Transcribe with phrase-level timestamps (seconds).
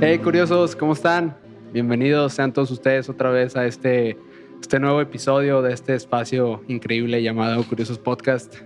[0.00, 1.36] Hey curiosos, ¿cómo están?
[1.72, 4.18] Bienvenidos sean todos ustedes otra vez a este,
[4.60, 8.56] este nuevo episodio de este espacio increíble llamado Curiosos Podcast.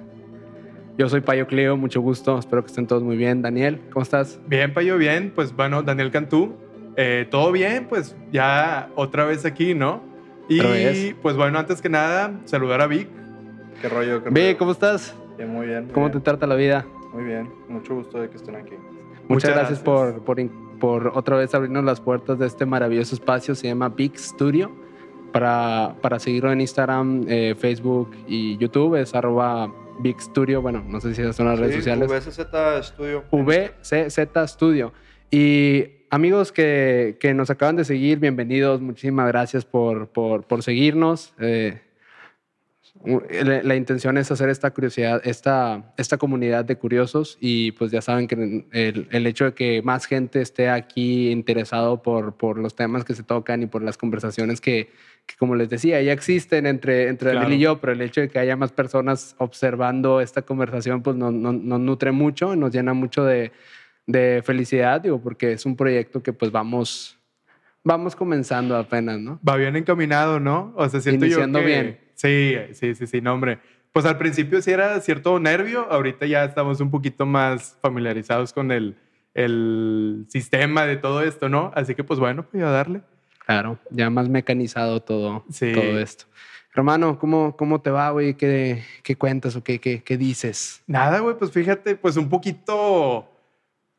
[0.97, 3.43] Yo soy Payo Cleo, mucho gusto, espero que estén todos muy bien.
[3.43, 4.41] Daniel, ¿cómo estás?
[4.47, 5.33] Bien, Payo, bien.
[5.35, 6.57] Pues bueno, Daniel Cantú,
[6.97, 10.03] eh, todo bien, pues ya otra vez aquí, ¿no?
[10.49, 13.09] Y pues bueno, antes que nada, saludar a Vic.
[13.81, 14.25] ¿Qué rollo?
[14.25, 15.15] ¿Qué Vic, ¿cómo estás?
[15.41, 15.89] Bien, muy bien.
[15.95, 16.85] ¿Cómo te trata la vida?
[17.15, 18.75] Muy bien, mucho gusto de que estén aquí.
[19.27, 20.37] Muchas, gracias, Por, por,
[20.79, 23.55] por, otra vez abrirnos las puertas de este maravilloso espacio.
[23.55, 24.71] Se llama Big Studio.
[25.33, 30.61] Para, para seguirlo en Instagram, eh, Facebook y YouTube es arroba Big Studio.
[30.61, 32.11] Bueno, no sé si esas son las redes sociales.
[32.11, 33.25] VCZ Studio.
[33.33, 34.93] VCZ Studio.
[35.31, 38.83] Y amigos que, que, nos acaban de seguir, bienvenidos.
[38.83, 41.33] Muchísimas gracias por, por, por seguirnos.
[41.39, 41.81] Eh,
[43.03, 48.29] la, intención es hacer esta curiosidad, esta, esta comunidad de curiosos y pues ya saben
[48.29, 53.05] que el, el hecho de que más gente esté aquí interesado por, por, los temas
[53.05, 54.91] que se tocan y por las conversaciones que,
[55.27, 58.29] que como les decía, ya existen entre, entre Daniel y yo, pero el hecho de
[58.29, 62.93] que haya más personas observando esta conversación pues nos, nos, nos nutre mucho, nos llena
[62.93, 63.51] mucho de,
[64.07, 67.17] de felicidad, digo, porque es un proyecto que pues vamos
[67.83, 69.41] vamos comenzando apenas, ¿no?
[69.47, 70.73] Va bien encaminado, ¿no?
[70.77, 71.71] O sea, siento Iniciando yo que...
[71.71, 72.10] bien.
[72.21, 73.59] Sí, sí, sí, sí, no, hombre.
[73.93, 78.71] Pues al principio sí era cierto nervio, ahorita ya estamos un poquito más familiarizados con
[78.71, 78.97] el,
[79.35, 81.73] el sistema de todo esto, ¿no?
[81.75, 83.01] Así que pues bueno, voy a darle.
[83.47, 85.73] Claro, ya más mecanizado todo, Sí.
[85.73, 86.27] todo esto.
[86.75, 88.35] Hermano, ¿cómo, cómo te va, güey?
[88.35, 90.85] ¿Qué, ¿Qué cuentas o qué, qué, qué dices?
[90.87, 93.29] Nada, güey, pues fíjate, pues un poquito,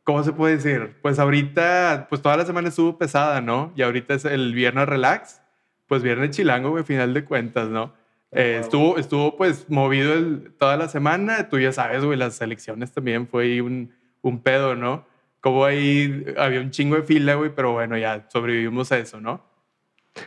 [0.04, 0.96] ¿cómo se puede decir?
[1.02, 3.74] Pues ahorita, pues toda la semana estuvo pesada, ¿no?
[3.76, 5.42] Y ahorita es el viernes relax,
[5.88, 8.00] pues viernes chilango, güey, final de cuentas, ¿no?
[8.32, 8.62] Eh, wow.
[8.62, 11.50] estuvo, estuvo pues movido el- toda la semana.
[11.50, 15.06] Tú ya sabes, güey, las elecciones también fue ahí un, un pedo, ¿no?
[15.42, 19.44] Como ahí había un chingo de fila, güey, pero bueno, ya sobrevivimos a eso, ¿no?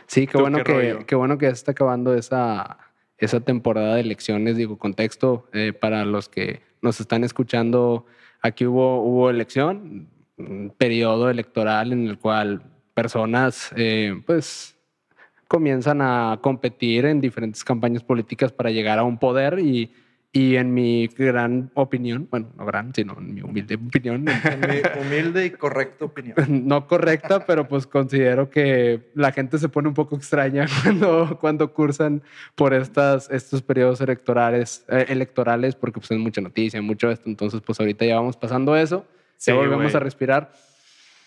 [0.07, 0.63] Sí, qué ¿Tú bueno, qué
[0.99, 2.77] que, qué bueno que ya se está acabando esa,
[3.17, 4.57] esa temporada de elecciones.
[4.57, 8.05] Digo, contexto, eh, para los que nos están escuchando,
[8.41, 12.61] aquí hubo, hubo elección, un periodo electoral en el cual
[12.93, 14.74] personas, eh, pues,
[15.47, 19.91] comienzan a competir en diferentes campañas políticas para llegar a un poder y,
[20.31, 25.01] y en mi gran opinión, bueno, no gran, sino en mi humilde opinión, En mi
[25.01, 26.35] humilde y correcta opinión.
[26.67, 31.73] no correcta, pero pues considero que la gente se pone un poco extraña cuando, cuando
[31.73, 32.21] cursan
[32.55, 37.29] por estas, estos periodos electorales, eh, electorales, porque pues es mucha noticia, mucho esto.
[37.29, 39.05] Entonces, pues ahorita ya vamos pasando eso,
[39.37, 39.95] Sí, ya volvemos güey.
[39.95, 40.53] a respirar.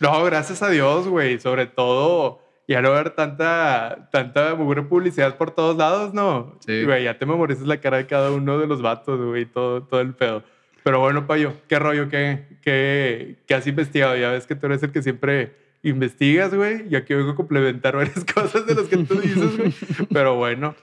[0.00, 1.40] No, gracias a Dios, güey.
[1.40, 6.56] Sobre todo, ya no ver tanta, tanta publicidad por todos lados, ¿no?
[6.66, 6.84] Sí.
[6.84, 10.00] Güey, ya te memorizas la cara de cada uno de los vatos, güey, todo, todo
[10.00, 10.44] el pedo.
[10.84, 12.08] Pero bueno, Payo, ¿qué rollo?
[12.08, 14.16] ¿Qué, qué, qué has investigado?
[14.16, 16.86] Ya ves que tú eres el que siempre investigas, güey.
[16.90, 19.74] Y aquí vengo a complementar varias cosas de las que tú dices, güey.
[20.12, 20.74] Pero bueno,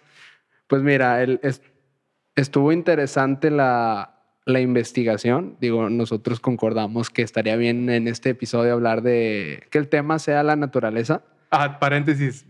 [0.67, 1.61] Pues mira, el, es-
[2.35, 5.55] estuvo interesante la, la investigación.
[5.61, 10.43] Digo, nosotros concordamos que estaría bien en este episodio hablar de que el tema sea
[10.43, 11.23] la naturaleza.
[11.55, 12.45] Ah, paréntesis.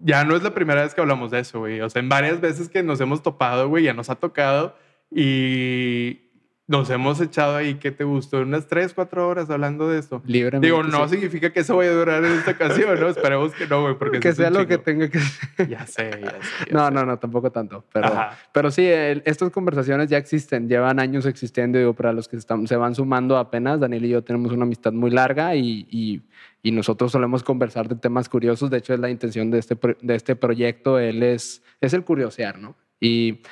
[0.00, 1.80] Ya no es la primera vez que hablamos de eso, güey.
[1.80, 4.76] O sea, en varias veces que nos hemos topado, güey, ya nos ha tocado
[5.14, 6.20] y
[6.66, 8.40] nos hemos echado ahí, ¿qué te gustó?
[8.40, 10.22] Unas tres, cuatro horas hablando de esto.
[10.24, 10.66] Libremente.
[10.66, 11.14] Digo, no sí.
[11.16, 13.08] significa que eso vaya a durar en esta ocasión, ¿no?
[13.08, 15.68] Esperemos que no, güey, porque que sea lo que tenga que ser.
[15.68, 16.66] Ya sé, ya sé.
[16.70, 16.92] ya No, sé.
[16.94, 17.84] no, no, tampoco tanto.
[17.92, 18.38] Pero, Ajá.
[18.52, 21.78] pero sí, el- estas conversaciones ya existen, llevan años existiendo.
[21.78, 24.92] Digo, para los que están, se van sumando apenas, Daniel y yo tenemos una amistad
[24.92, 26.22] muy larga y, y-
[26.64, 28.70] y nosotros solemos conversar de temas curiosos.
[28.70, 30.98] De hecho, es la intención de este, de este proyecto.
[30.98, 32.74] Él es, es el curiosear, ¿no?
[32.98, 33.42] Y,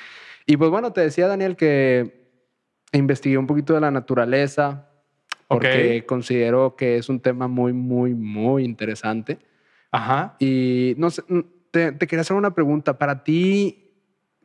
[0.47, 2.27] y pues bueno, te decía, Daniel, que
[2.91, 4.89] investigué un poquito de la naturaleza
[5.47, 6.07] porque Ok.
[6.07, 9.37] considero que es un tema muy, muy, muy interesante.
[9.91, 10.35] Ajá.
[10.39, 12.97] Y no sé, mm, te, te quería hacer una pregunta.
[12.97, 13.91] Para ti,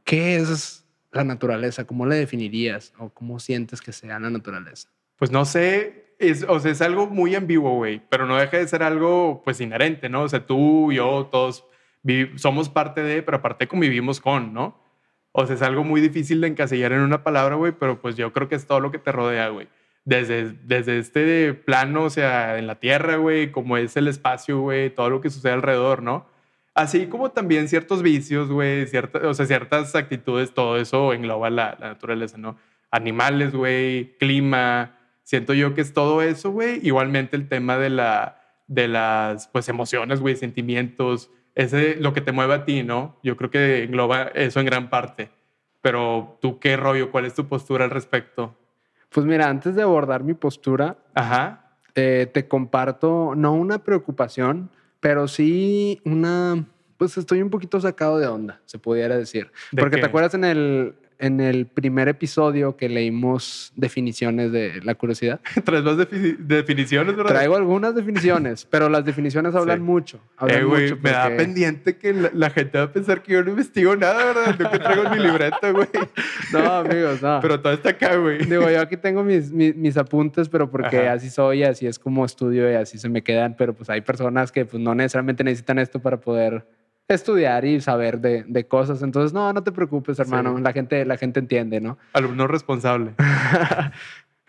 [0.04, 1.86] ¿qué es la naturaleza?
[1.86, 2.92] ¿Cómo la definirías?
[2.98, 4.90] ¿O cómo sientes que sea la naturaleza?
[5.16, 8.68] Pues no sé, es, o sea, es algo muy ambiguo, güey, pero no deja de
[8.68, 10.22] ser algo, pues, inherente, ¿no?
[10.22, 11.64] O sea, tú, yo, todos
[12.36, 14.80] somos parte de, pero aparte convivimos con, ¿no?
[15.32, 18.32] O sea, es algo muy difícil de encasillar en una palabra, güey, pero pues yo
[18.32, 19.68] creo que es todo lo que te rodea, güey.
[20.04, 24.90] Desde, desde este plano, o sea, en la tierra, güey, como es el espacio, güey,
[24.90, 26.26] todo lo que sucede alrededor, ¿no?
[26.74, 31.76] Así como también ciertos vicios, güey, cierta, o sea, ciertas actitudes, todo eso engloba la,
[31.78, 32.56] la naturaleza, ¿no?
[32.90, 34.97] Animales, güey, clima,
[35.28, 36.80] siento yo que es todo eso, güey.
[36.82, 42.32] Igualmente el tema de, la, de las, pues, emociones, güey, sentimientos, ese, lo que te
[42.32, 43.20] mueve a ti, ¿no?
[43.22, 45.28] Yo creo que engloba eso en gran parte.
[45.82, 47.10] Pero tú, ¿qué rollo?
[47.10, 48.56] ¿Cuál es tu postura al respecto?
[49.10, 51.72] Pues mira, antes de abordar mi postura, Ajá.
[51.94, 56.64] eh, te comparto, no una preocupación, pero sí una,
[56.96, 59.52] pues estoy un poquito sacado de onda, se pudiera decir.
[59.72, 60.00] ¿De Porque qué?
[60.00, 65.40] te acuerdas en el, en el primer episodio que leímos definiciones de la curiosidad.
[65.64, 67.32] Traes más defi- definiciones, ¿verdad?
[67.32, 69.82] Traigo algunas definiciones, pero las definiciones hablan Sí.
[69.84, 70.20] mucho.
[70.36, 73.22] Hablan Eh, güey, mucho me da porque- pendiente que la, la gente va a pensar
[73.22, 74.56] que yo no investigo nada, ¿verdad?
[74.58, 75.88] Yo que traigo mi libreta, güey.
[76.52, 77.40] No, amigos, no.
[77.42, 78.38] Pero todo está acá, güey.
[78.44, 81.12] Digo, yo aquí tengo mis, mis, mis apuntes, pero porque Ajá.
[81.14, 83.54] así soy, así es como estudio y así se me quedan.
[83.56, 86.64] Pero pues hay personas que pues no necesariamente necesitan esto para poder
[87.14, 89.02] estudiar y saber de, de cosas.
[89.02, 90.56] Entonces, no, no te preocupes, hermano.
[90.56, 90.62] Sí.
[90.62, 91.98] La, gente, la gente entiende, ¿no?
[92.12, 93.12] Alumno responsable.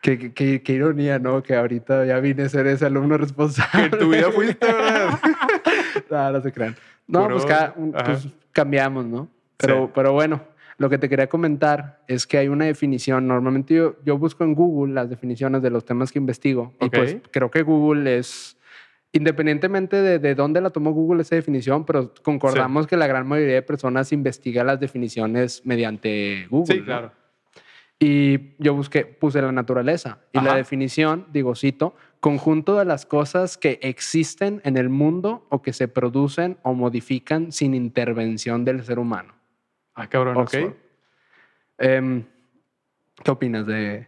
[0.01, 1.41] qué, qué- qué- qué ironía, ¿no?
[1.44, 3.85] Que ahorita ya vine a ser ese alumno Que responsable.
[3.85, 5.19] en tu vida fuiste, ¿verdad?
[6.09, 6.75] no, no se crean.
[7.07, 9.29] No, Puro- pues, cada- pues, cambiamos, ¿no?
[9.57, 9.91] Pero, Sí.
[9.95, 10.41] pero bueno,
[10.77, 13.27] lo que te quería comentar es que hay una definición.
[13.27, 16.73] Normalmente yo, yo busco en Google las definiciones de los temas que investigo.
[16.79, 16.85] Ok.
[16.85, 18.57] Y pues creo que Google es,
[19.11, 23.56] independientemente de, de dónde la tomó Google esa definición, pero concordamos que la gran mayoría
[23.56, 26.73] de personas investiga las definiciones mediante Google.
[26.73, 26.85] Sí, ¿no?
[26.85, 27.11] claro.
[28.01, 30.19] Y yo busqué, puse la naturaleza.
[30.31, 30.56] Y la Ajá.
[30.56, 35.89] definición, digo, cito, conjunto de las cosas que existen en el mundo o que se
[35.89, 39.33] producen o modifican sin intervención del ser humano.
[39.95, 40.44] Ah, cabrón, ok.
[40.44, 40.73] Oxford.
[41.77, 42.23] Em,
[43.21, 44.07] ¿Qué opinas de...?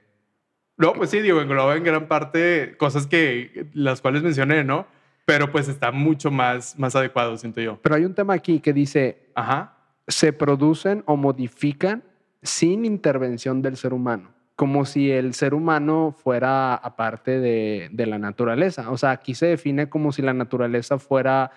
[0.82, 4.88] No, pues sí, digo, engloba en gran parte cosas que las cuales mencioné, ¿no?
[5.26, 7.80] Pero pues está mucho más, más adecuado, siento yo.
[7.84, 9.78] Pero hay un tema aquí que dice, Ajá.
[10.08, 12.04] se producen o modifican
[12.42, 18.18] sin intervención del ser humano, como si el ser humano fuera aparte de, de la
[18.18, 18.90] naturaleza.
[18.90, 21.52] O sea, aquí se define como si la naturaleza fuera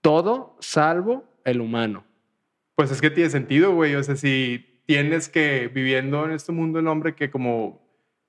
[0.00, 2.02] todo salvo el humano.
[2.74, 3.94] Pues es que tiene sentido, güey.
[3.94, 7.87] O sea, si tienes que viviendo en este mundo el hombre que como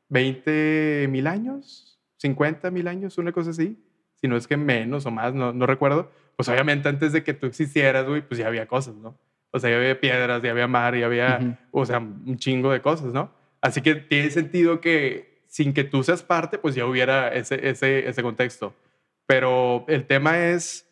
[0.10, 3.78] 20 mil años, 50 mil años, una cosa así,
[4.16, 7.34] si no es que menos o más, no, no recuerdo, pues obviamente antes de que
[7.34, 9.18] tú existieras, güey, pues ya había cosas, ¿no?
[9.52, 11.56] O sea, ya había piedras, ya había mar, ya había, Ujú.
[11.72, 13.32] o sea, un chingo de cosas, ¿no?
[13.62, 18.08] Así que tiene sentido que sin que tú seas parte, pues ya hubiera ese, ese,
[18.08, 18.74] ese contexto.
[19.26, 20.88] Pero el tema es,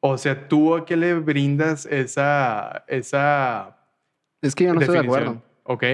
[0.00, 3.78] o sea, ¿tú a qué le brindas esa, esa
[4.42, 5.28] Es que yo no estoy de definición?
[5.28, 5.42] acuerdo.
[5.64, 5.84] ¿Ok?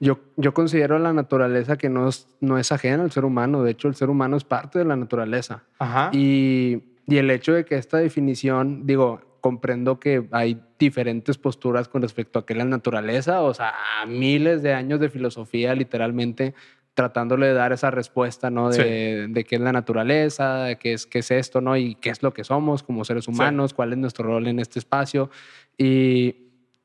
[0.00, 3.62] Yo, yo considero la naturaleza que no es, no es ajena al ser humano.
[3.62, 5.64] De hecho, el ser humano es parte de la naturaleza.
[5.78, 6.10] Ajá.
[6.12, 12.02] Y, y el hecho de que esta definición, digo, comprendo que hay diferentes posturas con
[12.02, 13.74] respecto a qué es la naturaleza, o sea,
[14.06, 16.54] miles de años de filosofía literalmente
[16.94, 18.70] tratándole de dar esa respuesta, ¿no?
[18.70, 21.76] De, de qué es la naturaleza, de qué es, qué es esto, ¿no?
[21.76, 24.78] Y qué es lo que somos como seres humanos, cuál es nuestro rol en este
[24.78, 25.30] espacio.
[25.78, 26.36] Y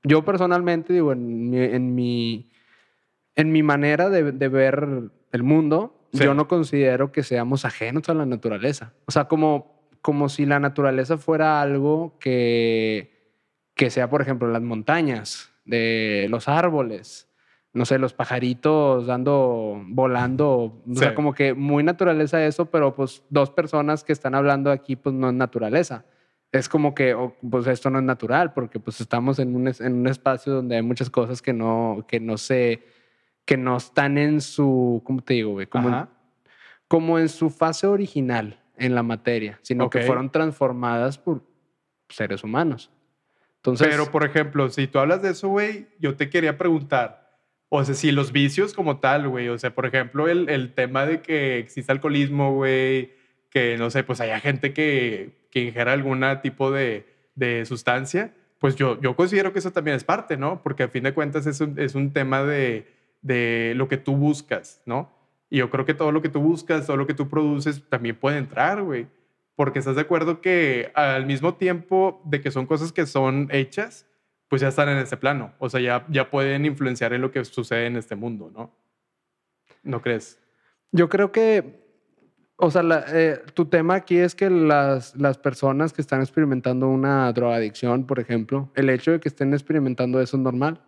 [0.04, 2.50] yo personalmente, digo, en mi, en mi,
[3.36, 4.88] en mi manera de, de ver
[5.32, 6.24] el mundo, Sí.
[6.24, 8.94] yo no considero que seamos ajenos a la naturaleza.
[9.06, 13.34] O sea, como, como si la naturaleza fuera algo que,
[13.74, 17.28] que sea, por ejemplo, las montañas, de los árboles,
[17.74, 23.24] no sé, los pajaritos dando, volando, o sea, como que muy naturaleza eso, pero pues
[23.30, 26.06] dos personas que están hablando aquí, pues no es naturaleza.
[26.54, 29.94] Es como que, oh, pues esto no es natural, porque pues estamos en un, en
[29.94, 32.84] un espacio donde hay muchas cosas que no, que no se,
[33.46, 35.68] que no están en su, ¿cómo te digo, güey?
[35.68, 36.08] Como, en-
[36.88, 40.06] como en su fase original en la materia, sino que Ok.
[40.06, 41.44] fueron transformadas por
[42.10, 42.92] seres humanos.
[43.58, 47.84] Entonces, Pero, por ejemplo, si tú hablas de eso, güey, yo te quería preguntar, o
[47.84, 51.22] sea, si los vicios como tal, güey, o sea, por ejemplo, el, el tema de
[51.22, 53.14] que existe alcoholismo, güey,
[53.50, 58.76] que no sé, pues haya gente que, que ingiera algún tipo de, de sustancia, pues
[58.76, 60.62] yo, yo considero que eso también es parte, ¿no?
[60.62, 62.88] Porque a fin de cuentas es un, es un tema de,
[63.26, 65.12] de lo que tú buscas, ¿no?
[65.50, 68.16] Y yo creo que todo lo que tú buscas, todo lo que tú produces, también
[68.16, 69.08] puede entrar, güey.
[69.56, 74.06] Porque estás de acuerdo que al mismo tiempo de que son cosas que son hechas,
[74.48, 75.54] pues ya están en ese plano.
[75.58, 78.72] O sea, ya, ya pueden influenciar en lo que sucede en este mundo, ¿no?
[79.82, 80.40] ¿No crees?
[80.92, 81.84] Yo creo que,
[82.58, 87.32] o sea, eh, tu tema aquí es que las, las personas que están experimentando una
[87.34, 90.80] drogadicción, por ejemplo, el hecho de que estén experimentando eso es normal.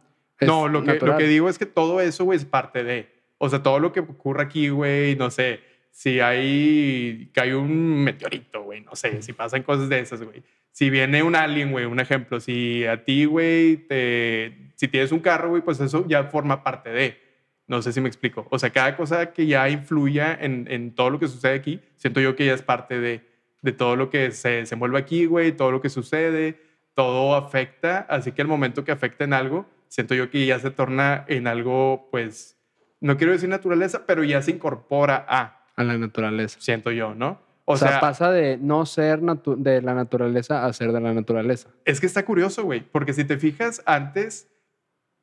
[0.41, 3.09] No, lo que, lo que digo es que todo eso, güey, es parte de.
[3.37, 8.03] O sea, todo lo que ocurre aquí, güey, no sé, si hay, que hay un
[8.03, 10.43] meteorito, güey, no sé, si pasan cosas de esas, güey.
[10.71, 15.19] Si viene un alien, güey, un ejemplo, si a ti, güey, te, si tienes un
[15.19, 17.19] carro, güey, pues eso ya forma parte de.
[17.65, 18.47] No sé si me explico.
[18.49, 22.21] O sea, cada cosa que ya influya en, en todo lo que sucede aquí, siento
[22.21, 23.21] yo que ya es parte de,
[23.61, 26.61] de todo lo que se, se mueve aquí, güey, todo lo que sucede,
[26.93, 28.05] todo afecta.
[28.09, 31.47] Así que el momento que afecta en algo, siento yo que ya se torna en
[31.47, 32.57] algo, pues,
[32.99, 36.59] no quiero decir naturaleza, pero ya se incorpora a, A la naturaleza.
[36.59, 37.45] siento yo, ¿no?
[37.69, 41.69] O, sea, pasa de no ser de la naturaleza a ser de la naturaleza.
[41.83, 44.49] Es que está curioso, güey, porque si te fijas, antes,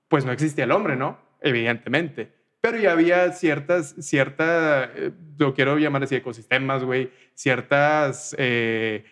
[0.08, 1.18] pues no existía el hombre, ¿no?
[1.40, 2.34] Evidentemente.
[2.60, 9.06] Pero ya había ciertas, cierta, eh, lo quiero llamar así, ecosistemas, güey, ciertas, eh,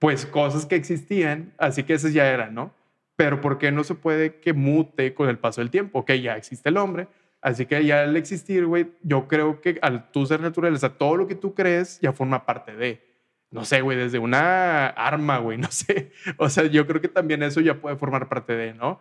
[0.00, 2.74] pues cosas que existían, así que esas ya eran, ¿no?
[3.16, 6.04] Pero ¿por qué no se puede que mute con el paso del tiempo?
[6.04, 7.08] Que ya existe el hombre,
[7.40, 11.26] así que ya al existir, güey, yo creo que al tú ser naturaleza, todo lo
[11.26, 13.06] que tú crees ya forma parte de
[13.50, 16.12] no sé, güey, desde una arma, güey, no sé.
[16.36, 19.00] O sea, yo creo que también eso ya puede formar parte de, ¿no?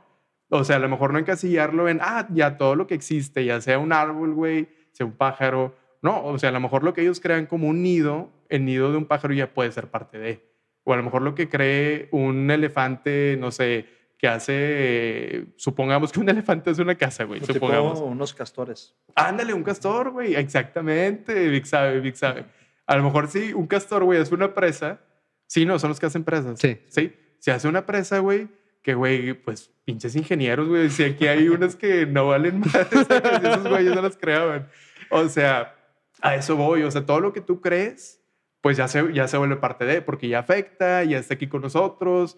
[0.50, 3.60] O sea, a lo mejor no encasillarlo en, ah, ya todo lo que existe, ya
[3.62, 5.76] sea un árbol, güey, sea un pájaro.
[6.02, 8.92] No, o sea, a lo mejor lo que ellos crean como un nido, el nido
[8.92, 10.44] de un pájaro ya puede ser parte de.
[10.84, 16.20] O a lo mejor lo que cree un elefante, no sé, que hace, supongamos que
[16.20, 18.00] un elefante es una casa, güey, supongamos.
[18.00, 18.96] unos castores.
[19.16, 20.36] Ándale, un castor, güey.
[20.36, 21.50] Exactamente.
[21.50, 22.46] Vic sabe, Vic sabe.
[22.86, 25.02] A lo mejor sí, un castor, güey, es una presa.
[25.48, 26.60] Sí, no, son los que hacen presas.
[26.60, 26.80] Sí.
[26.88, 27.14] Sí.
[27.40, 28.48] Se hace una presa, güey,
[28.82, 30.90] que, güey, pues pinches ingenieros, güey.
[30.90, 34.68] Si aquí hay unas que no valen más, esos güeyes no las creaban.
[35.10, 35.76] O sea,
[36.22, 36.84] a eso voy.
[36.84, 38.22] O sea, todo lo que tú crees,
[38.62, 41.62] pues ya se, ya se vuelve parte de, porque ya afecta, ya está aquí con
[41.62, 42.38] nosotros.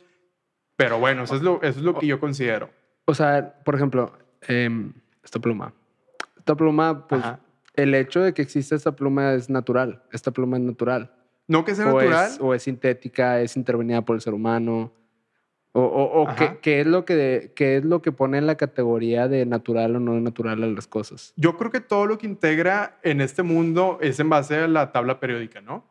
[0.78, 2.70] Pero bueno, eso es lo, eso es lo que yo considero.
[3.06, 4.14] O sea, por ejemplo,
[4.48, 4.94] em,
[5.24, 5.74] esta pluma.
[6.38, 7.40] Esta pluma, pues Ajá.
[7.74, 10.04] el hecho de que exista esta pluma es natural.
[10.14, 11.12] Esta pluma es natural.
[11.48, 12.32] No que sea o, natural.
[12.32, 14.94] Es, o es sintética, es intervenida por el ser humano.
[15.74, 18.48] O, o, o qué, qué es lo que de- qué es lo que pone en
[18.48, 21.34] la categoría de natural o no natural a las cosas.
[21.36, 24.92] Yo creo que todo lo que integra en este mundo es en base a la
[24.92, 25.84] tabla periódica, ¿no?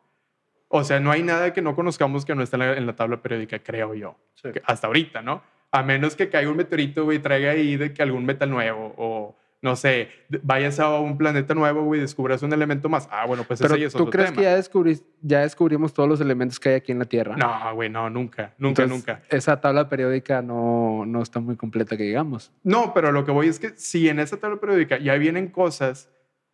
[0.69, 2.95] O sea, no hay nada que no conozcamos que no esté en la, en la
[2.95, 4.17] tabla periódica, creo yo.
[4.35, 4.49] Sí.
[4.65, 5.41] Hasta ahorita, ¿no?
[5.71, 8.93] A menos que caiga un meteorito, güey, y traiga ahí de que algún metal nuevo
[8.97, 10.09] o, no sé,
[10.43, 13.07] vayas a un planeta nuevo, güey, y descubras un elemento más.
[13.11, 14.41] Ah, bueno, pues Pero ese ya es ¿tú otro crees tema.
[14.41, 17.35] que ya, descubrimos todos los elementos que hay aquí en la Tierra?
[17.37, 19.21] No, güey, no, nunca, nunca, Entonces, nunca.
[19.29, 22.51] Esa tabla periódica no, no está muy completa, que digamos.
[22.63, 26.09] No, pero lo que voy es que si en esa tabla periódica ya vienen cosas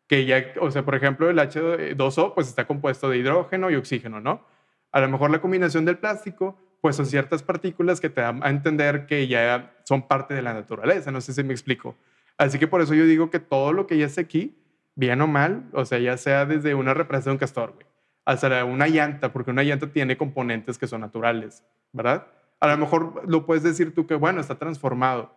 [0.07, 4.19] que ya, o sea, por ejemplo, el H2O pues está compuesto de hidrógeno y oxígeno,
[4.19, 4.45] ¿no?
[4.91, 8.49] A lo mejor la combinación del plástico pues son ciertas partículas que te dan a
[8.49, 11.95] entender que ya son parte de la naturaleza, no sé si me explico.
[12.37, 14.61] Así que por eso yo digo que todo lo que ya esté aquí,
[14.95, 17.85] bien o mal, o sea, ya sea desde una represa de un castor, güey,
[18.25, 22.27] hasta una llanta, porque una llanta tiene componentes que son naturales, ¿verdad?
[22.59, 25.33] A lo mejor lo puedes decir tú que, bueno, está transformado,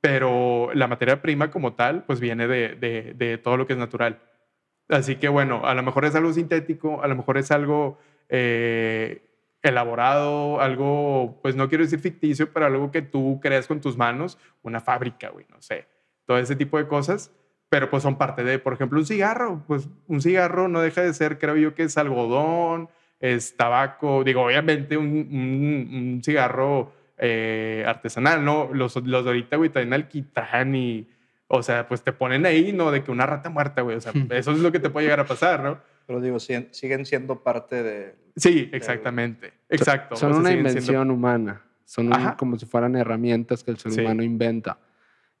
[0.00, 4.20] pero la materia prima como tal, pues viene de, de, todo lo que es natural.
[4.88, 9.22] Así que bueno, a lo mejor es algo sintético, a lo mejor es algo eh,
[9.62, 14.38] elaborado, algo, pues no quiero decir ficticio, pero algo que tú creas con tus manos,
[14.62, 15.86] una fábrica, güey, no sé,
[16.26, 17.30] todo ese tipo de cosas,
[17.68, 21.14] pero pues son parte de, por ejemplo, un cigarro, pues un cigarro no deja de
[21.14, 22.88] ser, creo yo que es algodón,
[23.20, 28.70] es tabaco, digo, obviamente un, un- un cigarro eh, artesanal, ¿no?
[28.72, 31.06] Los, los de ahorita, güey, traen alquitrán y,
[31.48, 32.90] o sea, pues te ponen ahí, ¿no?
[32.90, 35.20] De que una rata muerta, güey, o sea, eso es lo que te puede llegar
[35.20, 35.78] a pasar, ¿no?
[36.06, 38.16] Pero digo, siguen, siguen siendo parte de...
[38.36, 40.16] Sí, exactamente, exacto.
[40.16, 41.62] Son o sea, una invención siendo- humana.
[41.84, 44.00] Son un- como si fueran herramientas que el ser Sí.
[44.00, 44.78] humano inventa.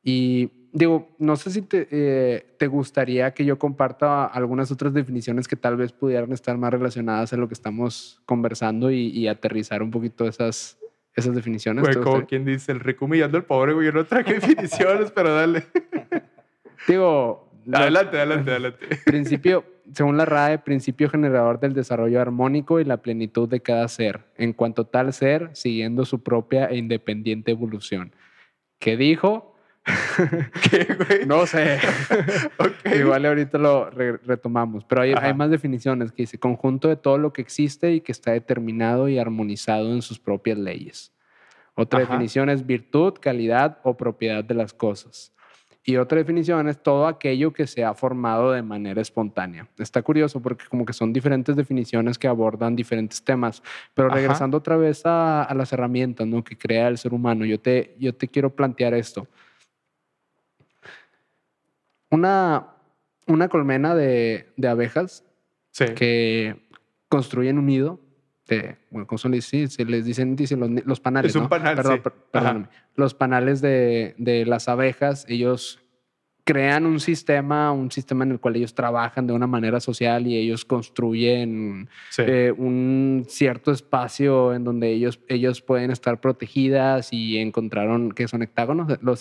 [0.02, 5.46] Y digo, no sé si te, eh, te gustaría que yo comparta algunas otras definiciones
[5.46, 9.82] que tal vez pudieran estar más relacionadas a lo que estamos conversando y, y aterrizar
[9.82, 10.78] un poquito esas,
[11.14, 11.82] esas definiciones.
[11.82, 13.86] Güey, ¿Te como quien dice, el rico humillando al pobre, güey.
[13.86, 15.64] Yo no traje definiciones, pero dale.
[16.88, 18.86] Digo, Adelante, adelante, adelante.
[19.04, 24.24] Principio, según la RAE, principio generador del desarrollo armónico y la plenitud de cada ser,
[24.36, 28.14] en cuanto tal ser, siguiendo su propia e independiente evolución.
[28.78, 29.49] ¿Qué dijo?
[30.70, 31.26] ¿Qué, güey?
[31.26, 31.78] No sé.
[32.58, 32.94] Ok.
[32.96, 37.32] Igual ahorita lo re- retomamos, pero hay, más definiciones que dice conjunto de todo lo
[37.32, 41.12] que existe y que está determinado y armonizado en sus propias leyes.
[41.74, 42.08] Otra Ajá.
[42.12, 45.32] definición es virtud, calidad o propiedad de las cosas.
[45.82, 49.66] Y otra definición es todo aquello que se ha formado de manera espontánea.
[49.78, 53.62] Está curioso porque como que son diferentes definiciones que abordan diferentes temas.
[53.94, 54.16] Pero Ajá.
[54.16, 56.44] regresando otra vez a, a las herramientas ¿no?
[56.44, 59.26] que crea el ser humano, yo te, yo te quiero plantear esto.
[62.10, 62.68] Una,
[63.26, 65.24] una colmena de, de abejas
[65.72, 65.84] Sí.
[65.94, 66.66] que
[67.08, 68.00] construyen un nido.
[68.48, 69.68] De, bueno, ¿cómo les dice?
[69.68, 71.30] Se les dicen, dicen los, panales.
[71.30, 71.48] Es un ¿no?
[71.48, 72.00] panal, Perdón, sí.
[72.00, 72.24] per- Ajá.
[72.32, 72.68] perdóname.
[72.96, 75.80] Los panales de, de las abejas, ellos
[76.44, 80.36] crean un sistema, un sistema en el cual ellos trabajan de una manera social y
[80.36, 82.22] ellos construyen Sí.
[82.26, 88.42] eh, un cierto espacio en donde ellos, ellos pueden estar protegidas y encontraron que son
[88.42, 89.20] hectágonos, los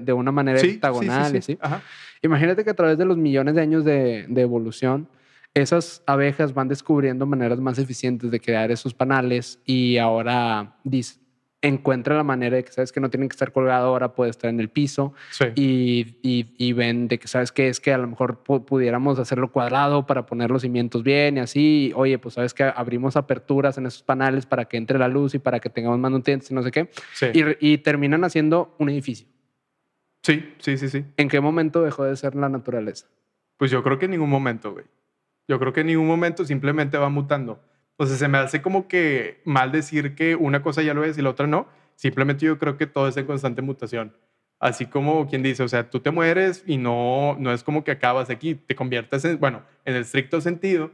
[0.00, 1.42] de una manera Sí, hectagonal.
[1.42, 1.56] sí.
[1.60, 1.82] Ajá.
[2.22, 5.08] Imagínate que a través de los millones de años de, de evolución,
[5.54, 11.18] esas abejas van descubriendo maneras más eficientes de crear esos panales y ahora dis-
[11.60, 14.48] encuentran la manera de que sabes que no tienen que estar colgado, ahora puede estar
[14.48, 15.46] en el piso Sí.
[15.56, 19.18] y, y- y ven de que sabes que es que a lo mejor pu- pudiéramos
[19.18, 21.92] hacerlo cuadrado para poner los cimientos bien y así.
[21.96, 25.40] Oye, pues sabes que abrimos aperturas en esos panales para que entre la luz y
[25.40, 26.90] para que tengamos más nutrientes y no sé qué.
[27.14, 27.26] Sí.
[27.34, 29.26] Y, y terminan haciendo un edificio.
[30.22, 31.04] sí, sí, sí, sí.
[31.16, 33.06] ¿En qué momento dejó de ser la naturaleza?
[33.56, 34.84] Pues yo creo que en ningún momento, güey.
[35.48, 37.58] Yo creo que en ningún momento simplemente va mutando.
[37.98, 41.18] O sea, se me hace como que mal decir que una cosa ya lo es
[41.18, 41.66] y la otra no.
[41.96, 44.16] Simplemente yo creo que todo es en constante mutación.
[44.60, 47.90] Así como quien dice, o sea, tú te mueres y no, no es como que
[47.90, 50.92] acabas aquí, te conviertes en, bueno, en el estricto sentido,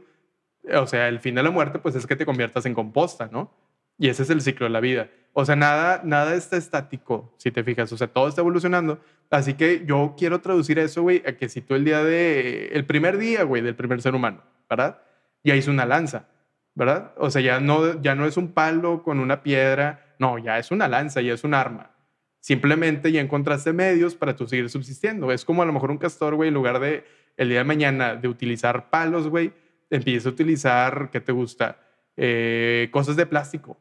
[0.73, 3.51] o sea, el fin de la muerte, pues es que te conviertas en composta, ¿no?
[3.97, 5.09] Y ese es el ciclo de la vida.
[5.33, 7.91] O sea, nada, nada está estático, si te fijas.
[7.91, 8.99] O sea, todo está evolucionando.
[9.29, 12.85] Así que yo quiero traducir eso, güey, a que si tú el día de, el
[12.85, 15.01] primer día, güey, del primer ser humano, ¿verdad?
[15.43, 16.27] Ya hizo una lanza,
[16.75, 17.13] ¿verdad?
[17.17, 20.71] O sea, ya no, ya no es un palo con una piedra, no, ya es
[20.71, 21.91] una lanza, ya es un arma.
[22.39, 25.31] Simplemente ya encontraste medios para tú seguir subsistiendo.
[25.31, 27.03] Es como a lo mejor un castor, güey, en lugar de
[27.37, 29.51] el día de mañana de utilizar palos, güey,
[29.89, 31.79] empieza a utilizar, ¿qué te gusta?
[32.17, 33.77] Eh, cosas de plástico.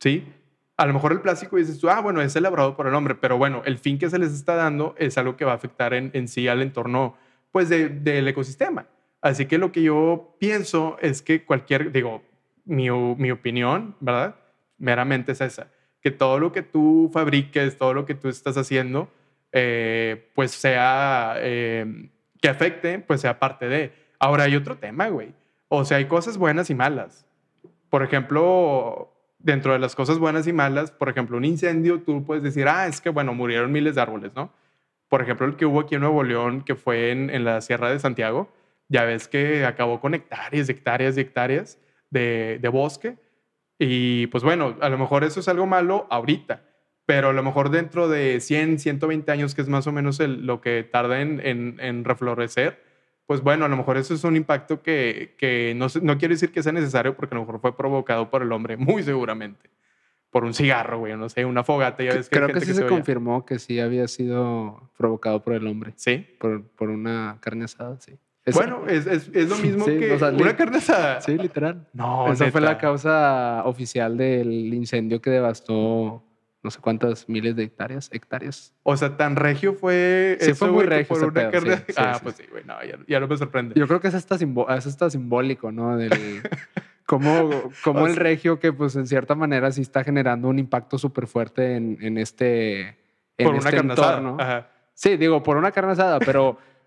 [0.00, 0.26] ¿Sí?
[0.76, 3.36] A lo mejor el plástico dices tú, ah, bueno, es elaborado por el hombre, pero
[3.38, 6.28] bueno, el fin que se les está dando es algo que va a afectar en,
[6.28, 7.16] sí al entorno,
[7.50, 8.86] pues, de- del ecosistema.
[9.20, 12.22] Así que lo que yo pienso es que cualquier, digo,
[12.64, 14.36] mi, mi opinión, ¿verdad?
[14.78, 15.68] Meramente es esa,
[16.00, 19.08] que todo lo que tú fabriques, todo lo que tú estás haciendo,
[19.52, 22.10] eh, pues sea, eh,
[22.40, 23.92] que afecte, pues sea parte de.
[24.18, 25.32] Ahora hay otro tema, güey.
[25.68, 27.26] O sea, hay cosas buenas y malas.
[27.90, 32.42] Por ejemplo, dentro de las cosas buenas y malas, por ejemplo, un incendio, tú puedes
[32.42, 34.52] decir, ah, es que, bueno, murieron miles de árboles, ¿no?
[35.08, 37.90] Por ejemplo, el que hubo aquí en Nuevo León, que fue en, en la Sierra
[37.90, 38.50] de Santiago,
[38.88, 41.78] ya ves que acabó con hectáreas, hectáreas y hectáreas
[42.10, 43.16] de, de bosque.
[43.78, 46.62] Y pues bueno, a lo mejor eso es algo malo ahorita,
[47.06, 50.46] pero a lo mejor dentro de 100, 120 años, que es más o menos el-
[50.46, 52.82] lo que tarda en, en, en reflorecer,
[53.26, 56.50] pues bueno, a lo mejor eso es un impacto que, que no, no quiere decir
[56.50, 59.70] que sea necesario porque a lo mejor fue provocado por el hombre, muy seguramente.
[60.30, 62.02] Por un cigarro, güey, no sé, una fogata.
[62.02, 65.66] Ya ves que Creo que sí se confirmó que sí había sido provocado por el
[65.66, 66.26] hombre, Sí.
[66.38, 68.18] por, por una carne asada, sí.
[68.48, 71.20] Es- Bueno, es, es, es lo mismo Sí, que o sea, una carne asada.
[71.20, 71.86] sí, literal.
[71.92, 72.80] No, Esa fue la neta.
[72.80, 76.24] causa oficial del incendio que devastó
[76.60, 78.10] no sé cuántas miles de hectáreas.
[78.12, 78.74] hectáreas.
[78.82, 81.76] O sea, tan regio fue Sí, eso, fue muy regio por una pedo, carne.
[81.76, 82.42] sí, sí, ah, pues sí.
[82.50, 83.74] güey, no, ya, ya no me sorprende.
[83.78, 85.96] Yo creo que es hasta, simbo- es hasta simbólico, ¿no?
[85.96, 86.42] Del,
[87.06, 90.58] cómo, cómo O el sea- regio que pues en cierta manera sí está generando un
[90.58, 92.80] impacto súper fuerte en, en este,
[93.38, 94.18] en por una este carne asada.
[94.18, 94.36] entorno.
[94.42, 94.66] Ajá.
[94.94, 96.58] Sí, digo, por una carne asada, pero,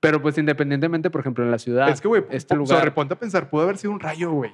[0.00, 2.92] pero pues independientemente, por ejemplo, en la ciudad, es que, güey, este lugar...
[2.94, 4.52] ponte a pensar, pudo haber sido un rayo, güey.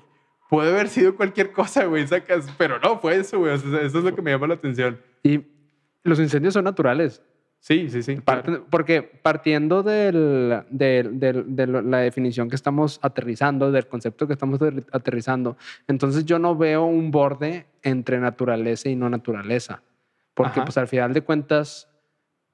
[0.50, 2.46] Puede haber sido cualquier cosa, güey, sacas.
[2.59, 3.54] Pero no, fue eso, güey.
[3.54, 5.00] O sea, eso es lo que me llama la atención.
[5.24, 5.44] Y
[6.04, 7.20] los incendios son naturales.
[7.59, 8.16] Sí, sí, sí.
[8.18, 8.64] Claro.
[8.70, 14.61] Porque partiendo del- del- del- de la definición que estamos aterrizando, del concepto que estamos
[14.61, 15.56] aterri- aterrizando,
[15.88, 19.82] entonces yo no veo un borde entre naturaleza y no naturaleza.
[20.35, 20.64] Porque Ajá.
[20.66, 21.88] pues al final de cuentas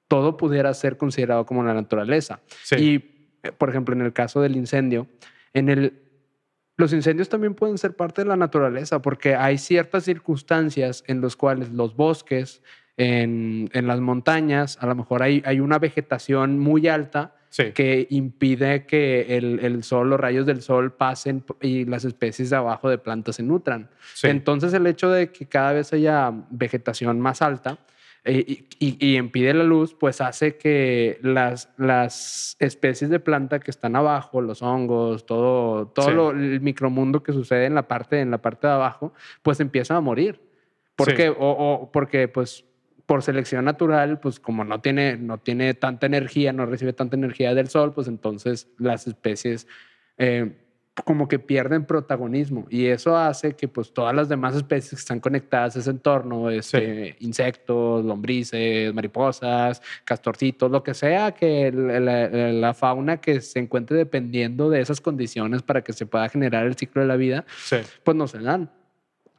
[0.07, 2.41] todo pudiera ser considerado como la naturaleza.
[2.63, 2.75] Sí.
[2.75, 2.95] Y,
[3.43, 5.07] eh, por ejemplo, en el caso del incendio,
[5.53, 6.01] en el,
[6.77, 11.35] los incendios también pueden ser parte de la naturaleza porque hay ciertas circunstancias en las
[11.35, 12.61] cuales los bosques,
[12.97, 17.71] en, en las montañas, a lo mejor hay, hay una vegetación muy alta sí.
[17.71, 22.55] que impide que el, el sol, los rayos del sol pasen y las especies de
[22.55, 23.89] abajo de plantas se nutran.
[24.13, 24.27] sí.
[24.27, 27.77] Entonces el hecho de que cada vez haya vegetación más alta
[28.25, 33.59] eh, y, y- y impide la luz, pues hace que las, las especies de planta
[33.59, 36.13] que están abajo, los hongos, todo, todo Sí.
[36.15, 39.97] lo- el micromundo que sucede en la parte, en la parte de abajo, pues empiezan
[39.97, 40.39] a morir.
[40.95, 41.15] ¿Por Sí.
[41.17, 41.29] qué?
[41.29, 42.65] O, o porque pues
[43.05, 47.53] por selección natural, pues como no tiene, no tiene tanta energía, no recibe tanta energía
[47.53, 49.67] del sol, pues entonces las especies
[50.17, 50.55] eh,
[51.05, 55.19] como que pierden protagonismo y eso hace que pues todas las demás especies que están
[55.19, 62.73] conectadas a ese entorno, este, insectos, lombrices, mariposas, castorcitos, lo que sea, que la, la
[62.75, 67.01] fauna que se encuentre dependiendo de esas condiciones para que se pueda generar el ciclo
[67.01, 67.77] de la vida, sí.
[68.03, 68.69] pues no se dan.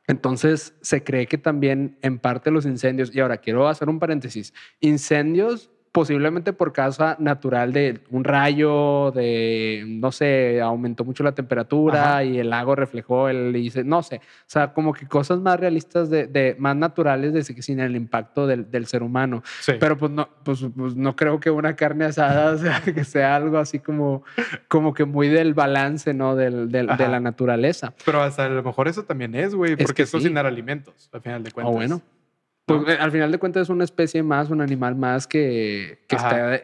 [0.06, 4.52] Entonces se cree que también en parte los incendios, y ahora quiero hacer un paréntesis,
[4.80, 12.14] incendios posiblemente por causa natural de un rayo, de, no sé, aumentó mucho la temperatura
[12.14, 12.24] Ajá.
[12.24, 16.10] y el lago reflejó el, dice, no sé, o sea, como que cosas más realistas,
[16.10, 19.44] de, de- más naturales, de sin el impacto del, del ser humano.
[19.60, 19.74] Sí.
[19.78, 23.58] Pero pues no, pues, pues no creo que una carne asada sea, que sea algo
[23.58, 24.24] así como,
[24.66, 26.34] como que muy del balance, ¿no?
[26.34, 27.94] Del, del- de la naturaleza.
[28.04, 30.16] Pero hasta a lo mejor eso también es, güey, Es porque que es sí.
[30.16, 31.72] cocinar alimentos, al final de O cuentas.
[31.76, 32.02] bueno.
[32.66, 32.88] Pues ¿no?
[32.88, 36.54] al final de cuentas es una especie más, un animal más que, está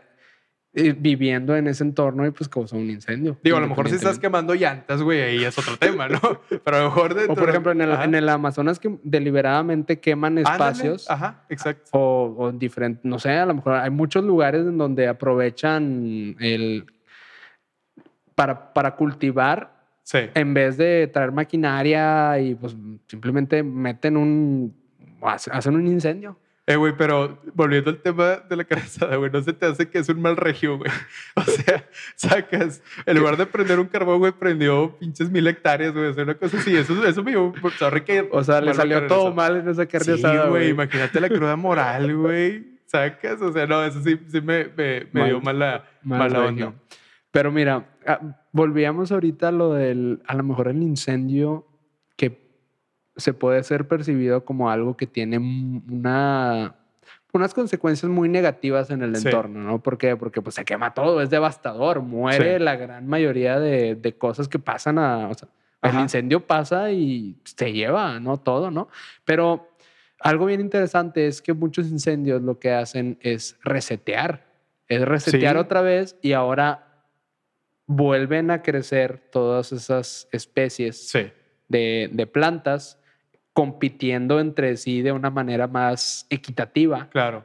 [0.72, 3.36] eh, viviendo en ese entorno y pues causa un incendio.
[3.42, 6.20] Digo, a lo mejor si estás quemando llantas, güey, ahí es otro tema, ¿no?
[6.64, 8.04] Pero a lo mejor dentro O por ejemplo, en el, Ajá.
[8.04, 10.54] en el Amazonas que deliberadamente queman Ándale.
[10.54, 11.10] espacios.
[11.10, 11.90] Ajá, exacto.
[11.92, 16.86] O, o diferentes, no sé, a lo mejor hay muchos lugares en donde aprovechan el
[18.34, 20.18] para, para cultivar Sí.
[20.34, 22.74] en vez de traer maquinaria y pues
[23.06, 24.79] simplemente meten un
[25.22, 26.38] hacen un incendio.
[26.66, 29.88] Eh, güey, pero volviendo al tema de la carne asada, güey, no se te hace
[29.88, 30.90] que es un mal regio, güey.
[31.34, 36.06] O sea, sacas, en lugar de prender un carbón, güey, prendió pinches mil hectáreas, güey.
[36.06, 36.76] O sea, una cosa así.
[36.76, 38.28] Eso, eso me dio, sorry que...
[38.30, 42.16] O sea, le salió todo mal en esa carne Sí, güey, imagínate la cruda moral,
[42.22, 42.78] güey.
[42.86, 46.44] Sacas, o sea, no, eso sí, sí me, me, me Mal- dio mala, Mal mala
[46.46, 46.74] onda.
[47.32, 48.20] Pero mira, ah,
[48.52, 51.66] volvíamos ahorita a lo del, a lo mejor el incendio
[53.16, 56.74] se puede ser percibido como algo que tiene una,
[57.32, 59.28] unas consecuencias muy negativas en el Sí.
[59.28, 59.82] entorno, ¿no?
[59.82, 60.16] ¿Por qué?
[60.16, 62.62] Porque pues se quema todo, es devastador, muere Sí.
[62.64, 65.28] la gran mayoría de, de cosas que pasan a...
[65.28, 65.48] o sea,
[65.82, 68.36] el incendio pasa y se lleva, ¿no?
[68.38, 68.88] Todo, ¿no?
[69.24, 69.70] Pero
[70.20, 74.44] algo bien interesante es que muchos incendios lo que hacen es resetear.
[74.88, 75.58] Es resetear Sí.
[75.60, 77.04] otra vez y ahora
[77.86, 81.30] vuelven a crecer todas esas especies Sí,
[81.68, 82.99] de, de plantas
[83.52, 87.44] compitiendo entre sí de una manera más equitativa, claro.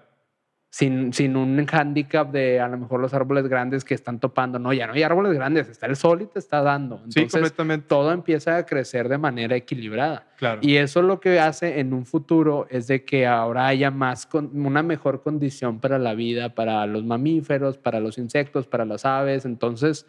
[0.70, 4.60] sin, sin un hándicap de a lo mejor los árboles grandes que están topando.
[4.60, 7.02] No, ya no hay árboles grandes, está el sol y te está dando.
[7.10, 7.88] Sí, completamente.
[7.88, 10.28] todo empieza a crecer de manera equilibrada.
[10.38, 10.60] Claro.
[10.64, 14.52] Y eso lo que hace en un futuro es de que ahora haya más con-
[14.66, 19.46] una mejor condición para la vida, para los mamíferos, para los insectos, para las aves.
[19.46, 20.06] Entonces,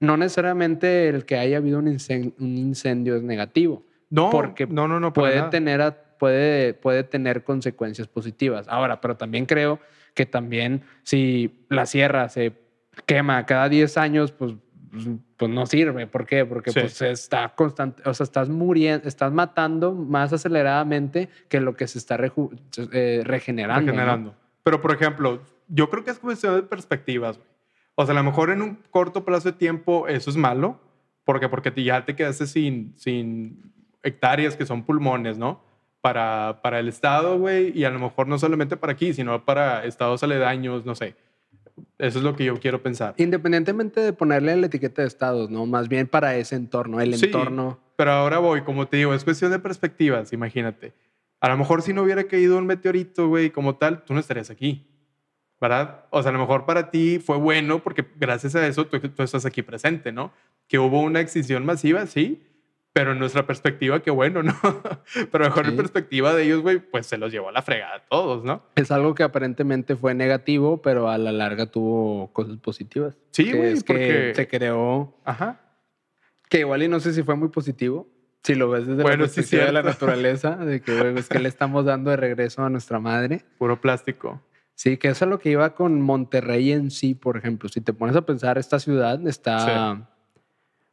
[0.00, 3.84] no necesariamente el que haya habido un incen- un incendio es negativo.
[4.12, 5.50] No, porque no, no, no, Puede nada.
[5.50, 8.66] tener, a- puede, puede tener consecuencias positivas.
[8.68, 9.80] Ahora, pero también creo
[10.14, 12.52] que también si la sierra se
[13.06, 14.54] quema cada 10 años, pues,
[15.38, 16.06] pues, no sirve.
[16.06, 16.44] ¿Por qué?
[16.44, 16.80] Porque Sí.
[16.80, 21.98] pues está constante, o sea, estás muriendo, estás matando más aceleradamente que lo que se
[21.98, 23.80] está eh, regenerando.
[23.80, 23.86] ¿no?
[23.92, 24.34] regenerando.
[24.62, 27.40] Pero, por ejemplo, yo creo que es cuestión de perspectivas.
[27.94, 30.78] O sea, a lo mejor en un corto plazo de tiempo eso es malo,
[31.24, 33.71] porque porque te- ya te quedaste sin, sin
[34.02, 35.60] hectáreas que son pulmones, ¿no?
[36.00, 39.84] Para, para el estado, güey, y a lo mejor no solamente para aquí, sino para
[39.84, 41.14] estados aledaños, no sé.
[41.98, 43.14] Eso es lo que yo quiero pensar.
[43.16, 45.64] Independientemente de ponerle la etiqueta de estados, ¿no?
[45.66, 47.26] Más bien para ese entorno, el Sí.
[47.26, 47.78] entorno.
[47.96, 50.92] Pero ahora voy, como te digo, es cuestión de perspectivas, imagínate.
[51.40, 54.50] A lo mejor si no hubiera caído un meteorito, güey, como tal, tú no estarías
[54.50, 54.86] aquí,
[55.60, 56.06] ¿verdad?
[56.10, 59.22] O sea, a lo mejor para ti fue bueno porque gracias a eso tú, tú
[59.22, 60.32] estás aquí presente, ¿no?
[60.66, 62.42] Que hubo una extinción masiva, sí,
[62.92, 64.52] pero en nuestra perspectiva, qué bueno, ¿no?
[65.32, 65.70] pero mejor Sí.
[65.70, 68.62] en perspectiva de ellos, güey, pues se los llevó a la fregada a todos, ¿no?
[68.76, 73.16] Es algo que aparentemente fue negativo, pero a la larga tuvo cosas positivas.
[73.30, 75.60] Sí, Que güey, es que porque- se creó, Ajá.
[76.48, 78.08] que igual y no sé si fue muy positivo,
[78.42, 81.38] si lo ves desde Bueno, la sí, de la naturaleza, de que güey, es que
[81.38, 83.44] le estamos dando de regreso a nuestra madre.
[83.58, 84.42] Puro plástico.
[84.74, 87.68] Sí, que eso es lo que iba con Monterrey en sí, por ejemplo.
[87.68, 90.10] Si te pones a pensar, esta ciudad está...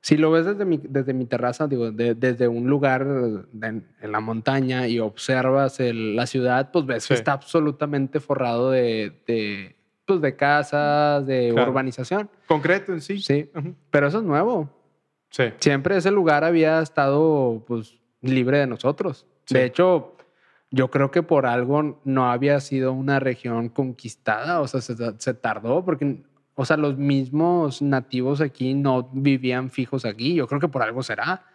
[0.01, 4.11] Si lo ves desde mi, desde mi terraza, digo, de- desde un lugar de- en
[4.11, 7.19] la montaña y observas el- la ciudad, pues ves que Sí.
[7.19, 11.71] está absolutamente forrado de, de, pues de casas, de Claro.
[11.71, 12.29] urbanización.
[12.47, 13.19] Concreto en sí.
[13.19, 13.75] Sí, Ujú.
[13.91, 14.69] pero eso es nuevo.
[15.31, 15.43] Sí.
[15.59, 19.27] Siempre ese lugar había estado pues libre de nosotros.
[19.45, 19.53] Sí.
[19.55, 20.15] De hecho,
[20.71, 25.33] yo creo que por algo no había sido una región conquistada, o sea, se, se
[25.33, 26.23] tardó porque,
[26.61, 30.35] o sea, los mismos nativos aquí no vivían fijos aquí.
[30.35, 31.45] Yo creo que por algo será.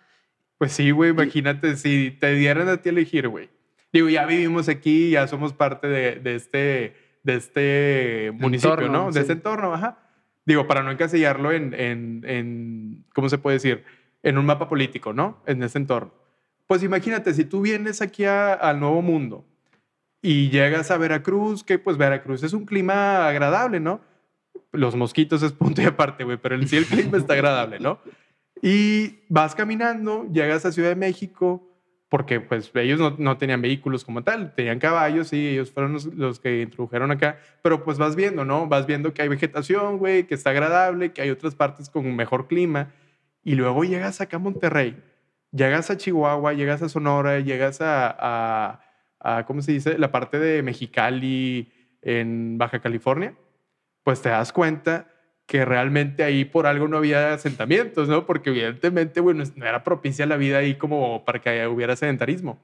[0.57, 3.51] Pues sí, güey, imagínate si te dieran a ti a elegir, güey.
[3.93, 9.13] Digo, ya vivimos aquí, ya somos parte de, de este, de este municipio, Entorno, ¿no?
[9.13, 9.17] sí.
[9.17, 9.99] De este entorno, ajá.
[10.47, 13.85] Digo, para no encasillarlo en, en, en, ¿cómo se puede decir?
[14.23, 15.43] En un mapa político, ¿no?
[15.47, 16.13] En ese entorno.
[16.67, 19.45] Pues imagínate, si tú vienes aquí a- al Nuevo Mundo
[20.23, 24.01] y llegas a Veracruz, que pues Veracruz es un clima agradable, ¿no?
[24.75, 27.99] Los mosquitos es punto y aparte, güey, pero en sí el clima está agradable, ¿no?
[28.63, 31.71] Y vas caminando, llegas a Ciudad de México,
[32.09, 36.07] porque pues ellos no, no tenían vehículos como tal, tenían caballos y ellos fueron los,
[36.07, 38.69] los que introdujeron acá, pero pues vas viendo, ¿no?
[38.69, 42.15] Vas viendo que hay vegetación, güey, que está agradable, que hay otras partes con un
[42.15, 42.93] mejor clima,
[43.43, 44.97] y luego llegas acá a Monterrey,
[45.51, 48.81] llegas a Chihuahua, llegas a Sonora, llegas a, a,
[49.19, 49.99] a ¿cómo se dice?
[49.99, 53.35] La parte de Mexicali en Baja California,
[54.05, 55.09] pues te das cuenta
[55.47, 58.27] que realmente ahí por algo no había asentamientos, ¿no?
[58.27, 62.59] Porque evidentemente, bueno, no era propicia la vida ahí como para que hubiera sedentarismo.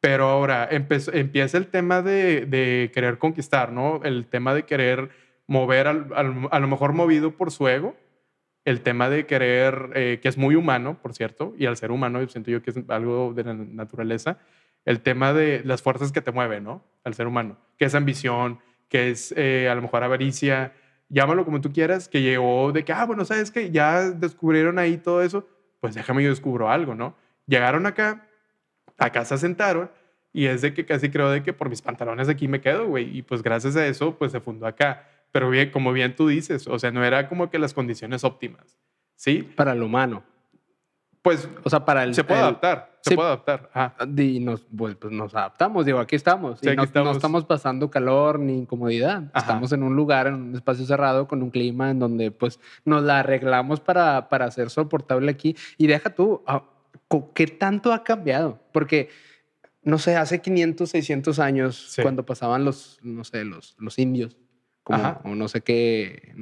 [0.00, 4.00] Pero ahora empieza el tema de, querer conquistar, ¿no?
[4.04, 5.10] El tema de querer
[5.46, 6.08] mover, al,
[6.50, 7.96] a lo mejor movido por su ego,
[8.64, 12.20] el tema de querer, eh, que es muy humano, por cierto, y al ser humano
[12.20, 14.38] yo siento yo que es algo de la naturaleza,
[14.84, 16.84] el tema de las fuerzas que te mueven, ¿no?
[17.04, 20.72] Al ser humano, que es ambición, que es eh, a lo mejor avaricia,
[21.08, 24.96] llámalo como tú quieras, que llegó de que, ah, bueno, ¿sabes que Ya descubrieron ahí
[24.96, 25.48] todo eso,
[25.80, 27.16] pues déjame yo descubro algo, ¿no?
[27.46, 28.26] Llegaron acá,
[28.98, 29.90] acá se sentaron
[30.32, 33.16] y es de que casi creo de que por mis pantalones aquí me quedo, güey,
[33.16, 35.08] y pues gracias a eso, pues se fundó acá.
[35.32, 38.78] Pero bien, como bien tú dices, o sea, no era como que las condiciones óptimas,
[39.14, 39.42] ¿sí?
[39.42, 40.24] Para el humano.
[41.26, 42.14] Pues, o sea, para el...
[42.14, 43.68] Se puede el, adaptar, se sí, puede adaptar.
[43.74, 43.96] Ajá.
[44.16, 46.60] Y nos, pues, pues, nos adaptamos, digo, aquí estamos.
[46.60, 47.10] Sí, y aquí no, estamos.
[47.10, 49.24] no estamos pasando calor ni incomodidad.
[49.32, 49.40] Ajá.
[49.40, 53.02] Estamos en un lugar, en un espacio cerrado, con un clima en donde pues nos
[53.02, 55.56] la arreglamos para, para ser soportable aquí.
[55.76, 56.62] Y deja tú, ah,
[57.34, 58.60] ¿qué tanto ha cambiado?
[58.70, 59.08] Porque,
[59.82, 62.02] no sé, hace 500, 600 años, Sí.
[62.02, 64.36] cuando pasaban los, no sé, los, los indios,
[64.84, 66.36] como, o no sé qué,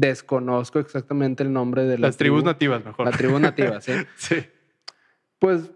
[0.00, 2.50] desconozco exactamente el nombre de la Las tribus tribu.
[2.50, 3.06] nativas, mejor.
[3.06, 4.36] La tribu nativa, sí sí.
[5.38, 5.70] pues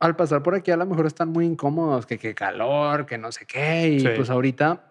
[0.00, 3.30] al pasar por aquí a lo mejor están muy incómodos, que qué calor, que no
[3.30, 4.08] sé qué, y Sí.
[4.16, 4.88] pues ahorita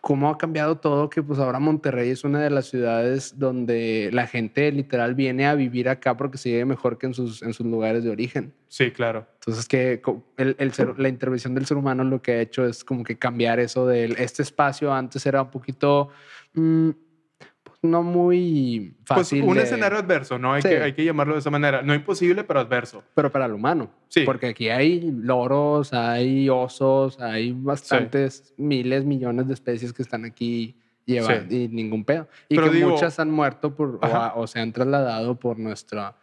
[0.00, 4.26] cómo ha cambiado todo, que pues ahora Monterrey es una de las ciudades donde la
[4.26, 7.66] gente literal viene a vivir acá porque se vive mejor que en sus, en sus
[7.66, 8.52] lugares de origen.
[8.68, 9.26] Sí, claro.
[9.34, 10.00] Entonces que
[10.36, 13.18] el, el ser- la intervención del ser humano lo que ha hecho es como que
[13.18, 16.08] cambiar eso de este espacio antes era un poquito
[16.54, 16.90] mm,
[17.82, 19.40] no muy fácil.
[19.40, 20.52] pues un de- escenario adverso, ¿no?
[20.52, 20.68] Hay, Sí.
[20.68, 21.80] que, hay que llamarlo de esa manera.
[21.82, 23.02] No imposible, pero adverso.
[23.14, 23.90] pero para el humano.
[24.08, 24.22] Sí.
[24.24, 30.76] Porque aquí hay loros, hay osos, hay bastantes miles, millones de especies que están aquí
[31.06, 31.64] llevan Sí.
[31.64, 32.28] y ningún pedo.
[32.48, 34.26] Y Pero que digo- muchas han muerto por, o, Ajá.
[34.28, 36.16] a- o se han trasladado por nuestra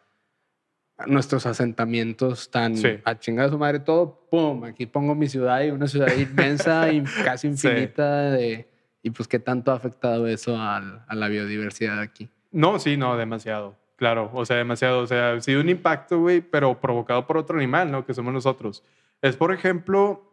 [1.05, 2.87] nuestros asentamientos tan Sí.
[3.05, 6.91] a chingar a su madre todo, pum, aquí pongo mi ciudad y una ciudad inmensa
[6.91, 7.67] y casi Sí.
[7.67, 8.67] infinita de
[9.07, 12.29] y pues qué tanto ha afectado eso al- a la biodiversidad aquí.
[12.51, 13.75] No, sí, no, demasiado.
[13.95, 14.99] Claro, o sea, demasiado.
[15.01, 18.05] O sea, ha sido un impacto, güey, pero provocado por otro animal, ¿no?
[18.05, 18.83] Que somos nosotros.
[19.21, 20.23] Es, por ejemplo,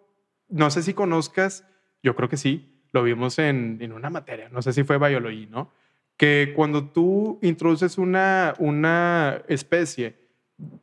[0.48, 1.66] no sé si conozcas,
[2.02, 5.46] yo creo que sí, lo vimos en, en una materia, no sé si fue biología,
[5.50, 5.70] ¿no?
[6.16, 10.14] Que cuando tú introduces una, una especie,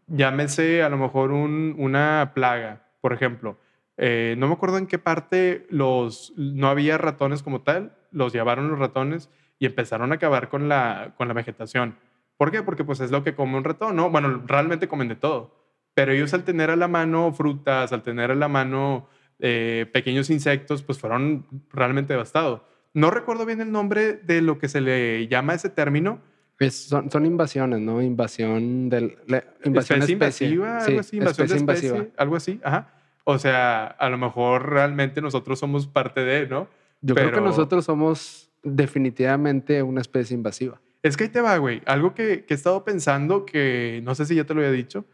[0.07, 3.57] llámese a lo mejor un- una plaga, por ejemplo,
[4.03, 8.67] eh, no me acuerdo en qué parte los, no había ratones como tal, los llevaron
[8.69, 11.95] los ratones y empezaron a acabar con la, con la vegetación.
[12.35, 12.63] ¿Por qué?
[12.63, 14.09] Porque pues es lo que come un ratón, ¿no?
[14.09, 15.55] Bueno, realmente comen de todo,
[15.93, 20.31] pero ellos al tener a la mano frutas, al tener a la mano eh, pequeños
[20.31, 22.61] insectos, pues fueron realmente devastados.
[22.95, 26.19] No recuerdo bien el nombre de lo que se le llama ese término.
[26.59, 28.01] Es- son, son invasiones, ¿no?
[28.01, 30.47] Invasión del la- invasión especie especie.
[30.49, 32.15] invasiva, Sí, algo así, invasión de especie, invasiva.
[32.17, 32.93] algo así, ajá.
[33.23, 36.67] O sea, a lo mejor realmente nosotros somos parte de, ¿no?
[37.01, 40.81] Yo creo que Pero- nosotros somos definitivamente una especie invasiva.
[41.03, 41.81] Es que ahí te va, güey.
[41.85, 45.05] Algo que, que he estado pensando, que no sé si ya te lo había dicho,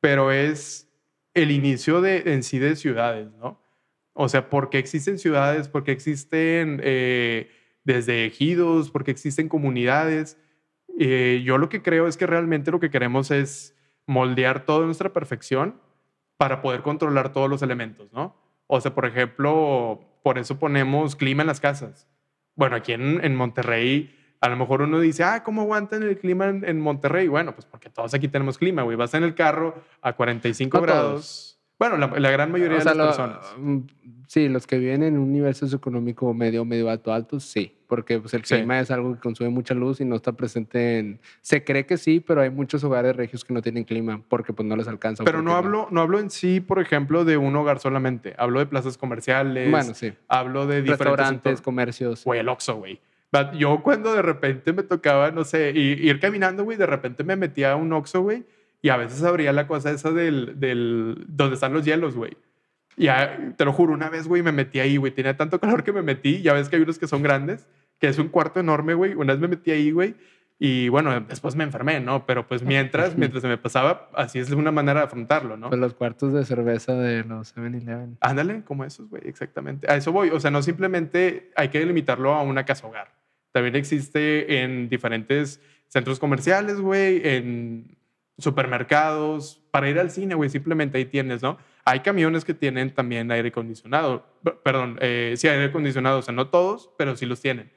[0.00, 0.88] pero es
[1.32, 3.60] el inicio de, en sí de ciudades, ¿no?
[4.12, 5.68] O sea, ¿por qué existen ciudades?
[5.68, 7.50] ¿Por qué existen eh,
[7.84, 8.90] desde ejidos?
[8.90, 10.36] ¿Por qué existen comunidades?
[10.98, 13.74] Eh, yo lo que creo es que realmente lo que queremos es
[14.06, 15.80] moldear toda nuestra perfección
[16.40, 18.34] para poder controlar todos los elementos, ¿no?
[18.66, 22.08] O sea, por ejemplo, por eso ponemos clima en las casas.
[22.54, 26.46] Bueno, aquí en, en Monterrey, a lo mejor uno dice, ah, ¿cómo aguantan el clima
[26.48, 27.28] en, en Monterrey?
[27.28, 28.96] Bueno, pues porque todos aquí tenemos clima, güey.
[28.96, 31.10] Vas en el carro a 45 No grados.
[31.10, 31.59] todos.
[31.80, 33.54] Bueno, la, la gran mayoría O sea, de las lo- personas.
[33.58, 33.78] mm,
[34.28, 37.74] sí, los que viven en un nivel socioeconómico medio, medio alto, alto, sí.
[37.88, 38.54] Porque pues, el Sí.
[38.54, 41.18] clima es algo que consume mucha luz y no está presente en...
[41.40, 44.68] Se cree que sí, pero hay muchos hogares regios que no tienen clima porque pues
[44.68, 45.24] no les alcanza.
[45.24, 48.34] Pero no hablo, no hablo en sí, por ejemplo, de un hogar solamente.
[48.38, 49.68] Hablo de plazas comerciales.
[49.72, 50.12] Bueno, sí.
[50.28, 52.24] Hablo de diferentes Restaurantes, comercios.
[52.24, 53.00] Güey, el Oxxo, güey.
[53.56, 57.36] Yo cuando de repente me tocaba, no sé, i- ir caminando, güey, de repente me
[57.36, 58.44] metía a un Oxxo, güey,
[58.82, 62.36] y a veces abría la cosa esa del, del donde están los hielos, güey.
[62.96, 63.08] Y
[63.56, 65.12] te lo juro, una vez, güey, me metí ahí, güey.
[65.12, 66.42] Tenía tanto calor que me metí.
[66.42, 67.66] Ya ves que hay unos que son grandes,
[67.98, 69.14] que es un cuarto enorme, güey.
[69.14, 70.14] Una vez me metí ahí, güey.
[70.58, 72.26] Y bueno, después me enfermé, ¿no?
[72.26, 75.68] Pero pues mientras, mientras se me pasaba, así es una manera de afrontarlo, ¿no?
[75.70, 78.18] Pues los cuartos de cerveza de los 7-Eleven.
[78.20, 79.90] Ándale, como esos, güey, exactamente.
[79.90, 80.28] A eso voy.
[80.30, 83.12] O sea, no simplemente hay que limitarlo a una casa hogar.
[83.52, 87.96] También existe en diferentes centros comerciales, güey, en
[88.40, 91.58] supermercados, para ir al cine, güey, simplemente ahí tienes, ¿no?
[91.84, 94.26] Hay camiones que tienen también aire acondicionado.
[94.62, 97.70] Perdón, eh, sí, aire acondicionado, o sea, no todos, pero sí los tienen.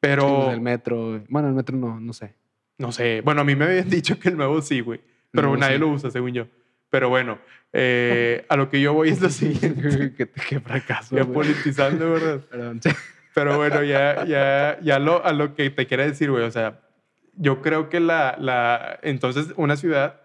[0.00, 1.22] Pero, El metro.
[1.28, 2.34] Bueno, el metro no, no sé.
[2.78, 5.74] no sé, bueno, a mí me habían dicho que el nuevo sí, güey, pero nadie
[5.74, 5.80] sí.
[5.80, 6.46] lo usa, según yo.
[6.90, 7.38] Pero bueno,
[7.72, 10.12] eh, a lo que yo voy es lo siguiente.
[10.16, 11.16] qué, qué fracaso.
[11.16, 11.34] Ya güey.
[11.34, 12.40] politizando, ¿verdad?
[12.50, 12.80] Perdón.
[13.34, 16.44] Pero bueno, ya, ya, ya lo, a lo que te quiero decir, güey.
[16.44, 16.80] O sea,
[17.38, 20.20] yo creo que la, la, entonces una ciudad,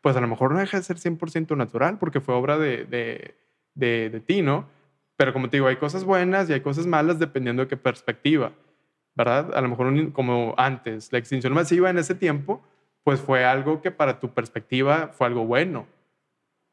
[0.00, 3.34] pues a lo mejor no deja de ser 100% natural porque fue obra de, de,
[4.10, 4.68] de, ti, ¿no?
[5.16, 8.52] Pero como te digo, hay cosas buenas y hay cosas malas dependiendo de qué perspectiva,
[9.14, 9.54] ¿verdad?
[9.54, 12.62] A lo mejor como antes, la extinción masiva en ese tiempo,
[13.04, 15.86] pues fue algo que para tu perspectiva fue algo bueno,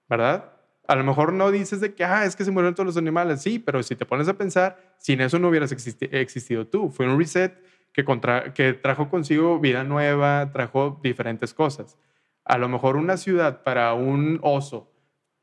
[0.09, 0.53] ¿verdad?
[0.87, 3.41] A lo mejor no dices de que, ah, es que se murieron todos los animales.
[3.41, 6.89] Sí, pero si te pones a pensar, sin eso no hubieras existi- existido tú.
[6.89, 7.53] Fue un reset
[7.93, 11.97] que, contra- que trajo consigo vida nueva, trajo diferentes cosas.
[12.45, 14.91] A lo mejor una ciudad para un oso,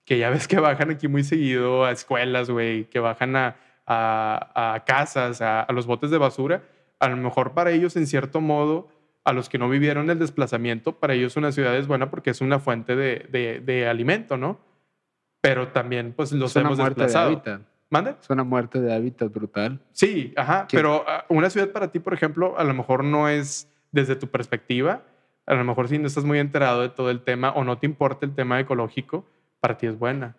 [0.05, 3.57] que ya ves que bajan aquí muy seguido a escuelas, güey, que bajan a,
[3.87, 6.63] a- a casas, a, a los botes de basura,
[7.01, 8.89] a lo mejor para ellos, en cierto modo,
[9.25, 12.41] a los que no vivieron el desplazamiento, para ellos una ciudad es buena porque es
[12.41, 14.59] una fuente de, de- de alimento, ¿no?
[15.41, 17.27] Pero también, pues, los hemos de desplazado.
[17.29, 17.61] hábitat.
[17.90, 18.16] ¿Mande?
[18.20, 19.81] Es una muerte de hábitat brutal.
[19.92, 20.66] Sí, ajá.
[20.68, 20.77] ¿Qué?
[20.77, 24.29] Pero ah, una ciudad para ti, por ejemplo, a lo mejor no es desde tu
[24.29, 25.03] perspectiva.
[25.46, 27.87] A lo mejor si no estás muy enterado de todo el tema o no te
[27.87, 29.24] importa el tema ecológico,
[29.61, 30.37] para ti es buena,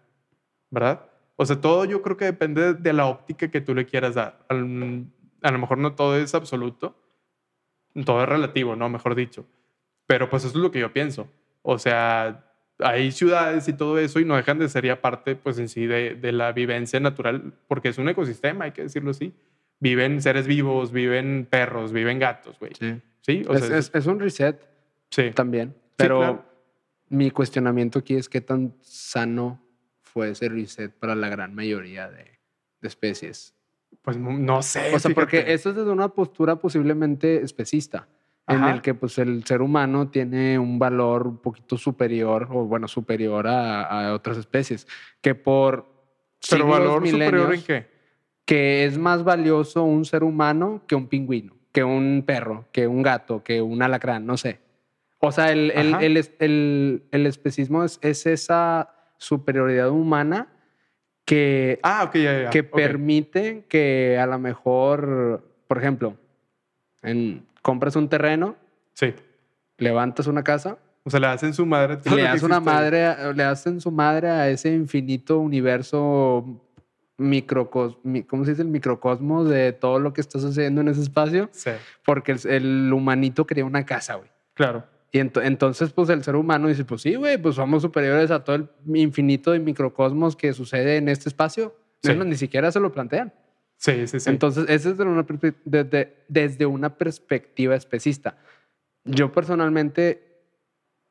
[0.70, 1.10] ¿verdad?
[1.36, 4.46] O sea, todo yo creo que depende de la óptica que tú le quieras dar.
[4.50, 6.96] A lo mejor no todo es absoluto,
[8.06, 8.90] todo es relativo, ¿no?
[8.90, 9.46] Mejor dicho.
[10.06, 11.28] Pero pues eso es lo que yo pienso.
[11.62, 12.49] O sea,
[12.80, 15.86] hay ciudades y todo eso y no dejan de ser ya parte, pues en sí,
[15.86, 19.34] de, de la vivencia natural, porque es un ecosistema, hay que decirlo así.
[19.80, 22.72] Viven seres vivos, viven perros, viven gatos, güey.
[22.80, 23.02] Sí.
[23.22, 24.60] Sí, o es, sea, es- es un reset
[25.10, 25.32] sí.
[25.32, 25.76] también.
[25.96, 26.46] Pero claro.
[27.10, 29.62] mi cuestionamiento aquí es qué tan sano
[30.02, 32.26] fue ese reset para la gran mayoría de,
[32.82, 33.54] de especies.
[34.02, 34.94] Pues no- sé.
[34.96, 35.54] O sea, porque fíjate.
[35.54, 38.08] eso es desde una postura posiblemente especista,
[38.50, 42.88] en el que pues el ser humano tiene un valor un poquito superior, o bueno,
[42.88, 44.88] superior a, a otras especies,
[45.22, 45.86] que por
[46.50, 47.88] Pero valor superior en qué?
[48.46, 53.04] que es más valioso un ser humano que un pingüino, que un perro, que un
[53.04, 54.60] gato, que un alacrán, no sé.
[55.20, 60.48] O sea, el, el, el, el- el especismo es, es esa superioridad humana
[61.26, 62.50] que, Ah, ok, ya, ya.
[62.50, 66.16] que permite que a lo mejor, por ejemplo,
[67.04, 68.56] en, compras un terreno,
[68.94, 69.14] Sí.
[69.78, 71.98] levantas una casa, O sea, le hacen su madre.
[71.98, 76.62] todo le das una madre, a- le hacen su madre a ese infinito universo
[77.18, 78.62] microcos, mi- ¿cómo se dice?
[78.62, 81.72] El microcosmos de todo lo que está sucediendo en ese espacio, Sí,
[82.06, 84.30] porque el, el humanito quería una casa, güey.
[84.54, 84.86] claro.
[85.12, 88.44] Y ento- entonces, pues el ser humano dice, pues sí, güey, pues somos superiores a
[88.44, 91.76] todo el infinito de microcosmos que sucede en este espacio.
[92.04, 92.14] Sí.
[92.14, 93.34] Ni siquiera se lo plantean.
[93.80, 94.30] Sí, sí, sí.
[94.30, 95.26] Entonces, eso es desde una,
[95.64, 98.38] desde, desde una perspectiva especista.
[99.06, 100.22] Yo personalmente,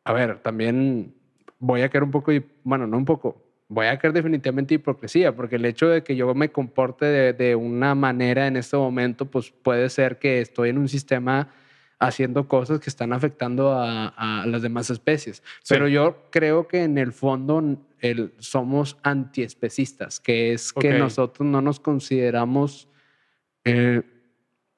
[0.05, 1.15] a ver, también
[1.59, 2.31] voy a caer un poco,
[2.65, 6.35] bueno, no un poco, voy a caer definitivamente hipocresía, porque el hecho de que yo
[6.35, 10.77] me comporte de, de una manera en este momento, pues puede ser que estoy en
[10.77, 11.49] un sistema
[11.99, 15.43] haciendo cosas que están afectando a, a las demás especies.
[15.63, 15.75] Sí.
[15.75, 20.99] Pero yo creo que en el fondo el, somos antiespecistas, que es que Ok.
[20.99, 22.89] nosotros no nos consideramos
[23.65, 24.03] eh,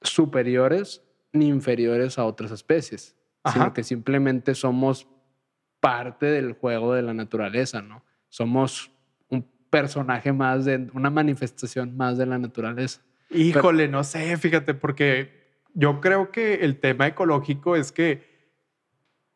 [0.03, 1.03] superiores
[1.33, 3.59] ni inferiores a otras especies, Ajá.
[3.59, 5.07] sino que simplemente somos
[5.81, 8.05] parte del juego de la naturaleza, ¿no?
[8.29, 8.91] Somos
[9.29, 13.01] un personaje más de una manifestación más de la naturaleza.
[13.31, 15.41] Híjole, no sé, fíjate, porque
[15.73, 18.30] yo creo que el tema ecológico es que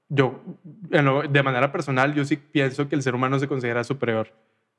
[0.08, 4.32] yo, de manera personal, yo sí pienso que el ser humano se considera superior.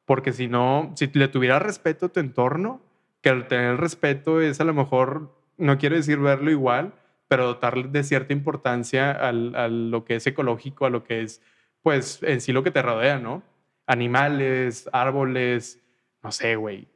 [0.06, 2.82] Porque si no, si le tuviera respeto a tu entorno,
[3.22, 6.94] que al tener respeto es a lo mejor, no quiero decir verlo igual,
[7.28, 11.42] pero dotarle de cierta importancia al- a lo que es ecológico, a lo que es,
[11.82, 13.42] pues, en sí lo que te rodea, ¿no?
[13.88, 15.82] Animales, árboles,
[16.24, 16.88] no sé, güey.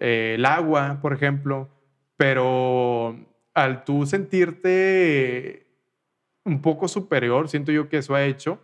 [0.00, 1.68] eh, el agua, por ejemplo.
[2.16, 3.16] Pero
[3.54, 5.66] al tú sentirte
[6.48, 8.60] un poco superior, siento yo que eso ha hecho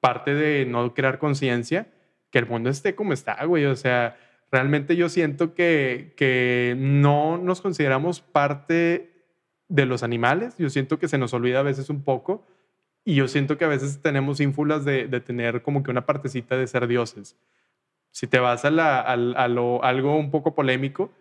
[0.00, 1.88] parte de no crear conciencia,
[2.30, 3.64] que el mundo esté como está, güey.
[3.64, 4.16] O sea,
[4.52, 9.10] realmente yo siento que, que no nos consideramos parte
[9.68, 10.56] de los animales.
[10.58, 12.46] Yo siento que se nos olvida a veces un poco
[13.04, 16.56] y yo siento que a veces tenemos ínfulas de, de tener como que una partecita
[16.56, 17.36] de ser dioses.
[18.10, 21.12] Si te vas a, la, a, lo, algo un poco polémico,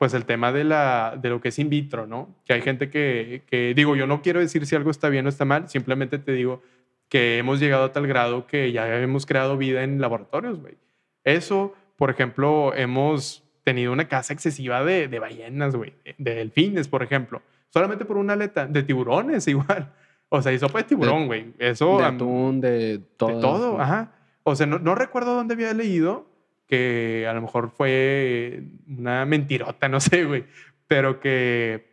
[0.00, 2.34] pues el tema de, la, de lo que es in vitro, ¿no?
[2.46, 5.28] Que hay gente que, que, digo, yo no quiero decir si algo está bien o
[5.28, 6.62] está mal, simplemente te digo
[7.10, 10.78] que hemos llegado a tal grado que ya hemos creado vida en laboratorios, güey.
[11.22, 17.02] Eso, por ejemplo, hemos tenido una caza excesiva de, de ballenas, güey, de delfines, por
[17.02, 19.92] ejemplo, solamente por una aleta, de tiburones igual.
[20.30, 21.52] O sea, hizo de tiburón, güey.
[21.58, 21.98] Eso.
[21.98, 23.34] De atún, de todo.
[23.34, 24.12] De todo, ajá.
[24.44, 26.29] O sea, no, no recuerdo dónde había leído
[26.70, 30.44] que a lo mejor fue una mentirota, no sé, güey.
[30.86, 31.90] Pero que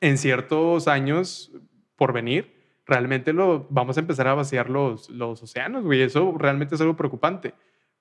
[0.00, 1.52] en ciertos años
[1.96, 2.54] por venir,
[2.86, 6.02] realmente lo, vamos a empezar a vaciar los, los océanos, güey.
[6.02, 7.54] Eso realmente es algo preocupante.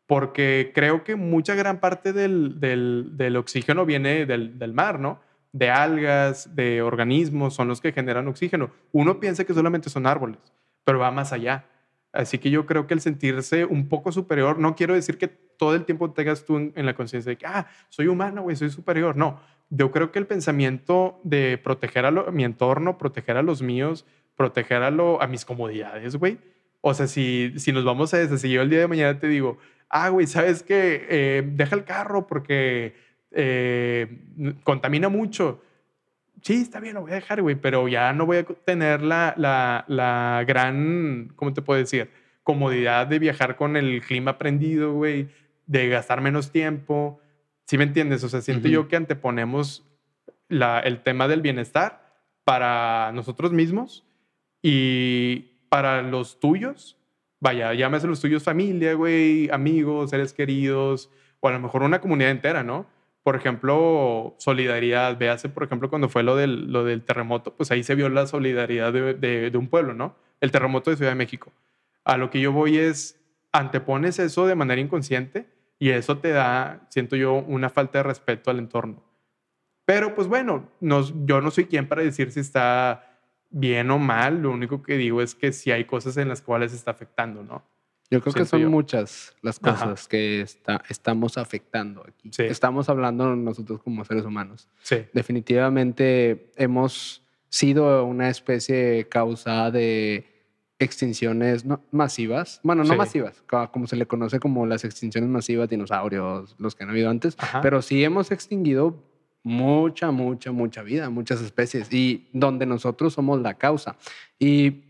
[0.06, 5.20] Porque creo que mucha gran parte del, del, oxígeno viene del, del mar, ¿no?
[5.52, 8.72] de algas, de organismos, son los que generan oxígeno.
[8.92, 10.40] Uno piensa que solamente son árboles,
[10.84, 11.66] pero va más allá.
[12.12, 15.76] Así que yo creo que el sentirse un poco superior, no quiero decir que todo
[15.76, 19.18] el tiempo tengas tú en, la conciencia de que, ah, soy humano, güey, soy superior.
[19.18, 19.40] No,
[19.70, 24.06] yo creo que el pensamiento de proteger a, lo, mi entorno, proteger a los míos,
[24.36, 26.38] proteger a, lo, a mis comodidades, güey.
[26.82, 29.28] O sea, si, si nos vamos a eso, si yo el día de mañana te
[29.28, 29.58] digo,
[29.90, 31.06] ah, güey, ¿sabes qué?
[31.10, 32.96] Eh, deja el carro porque
[33.32, 34.08] eh,
[34.64, 35.62] contamina mucho.
[36.42, 39.34] Sí, está bien, lo voy a dejar, güey, pero ya no voy a tener la,
[39.38, 42.10] la, la gran, ¿cómo te puedo decir?
[42.44, 45.30] Comodidad de viajar con el clima prendido, güey,
[45.68, 47.20] de gastar menos tiempo.
[47.66, 48.24] ¿Sí me entiendes?
[48.24, 48.74] O sea, siento uh -huh.
[48.74, 49.86] yo que anteponemos
[50.48, 54.06] la, el tema del bienestar para nosotros mismos
[54.62, 56.98] y para los tuyos.
[57.40, 62.32] Vaya, llámese los tuyos familia, güey, amigos, seres queridos, o a lo mejor una comunidad
[62.32, 62.88] entera, ¿no?
[63.28, 65.18] por ejemplo, solidaridad.
[65.18, 68.26] Véase, por ejemplo, cuando fue lo del, lo del terremoto, pues ahí se vio la
[68.26, 70.16] solidaridad de, de, de, un pueblo, ¿no?
[70.40, 71.52] El terremoto de Ciudad de México.
[72.06, 73.20] A lo que yo voy es,
[73.52, 75.46] antepones eso de manera inconsciente
[75.80, 79.04] y eso te da, siento yo, una falta de respeto al entorno.
[79.86, 83.20] Pero pues bueno, nos, yo no soy quien para decir si está
[83.50, 86.74] bien o mal, lo único que digo es que si hay cosas en las cuales
[86.74, 87.64] está afectando, ¿no?
[88.10, 88.70] Yo creo que son yo.
[88.70, 90.10] muchas las cosas Ajá.
[90.10, 92.30] que está, estamos afectando aquí.
[92.32, 92.44] Sí.
[92.44, 94.70] Estamos hablando nosotros como seres humanos.
[94.82, 95.06] Sí.
[95.14, 100.37] Definitivamente hemos sido una especie causada de
[100.80, 102.60] extinciones no, masivas.
[102.64, 102.98] Bueno, no sí.
[102.98, 107.36] masivas, como se le conoce como las extinciones masivas, dinosaurios, los que han habido antes.
[107.38, 107.62] Ajá.
[107.62, 109.04] Pero sí hemos extinguido
[109.44, 113.96] mucha, mucha, mucha vida, muchas especies y donde nosotros somos la causa.
[114.38, 114.84] Y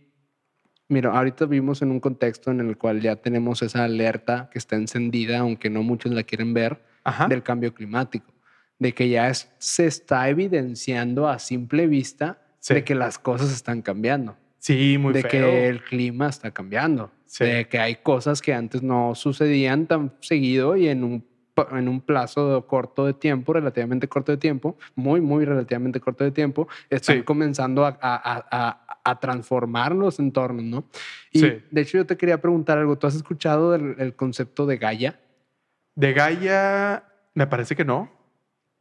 [0.90, 4.78] Mira, ahorita vivimos en un contexto en el cual ya tenemos esa alerta que está
[4.78, 7.28] encendida, aunque no muchos la quieren ver, Ajá.
[7.28, 8.34] del cambio climático,
[8.80, 12.74] de que ya es, se está evidenciando a simple vista sí.
[12.74, 14.38] de que las cosas están cambiando.
[14.68, 15.32] Sí, muy De feo.
[15.32, 17.46] que el clima está cambiando, sí.
[17.46, 21.26] de que hay cosas que antes no sucedían tan seguido y en un,
[21.72, 26.32] en un plazo corto de tiempo, relativamente corto de tiempo, muy, muy relativamente corto de
[26.32, 27.24] tiempo, están sí.
[27.24, 30.84] comenzando a, a, a a transformar los entornos, ¿no?
[31.32, 31.64] Y sí.
[31.72, 32.98] de hecho yo te quería preguntar algo.
[32.98, 35.18] ¿Tú has escuchado el, el, concepto de Gaia?
[35.96, 38.12] De Gaia, me parece que no.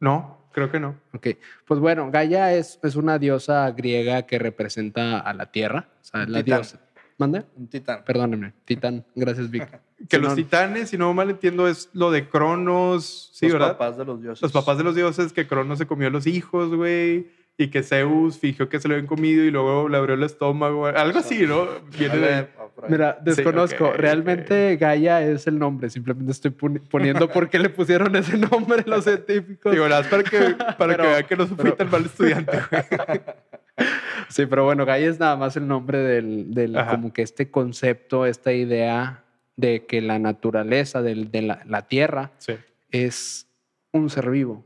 [0.01, 0.95] No, creo que no.
[1.13, 1.27] Ok,
[1.67, 5.87] pues bueno, Gaia es, es una diosa griega que representa a la Tierra.
[6.01, 6.61] O sea, la titán.
[6.61, 6.81] diosa.
[7.19, 7.45] ¿Manda?
[7.55, 8.03] Un titán.
[8.03, 9.05] Perdóneme, titán.
[9.13, 9.69] Gracias, Vic.
[10.09, 10.35] que si los no...
[10.35, 13.67] titanes, si no mal entiendo, es lo de Cronos, ¿sí, los verdad?
[13.67, 14.41] Los papás de los dioses.
[14.41, 17.27] Los papás de los dioses, que Cronos se comió a los hijos, güey
[17.57, 20.85] y que Zeus fingió que se lo habían comido y luego le abrió el estómago,
[20.85, 21.67] algo así, ¿no?
[21.97, 22.47] Viene de...
[22.87, 23.77] Mira, desconozco.
[23.77, 24.77] Sí, okay, Realmente okay.
[24.77, 29.71] Gaia es el nombre, simplemente estoy poniendo por qué le pusieron ese nombre los científicos.
[29.71, 30.37] Digo, nada, para que,
[30.77, 32.57] para pero, que vean que no fui tan mal estudiante,
[34.29, 38.25] Sí, pero bueno, Gaia es nada más el nombre del, del como que este concepto,
[38.25, 39.23] esta idea
[39.55, 42.53] de que la naturaleza del, de la, la Tierra sí.
[42.91, 43.47] es
[43.91, 44.65] un ser vivo.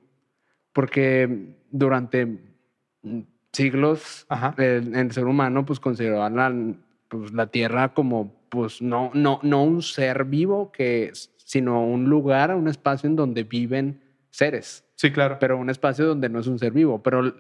[0.74, 2.39] Porque durante
[3.51, 4.26] siglos
[4.57, 6.53] el, el, ser humano pues consideraba la,
[7.12, 12.55] pues, la tierra como pues no, no, no un ser vivo que sino un lugar,
[12.55, 14.86] un espacio en donde viven seres.
[14.95, 15.38] Sí, claro.
[15.39, 17.03] Pero un espacio donde no es un ser vivo.
[17.03, 17.34] Pero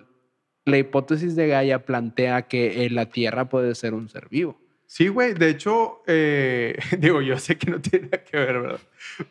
[0.65, 4.59] la hipótesis de Gaia plantea que la tierra puede ser un ser vivo.
[4.85, 5.33] Sí, güey.
[5.33, 8.81] De hecho, eh, digo, yo sé que no tiene nada que ver, ¿verdad?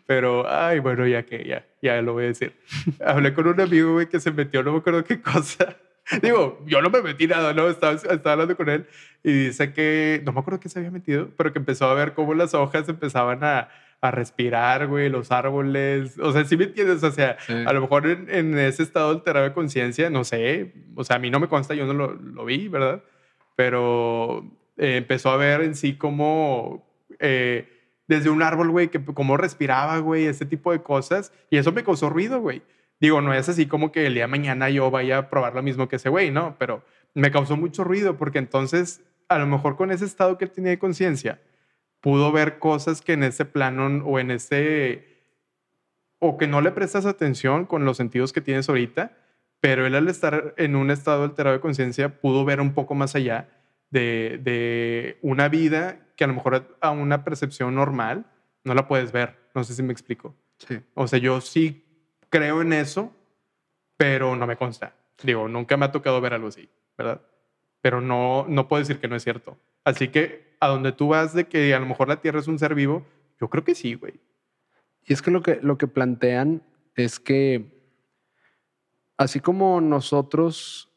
[0.07, 2.55] Pero, ay, bueno, ya que, ya, ya lo voy a decir.
[3.05, 5.77] Hablé con un amigo, güey, que se metió, no me acuerdo qué cosa
[6.23, 7.69] Digo, yo no me metí nada, ¿no?
[7.69, 8.87] Estaba, estaba, hablando con él
[9.23, 12.15] y dice que, no me acuerdo qué se había metido, pero que empezó a ver
[12.15, 13.69] cómo las hojas empezaban a,
[14.01, 16.19] a respirar, güey, los árboles.
[16.19, 17.03] O sea, si me entiendes?
[17.03, 17.53] O sea, Sí.
[17.67, 21.19] a lo mejor en, en ese estado alterado de conciencia, no sé, o sea, a
[21.19, 23.03] mí no me consta, yo no lo, lo vi, ¿verdad?
[23.57, 24.45] Pero
[24.79, 26.89] eh, empezó a ver en sí como
[27.19, 27.69] eh,
[28.09, 31.33] desde un árbol, güey, que cómo respiraba, güey, ese tipo de cosas.
[31.51, 32.63] Y eso me causó ruido, güey.
[33.01, 35.63] Digo, no es así como que el día de mañana yo vaya a probar lo
[35.63, 36.57] mismo que ese güey, ¿no?
[36.59, 36.85] Pero
[37.15, 40.71] me causó mucho ruido porque entonces, a lo mejor con ese estado que él tenía
[40.71, 41.41] de conciencia,
[42.01, 45.25] pudo ver cosas que en ese plano o en ese...
[46.19, 49.17] o que no le prestas atención con los sentidos que tienes ahorita,
[49.61, 53.15] pero él al estar en un estado alterado de conciencia pudo ver un poco más
[53.15, 53.49] allá
[53.91, 58.27] de, de una vida que a lo mejor a una percepción normal
[58.63, 59.39] no la puedes ver.
[59.55, 60.35] No sé si me explico.
[60.59, 60.81] Sí.
[60.95, 61.90] O sea, yo sí
[62.31, 63.13] creo en eso,
[63.97, 64.95] pero no me consta.
[65.23, 67.21] Digo, nunca me ha tocado ver algo así, ¿verdad?
[67.83, 69.59] Pero no, no puedo decir que no es cierto.
[69.85, 72.59] Así que a donde tú vas de que a lo mejor la Tierra es un
[72.59, 73.05] ser vivo,
[73.39, 74.21] yo creo que sí, güey.
[75.05, 76.63] Y es que lo que, lo que plantean
[76.95, 77.81] es que
[79.17, 80.91] así como nosotros,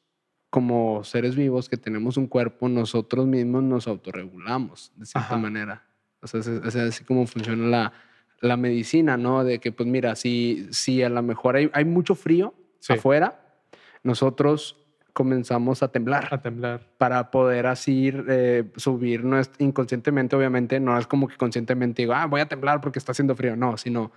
[0.50, 5.38] como seres vivos que tenemos un cuerpo, nosotros mismos nos autorregulamos de cierta Ajá.
[5.38, 5.84] manera.
[6.22, 7.94] O sea, es, es así como funciona la,
[8.44, 9.44] la medicina, ¿no?
[9.44, 12.94] De que, pues mira, si, si a lo mejor hay, hay mucho frío Sí.
[12.94, 13.40] afuera,
[14.04, 14.78] nosotros
[15.14, 16.82] comenzamos a temblar A temblar.
[16.98, 22.26] para poder así eh, subir nues- inconscientemente, obviamente, no es como que conscientemente digo, ah,
[22.26, 24.12] voy a temblar porque está haciendo frío, no, sino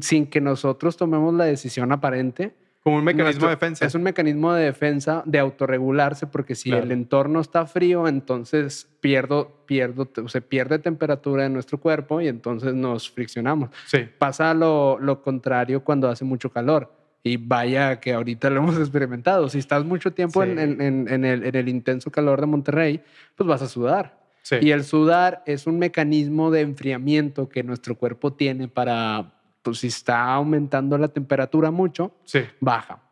[0.00, 2.54] sin que nosotros tomemos la decisión aparente.
[2.86, 3.84] Como un mecanismo nuestro- de defensa.
[3.84, 6.84] Es un mecanismo de defensa, de autorregularse, porque si Claro.
[6.84, 12.74] el entorno está frío, entonces pierdo, pierdo, se pierde temperatura en nuestro cuerpo y entonces
[12.74, 13.70] nos friccionamos.
[13.86, 13.98] Sí.
[14.18, 16.92] Pasa lo, lo contrario cuando hace mucho calor.
[17.24, 19.48] Y vaya que ahorita lo hemos experimentado.
[19.48, 20.50] Si estás mucho tiempo Sí.
[20.50, 23.02] en- en- en el, en el intenso calor de Monterrey,
[23.34, 24.24] pues vas a sudar.
[24.42, 24.58] Sí.
[24.62, 29.35] Y el sudar es un mecanismo de enfriamiento que nuestro cuerpo tiene para,
[29.66, 32.38] pues si está aumentando la temperatura mucho, sí.
[32.60, 33.02] baja.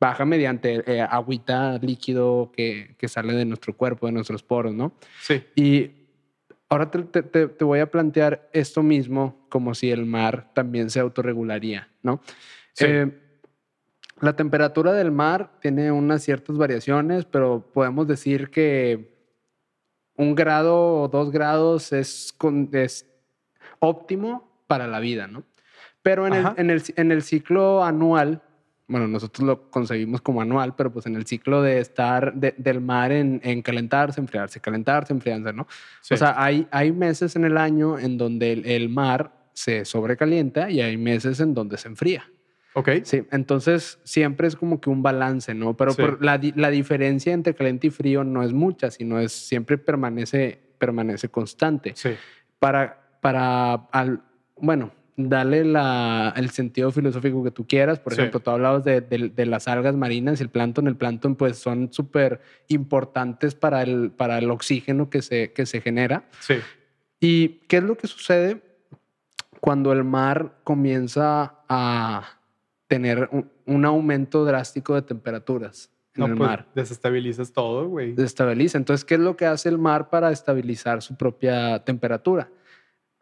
[0.00, 4.92] Baja mediante eh, agüita líquido que, que sale de nuestro cuerpo, de nuestros poros, ¿no?
[5.20, 5.44] Sí.
[5.54, 5.90] Y
[6.68, 10.90] ahora te, te- te- te voy a plantear esto mismo como si el mar también
[10.90, 12.20] se autorregularía, ¿no?
[12.72, 12.86] Sí.
[12.88, 13.20] Eh,
[14.20, 19.14] la temperatura del mar tiene unas ciertas variaciones, pero podemos decir que
[20.16, 23.06] un grado o dos grados es, con- es
[23.78, 25.42] óptimo para la vida, ¿no?
[26.02, 28.42] Pero en el, en, el, en el ciclo anual,
[28.88, 32.80] bueno, nosotros lo concebimos como anual, pero pues en el ciclo de estar de- del
[32.80, 35.66] mar en, en calentarse, enfriarse, calentarse, enfriarse, ¿no?
[36.00, 36.14] sí.
[36.14, 40.70] O sea, hay, hay meses en el año en donde el, el mar se sobrecalienta
[40.70, 42.24] y hay meses en donde se enfría.
[42.74, 42.88] ok.
[43.04, 45.76] Sí, entonces siempre es como que un balance, ¿no?
[45.76, 46.00] Pero Sí.
[46.02, 50.58] por la, la diferencia entre caliente y frío no es mucha, sino es siempre permanece,
[50.78, 51.92] permanece constante.
[51.94, 52.10] Sí.
[52.58, 54.22] Para, para al,
[54.56, 54.92] bueno,
[55.28, 57.98] darle la, el sentido filosófico que tú quieras.
[57.98, 58.20] Por Sí.
[58.20, 60.86] ejemplo, tú hablabas de, de- de las algas marinas y el plancton.
[60.88, 65.80] El plancton, pues, son súper importantes para el, para el oxígeno que se, que se
[65.80, 66.24] genera.
[66.40, 66.54] Sí.
[67.20, 68.62] ¿Y qué es lo que sucede
[69.60, 72.38] cuando el mar comienza a
[72.86, 76.66] tener un, un aumento drástico de temperaturas en No, el pues, mar?
[76.74, 78.14] desestabilizas todo, güey.
[78.16, 78.78] Estabiliza.
[78.78, 82.48] Entonces, ¿qué es lo que hace el mar para estabilizar su propia temperatura?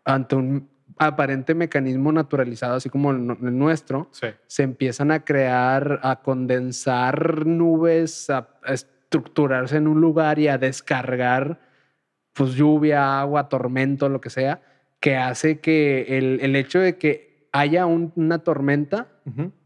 [0.05, 4.29] Ante un aparente mecanismo naturalizado, así como el, nu- el nuestro, Sí.
[4.47, 10.59] se empiezan a crear, a condensar nubes, a, a estructurarse en un lugar y a
[10.59, 11.61] descargar
[12.33, 14.63] pues lluvia, agua, tormento, lo que sea,
[15.01, 19.09] que hace que el, el hecho de que haya un- una tormenta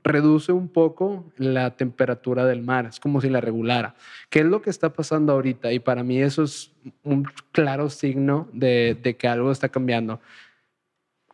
[0.03, 3.95] reduce un poco la temperatura del mar, es como si la regulara.
[4.31, 5.73] ¿Qué es lo que está pasando ahorita?
[5.73, 6.73] Y para mí eso es
[7.05, 10.21] un claro signo de, de que algo está cambiando.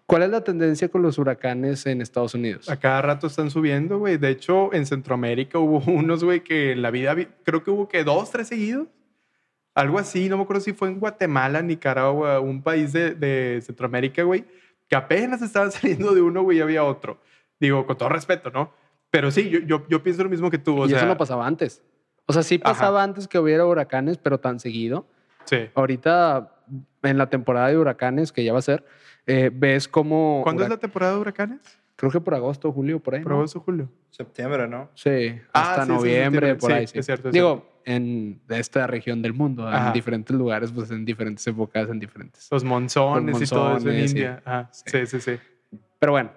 [0.08, 2.70] ¿Cuál es la tendencia con los huracanes en Estados Unidos?
[2.70, 4.16] A cada rato están subiendo, güey.
[4.16, 7.88] De hecho, en Centroamérica hubo unos, güey, que en la vida vi- creo que hubo
[7.88, 8.88] que dos, tres seguidos.
[9.74, 14.22] Algo así, no me acuerdo si fue en Guatemala, Nicaragua, un país de, de Centroamérica,
[14.22, 14.44] güey,
[14.88, 17.18] que apenas estaban saliendo de uno, güey, y había otro.
[17.60, 18.72] Digo, con todo respeto, ¿no?
[19.10, 20.80] Pero sí, yo, yo, yo pienso lo mismo que tú.
[20.80, 21.82] O y sea, eso no pasaba antes.
[22.24, 22.72] O sea, sí Ajá.
[22.72, 25.06] pasaba antes que hubiera huracanes, pero tan seguido.
[25.44, 25.68] Sí.
[25.74, 26.56] Ahorita,
[27.02, 28.84] en la temporada de huracanes, que ya va a ser,
[29.28, 30.40] eh, ves como...
[30.42, 31.60] ¿Cuándo es la temporada de huracanes?
[31.96, 33.22] Creo que por agosto, julio, por ahí.
[33.22, 33.38] Por ¿no?
[33.38, 33.88] agosto, julio.
[34.10, 34.88] Septiembre, ¿no?
[34.94, 36.86] Sí, Ah, hasta sí, sí, sí, noviembre, por ahí.
[36.86, 36.98] Sí.
[36.98, 39.88] es cierto, es Digo, en esta región del mundo, Ajá.
[39.88, 42.48] en diferentes lugares, pues en diferentes épocas, en diferentes.
[42.50, 44.00] Los monzones, y todo eso en.
[44.08, 44.42] India.
[44.44, 44.68] Ajá.
[44.72, 44.84] Sí.
[44.86, 45.32] Sí, sí, sí.
[45.98, 46.30] Pero bueno,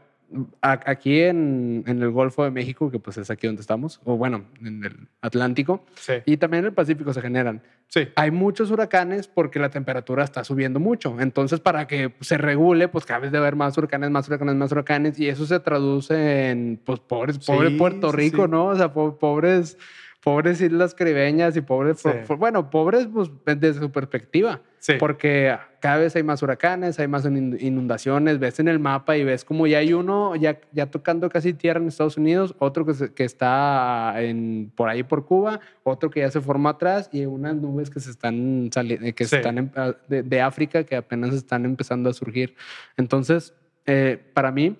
[0.61, 4.45] aquí en, en el Golfo de México, que pues es aquí donde estamos, o bueno,
[4.63, 6.13] en el Atlántico, Sí.
[6.25, 7.61] y también en el Pacífico se generan.
[7.87, 8.07] Sí.
[8.15, 11.19] Hay muchos huracanes porque la temperatura está subiendo mucho.
[11.19, 14.71] Entonces, para que se regule, pues cada vez debe haber más huracanes, más huracanes, más
[14.71, 15.19] huracanes.
[15.19, 18.47] Y eso se traduce en, pues, pobres, pobre Sí, Puerto Rico.
[18.47, 18.67] ¿no?
[18.67, 19.77] O sea, po- pobres,
[20.23, 22.09] pobres islas caribeñas y pobres, Sí.
[22.27, 24.61] po- bueno, pobres, pues, desde su perspectiva.
[24.77, 24.93] Sí.
[24.99, 29.23] Porque cada vez hay más huracanes, hay más in- inundaciones, ves en el mapa y
[29.23, 32.93] ves como ya hay uno ya, ya tocando casi tierra en Estados Unidos, otro que,
[32.95, 37.25] se- que está en, por ahí por Cuba, otro que ya se forma atrás y
[37.25, 39.35] unas nubes que se están saliendo, que Sí.
[39.35, 42.55] están em- ah, de, de África que apenas están empezando a surgir.
[42.97, 43.53] Entonces,
[43.85, 44.77] eh, para mí,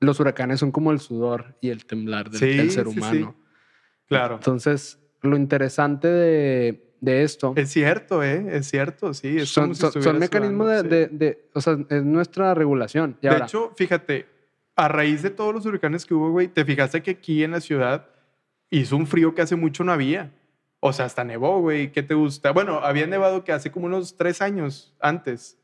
[0.00, 2.98] los huracanes son como el sudor y el temblar del, del ser sí, sí.
[2.98, 3.34] humano.
[4.06, 4.36] Claro.
[4.36, 8.44] Entonces, lo interesante de, de esto Es cierto, ¿eh?
[8.50, 9.38] Es cierto, sí.
[9.38, 13.16] Es son, si son- mecanismos de, o sea, es nuestra regulación.
[13.20, 14.26] Y De ahora, hecho, fíjate,
[14.76, 17.60] a raíz de todos los huracanes que hubo, güey, te fijaste que aquí en la
[17.60, 18.08] ciudad
[18.70, 20.32] hizo un frío que hace mucho no había.
[20.80, 21.92] O sea, hasta nevó, güey.
[21.92, 22.50] ¿Qué te gusta?
[22.50, 25.58] Bueno, había nevado que hace como unos tres años antes.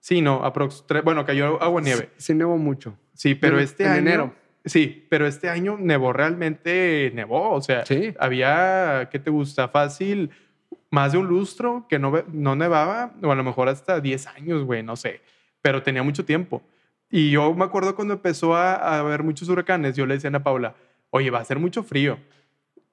[0.00, 0.84] Sí, no, aprox.
[1.04, 2.08] Bueno, cayó agua nieve.
[2.16, 2.96] sí, sí nevó mucho.
[3.14, 3.98] Sí, pero En- este en año.
[4.00, 4.34] enero.
[4.64, 7.50] Sí, pero este año nevó realmente, nevó.
[7.50, 8.14] O sea, Sí.
[8.18, 9.68] había, ¿qué te gusta?
[9.68, 10.30] Fácil,
[10.90, 14.64] más de un lustro que no, no nevaba, o a lo mejor hasta 10 años,
[14.64, 15.20] güey, no sé,
[15.62, 16.62] pero tenía mucho tiempo.
[17.10, 20.42] Y yo me acuerdo cuando empezó a, haber muchos huracanes, yo le decía a Ana
[20.42, 20.74] Paula,
[21.10, 22.18] oye, va a ser mucho frío.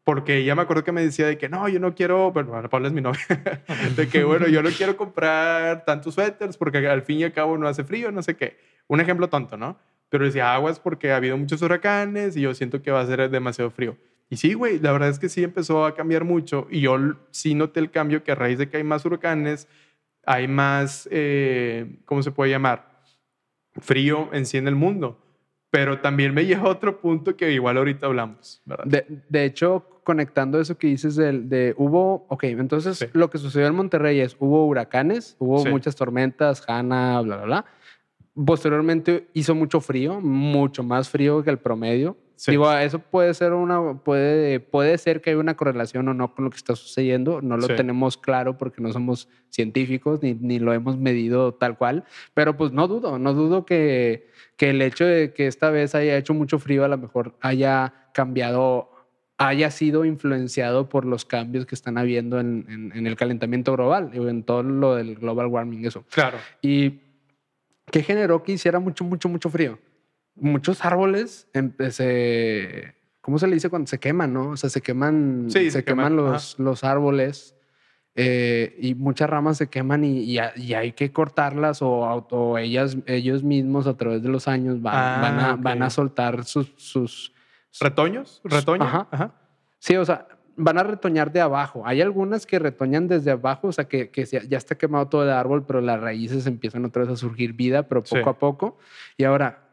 [0.03, 2.67] Porque ella me acuerdo que me decía de que no, yo no quiero, bueno, Ana
[2.69, 3.21] Paula es mi novia,
[3.95, 7.57] de que bueno, yo no quiero comprar tantos suéteres porque al fin y al cabo
[7.57, 8.57] no hace frío, no sé qué.
[8.87, 9.77] Un ejemplo tonto, ¿no?
[10.09, 13.29] Pero decía aguas porque ha habido muchos huracanes y yo siento que va a ser
[13.29, 13.95] demasiado frío.
[14.29, 16.97] Y sí, güey, la verdad es que sí empezó a cambiar mucho y yo
[17.31, 19.67] sí noté el cambio que a raíz de que hay más huracanes,
[20.25, 23.01] hay más, eh, ¿cómo se puede llamar?
[23.79, 25.19] Frío en sí en el mundo.
[25.71, 28.85] Pero también me lleva a otro punto que igual ahorita hablamos, ¿verdad?
[28.85, 33.05] De, de hecho, conectando eso que dices del, de hubo, ok, entonces Sí.
[33.13, 35.69] lo que sucedió en Monterrey es hubo huracanes, hubo Sí.
[35.69, 37.65] muchas tormentas, Hanna, bla, bla, bla.
[38.45, 42.17] Posteriormente hizo mucho frío, mucho más frío que el promedio.
[42.35, 42.51] Sí.
[42.51, 46.45] Digo, eso puede ser una, puede, puede ser que haya una correlación o no con
[46.45, 47.41] lo que está sucediendo.
[47.41, 47.73] No lo Sí.
[47.75, 52.05] tenemos claro porque no somos científicos ni, ni lo hemos medido tal cual.
[52.33, 56.15] Pero pues no dudo, no dudo que, que el hecho de que esta vez haya
[56.17, 58.89] hecho mucho frío a lo mejor haya cambiado,
[59.37, 64.11] haya sido influenciado por los cambios que están habiendo en, en- en el calentamiento global,
[64.13, 66.05] en todo lo del global warming, eso.
[66.09, 66.37] Claro.
[66.61, 67.01] ¿Y
[67.89, 69.79] qué generó que hiciera mucho, mucho, mucho frío?
[70.35, 72.95] Muchos árboles em- se...
[73.21, 74.49] ¿Cómo se le dice cuando se queman, no?
[74.51, 77.55] O sea, se queman, Sí, se se queman queman, los, los árboles
[78.15, 82.57] eh, y muchas ramas se queman y, y ha- y hay que cortarlas o, auto-
[82.57, 85.59] ellas, ellos mismos a través de los años van, Ah, van, a, ok.
[85.61, 86.73] van a soltar sus...
[86.77, 87.33] sus
[87.79, 88.41] ¿Retoños?
[88.43, 88.83] ¿Retoño?
[88.83, 89.07] Ajá.
[89.11, 89.33] Ajá.
[89.77, 90.27] Sí, o sea,
[90.59, 91.81] van a retoñar de abajo.
[91.85, 95.29] Hay algunas que retoñan desde abajo, o sea, que, que ya está quemado todo el
[95.31, 98.29] árbol, pero las raíces empiezan otra vez a surgir vida, pero poco Sí.
[98.29, 98.77] a poco.
[99.17, 99.65] Y ahora,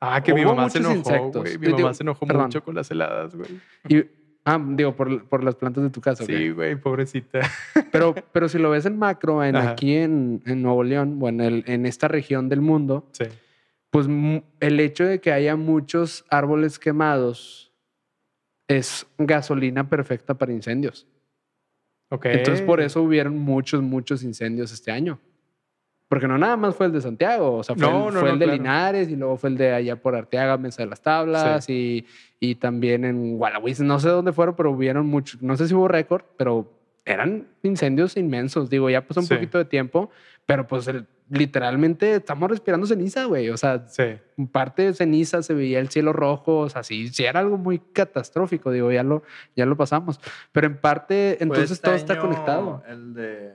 [0.00, 1.42] Ah, que mi mamá se enojó, insectos.
[1.42, 1.58] güey.
[1.58, 2.42] Mi Digo, mamá se enojó perdón.
[2.44, 3.48] mucho con las heladas, güey.
[3.88, 4.04] y,
[4.44, 6.24] ah, digo, por, por las plantas de tu casa.
[6.26, 7.40] Sí, güey, pobrecita.
[7.90, 9.70] Pero, pero si lo ves en macro, en Ajá.
[9.70, 13.24] aquí en, en Nuevo León o en, el, en esta región del mundo, Sí.
[13.90, 14.08] pues
[14.60, 17.63] el hecho de que haya muchos árboles quemados
[18.68, 21.06] es gasolina perfecta para incendios.
[22.10, 22.26] Ok.
[22.26, 25.18] Entonces, por eso hubieron muchos, muchos incendios este año.
[26.08, 28.28] Porque no nada más fue el de Santiago, o sea, fue, No, el, no, fue
[28.28, 28.58] no, el de claro.
[28.62, 32.06] Linares y luego fue el de allá por Arteaga, Mesa de las Tablas y,
[32.38, 33.80] y también en Gualahuis.
[33.80, 35.42] No sé dónde fueron, pero hubieron muchos.
[35.42, 36.70] No sé si hubo récord, pero
[37.04, 38.70] eran incendios inmensos.
[38.70, 39.34] Digo, ya pasó un Sí.
[39.34, 40.10] poquito de tiempo,
[40.46, 43.48] pero pues el- literalmente estamos respirando ceniza, güey.
[43.50, 44.02] O sea, Sí.
[44.36, 47.56] en parte de ceniza se veía el cielo rojo, o sea, sí, sí era algo
[47.56, 49.22] muy catastrófico, digo, ya lo,
[49.56, 50.20] ya lo pasamos.
[50.52, 52.82] Pero en parte, Fue entonces este todo está conectado.
[52.86, 53.52] El de,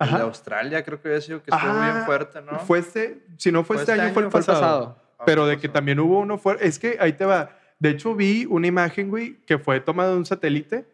[0.00, 2.58] el de Australia, creo que había sido que estuvo Ah, bien fuerte, ¿no?
[2.60, 4.60] Fue este, si no fue, Fue este, este año, fue el año, Fue el pasado.
[4.86, 4.98] pasado.
[5.18, 6.66] Ah, Pero de que también hubo uno fuerte.
[6.66, 7.50] Es que ahí te va.
[7.78, 10.86] De hecho, vi una imagen, güey, que fue tomada de un satélite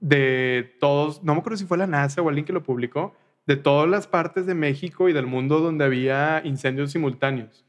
[0.00, 3.14] de todos, no me acuerdo si fue la NASA o alguien que lo publicó,
[3.46, 7.64] de todas las partes de México y del mundo donde había incendios simultáneos.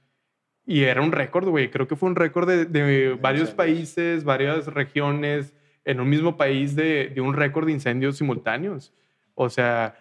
[0.65, 1.71] Y era un récord, güey.
[1.71, 5.53] Creo que fue un récord de, de varios países, varias regiones,
[5.85, 8.93] en un mismo país de, de un récord de incendios simultáneos.
[9.35, 9.95] O sea,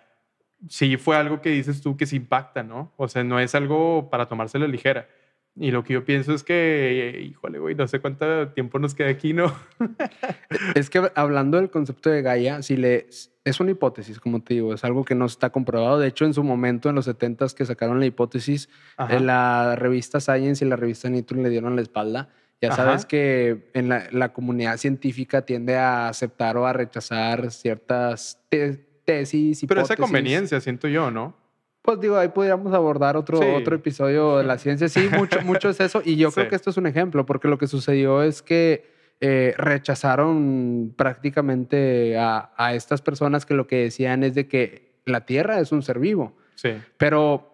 [0.68, 2.93] sí fue algo que dices tú que se impacta, ¿no?
[2.97, 5.09] O sea, no es algo para tomárselo ligera.
[5.55, 9.09] Y lo que yo pienso es que, híjole, güey, no sé cuánto tiempo nos queda
[9.09, 9.55] aquí, ¿no?
[10.74, 13.07] Es que hablando del concepto de Gaia, si le,
[13.49, 15.99] es una hipótesis, como te digo, es algo que no está comprobado.
[15.99, 18.68] De hecho, en su momento, en los 70s que sacaron la hipótesis,
[19.09, 22.28] en la revista Science y la revista Nature le dieron la espalda.
[22.61, 22.84] Ya Ajá.
[22.84, 28.84] sabes que en la, la comunidad científica tiende a aceptar o a rechazar ciertas te-
[29.05, 30.01] tesis, Pero esa hipótesis.
[30.12, 31.36] conveniencia, siento yo, ¿no?
[31.82, 33.44] Pues digo, ahí podríamos abordar otro, Sí.
[33.55, 34.88] otro episodio de la ciencia.
[34.88, 36.03] Sí, mucho, mucho es eso.
[36.05, 39.55] Y yo creo que esto es un ejemplo, porque lo que sucedió es que eh,
[39.57, 45.61] rechazaron prácticamente a, a estas personas que lo que decían es de que la Tierra
[45.61, 46.37] es un ser vivo.
[46.55, 46.71] Sí.
[46.99, 47.53] Pero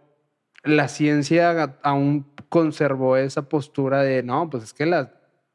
[0.65, 5.13] la ciencia aún conservó esa postura de, no, pues es que la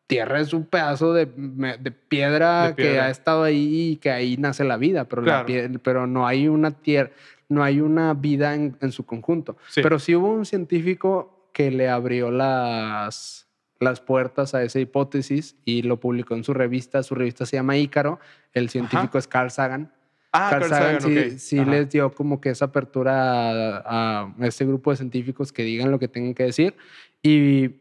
[0.07, 3.05] Tierra es un pedazo de, de piedra, De que piedra.
[3.05, 5.47] ha estado ahí y que ahí nace la vida, pero, la Claro.
[5.69, 7.11] pie- pero no hay una tierra,
[7.49, 9.57] no hay una vida en, en su conjunto.
[9.67, 9.81] Sí.
[9.81, 13.46] Pero sí hubo un científico que le abrió las,
[13.79, 17.03] las puertas a esa hipótesis y lo publicó en su revista.
[17.03, 18.19] Su revista se llama Ícaro.
[18.53, 19.91] El científico es Carl Sagan.
[20.31, 24.65] Ah, Carl Carl Sagan Sagan, sí, les dio como que esa apertura a, a este
[24.65, 26.75] grupo de científicos que digan lo que tengan que decir.
[27.21, 27.71] Y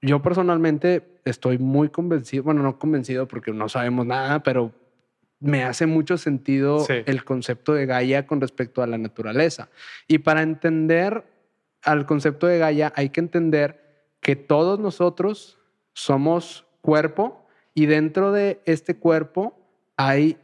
[0.00, 4.72] yo personalmente estoy muy convencido, bueno, no convencido porque no sabemos nada, pero
[5.38, 6.94] me hace mucho sentido Sí.
[7.06, 9.68] el concepto de Gaia con respecto a la naturaleza.
[10.08, 11.24] Y para entender
[11.82, 13.81] al concepto de Gaia hay que entender
[14.22, 15.58] que todos nosotros
[15.92, 17.44] somos cuerpo
[17.74, 19.58] y dentro de este cuerpo
[19.98, 20.38] hay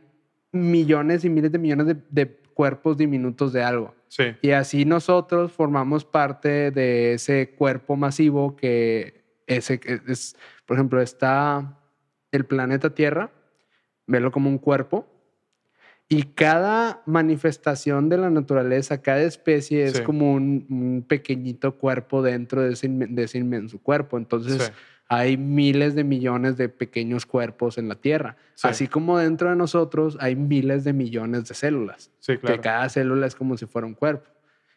[0.53, 3.95] millones y miles de millones de, de cuerpos diminutos de algo.
[4.09, 4.25] Sí.
[4.43, 11.01] Y así nosotros formamos parte de ese cuerpo masivo que ese que es, por ejemplo,
[11.01, 11.79] está
[12.33, 13.31] el planeta Tierra,
[14.07, 15.07] velo como un cuerpo,
[16.09, 20.03] y cada manifestación de la naturaleza, cada especie es Sí.
[20.03, 24.17] como un, un pequeñito cuerpo dentro de ese, de ese inmenso cuerpo.
[24.17, 24.73] Entonces, Sí.
[25.09, 28.37] hay miles de millones de pequeños cuerpos en la Tierra.
[28.55, 28.69] Sí.
[28.69, 32.41] Así como dentro de nosotros hay miles de millones de células claro.
[32.43, 34.31] que cada célula es como si fuera un cuerpo.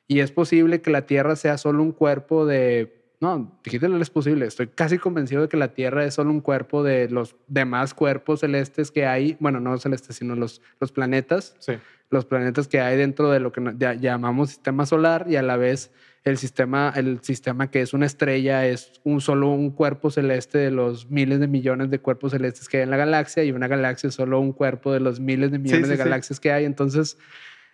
[0.07, 3.00] Y es posible que la Tierra sea solo un cuerpo de...
[3.21, 4.47] No, dijiste es posible.
[4.47, 8.39] Estoy casi convencido de que la Tierra es solo un cuerpo de los demás cuerpos
[8.39, 9.37] celestes que hay.
[9.39, 11.55] Bueno, no celestes, sino los, los planetas.
[11.59, 11.73] Sí.
[12.09, 13.61] Los planetas que hay dentro de lo que
[13.99, 15.91] llamamos sistema solar y a la vez
[16.23, 20.71] el sistema, el sistema que es una estrella es un solo un cuerpo celeste de
[20.71, 24.09] los miles de millones de cuerpos celestes que hay en la galaxia y una galaxia
[24.09, 26.65] es solo un cuerpo de los miles de millones sí, de galaxias que hay.
[26.65, 27.19] Entonces,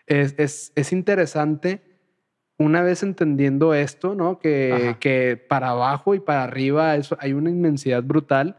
[0.08, 1.82] es, es, es interesante
[2.58, 4.40] una vez entendiendo esto, ¿no?
[4.40, 8.58] Que, que para abajo y para arriba eso, hay una inmensidad brutal.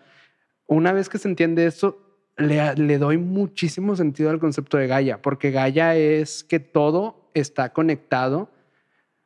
[0.67, 1.99] Una vez que se entiende esto,
[2.37, 7.73] le, le doy muchísimo sentido al concepto de Gaia, porque Gaia es que todo está
[7.73, 8.51] conectado.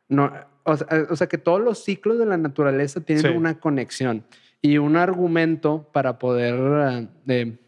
[0.08, 0.32] No,
[0.64, 3.36] o, sea, o sea, que todos los ciclos de la naturaleza tienen Sí.
[3.36, 4.24] una conexión
[4.62, 7.58] y un argumento para poder eh,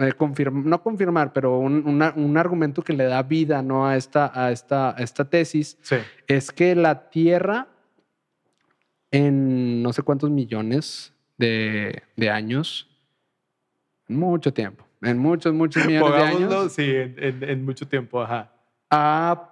[0.00, 3.62] eh, comp- eh, confirm- no confirmar, pero un, una- un argumento que le da vida
[3.62, 3.86] ¿no?
[3.86, 5.96] a, esta, a, esta, a esta tesis Sí.
[6.26, 7.68] es que la Tierra
[9.10, 12.88] en no sé cuántos millones de, de años,
[14.08, 18.22] mucho tiempo, en muchos, muchos millones de Pongámoslo, años, sí, en, en- en mucho tiempo,
[18.22, 18.52] ajá.
[18.90, 19.51] ha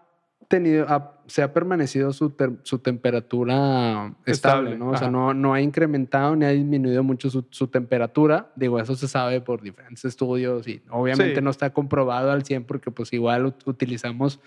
[0.50, 4.90] tenido, ha- se ha permanecido su, ter- su temperatura estable, Estable, ¿no?
[4.90, 8.50] O sea, no, no ha incrementado ni ha disminuido mucho su, su temperatura.
[8.56, 11.40] Digo, eso se sabe por diferentes estudios y obviamente Sí.
[11.40, 14.40] no está comprobado al 100 porque pues igual ut- utilizamos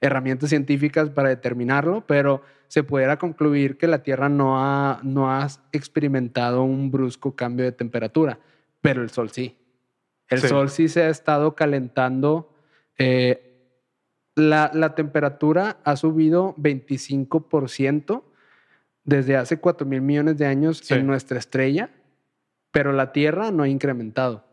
[0.00, 5.48] herramientas científicas para determinarlo, pero se pudiera concluir que la Tierra no ha, no ha
[5.72, 8.38] experimentado un brusco cambio de temperatura,
[8.82, 9.56] pero el Sol sí.
[10.28, 10.48] El Sí.
[10.48, 12.52] Sol sí se ha estado calentando.
[12.98, 13.47] eh,
[14.38, 18.22] la, la temperatura ha subido 25%
[19.04, 20.94] desde hace 4 mil millones de años Sí.
[20.94, 21.90] en nuestra estrella,
[22.70, 24.44] pero la Tierra no ha incrementado.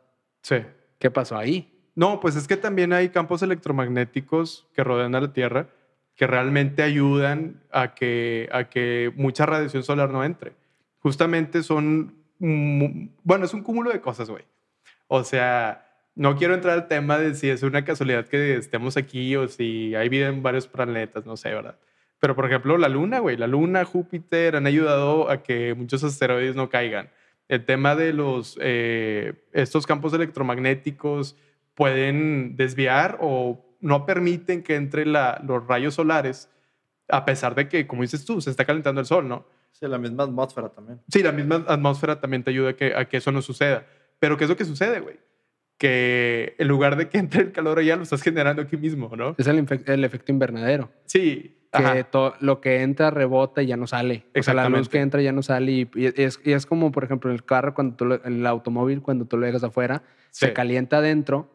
[0.41, 0.57] Sí.
[0.99, 1.71] ¿Qué pasó ahí?
[1.95, 5.67] No, pues es que también hay campos electromagnéticos que rodean a la Tierra
[6.15, 10.53] que realmente ayudan a que, a que mucha radiación solar no entre.
[10.99, 14.43] Justamente son, bueno, es un cúmulo de cosas, güey.
[15.07, 15.84] O sea,
[16.15, 19.93] no quiero entrar al tema de si es una casualidad que estemos aquí o si
[19.95, 21.77] hay vida en varios planetas, no sé, ¿verdad?
[22.19, 26.55] Pero, por ejemplo, la Luna, güey, la Luna, Júpiter han ayudado a que muchos asteroides
[26.55, 27.09] no caigan.
[27.49, 31.35] El tema de los, eh, estos campos electromagnéticos
[31.75, 36.49] pueden desviar o no permiten que entre la- los rayos solares,
[37.09, 39.45] a pesar de que, como dices tú, se está calentando el sol, ¿no?
[39.73, 41.01] Sí, la misma atmósfera también.
[41.09, 43.85] Sí, la misma atmósfera también te ayuda a que, a que eso no suceda.
[44.19, 45.17] Pero ¿qué es lo que sucede, güey?
[45.77, 49.35] Que en lugar de que entre el calor allá, lo estás generando aquí mismo, ¿no?
[49.37, 50.91] Es el, el efecto invernadero.
[51.05, 51.57] Sí.
[51.71, 52.05] que
[52.39, 54.25] lo que entra rebota y ya no sale.
[54.37, 56.91] O sea, la luz que entra ya no sale y, y es, y es como,
[56.93, 60.01] por ejemplo, el carro, cuando tú lo- el automóvil, cuando tú lo dejas afuera,
[60.31, 60.47] Sí.
[60.47, 61.49] se calienta adentro,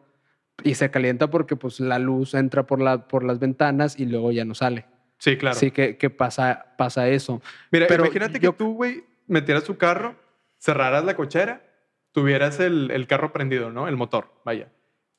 [0.63, 4.31] y se calienta porque pues la luz entra por, la, por las ventanas y luego
[4.31, 4.85] ya no sale.
[5.17, 5.57] Sí, claro.
[5.73, 7.41] Que, que pasa, pasa eso.
[7.71, 10.15] Mira, Pero imagínate yo- que tú, güey, metieras tu carro,
[10.59, 11.63] cerraras la cochera,
[12.11, 13.87] tuvieras el, el carro prendido, ¿no?
[13.87, 14.71] El motor, vaya.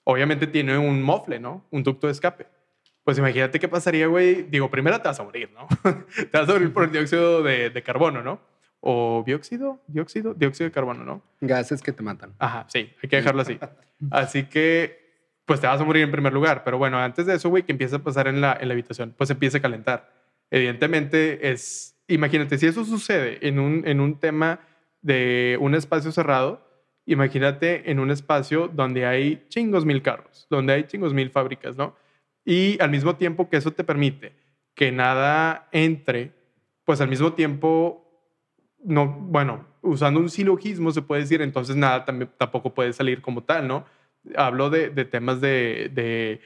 [0.05, 1.67] Obviamente tiene un mofle, ¿no?
[1.71, 2.47] Un ducto de escape.
[3.05, 4.43] Pues imagínate qué pasaría, güey.
[4.43, 5.67] Digo, primero te vas a morir, ¿no?
[6.31, 8.41] te vas a morir por el dióxido de, de carbono, ¿no?
[8.81, 11.23] O dióxido, dióxido, dióxido de carbono, ¿no?
[11.41, 12.35] Gases que te matan.
[12.39, 13.59] Ajá, sí, hay que dejarlo así.
[14.11, 16.65] Así que, pues te vas a morir en primer lugar.
[16.65, 19.15] Pero bueno, antes de eso, güey, que empieza a pasar en la, en la habitación,
[19.17, 20.13] pues empieza a calentar.
[20.51, 24.61] Evidentemente es, imagínate, si eso sucede en un, en un tema
[25.01, 26.72] de un espacio cerrado,
[27.07, 31.97] imagínate en un espacio donde hay chingos mil carros, donde hay chingos mil fábricas, ¿no?
[32.45, 34.33] Y al mismo tiempo que eso te permite
[34.75, 36.33] que nada entre,
[36.85, 38.03] pues al mismo tiempo
[38.85, 43.69] no, bueno, usando un silogismo se puede decir, entonces nada tampoco puede salir como tal,
[43.69, 43.85] ¿no?
[44.37, 46.41] Hablo de, temas de,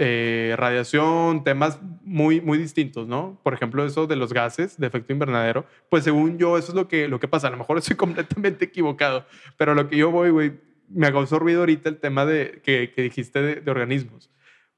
[0.00, 3.38] de radiación, temas muy, muy distintos, ¿no?
[3.42, 6.88] Por ejemplo, eso de los gases de efecto invernadero, pues según yo eso es lo
[6.88, 7.48] que, lo que pasa.
[7.48, 9.26] A lo mejor estoy completamente equivocado,
[9.58, 10.52] pero lo que yo voy, güey,
[10.88, 14.30] me causó ruido ahorita el tema de, que, que dijiste de, de organismos,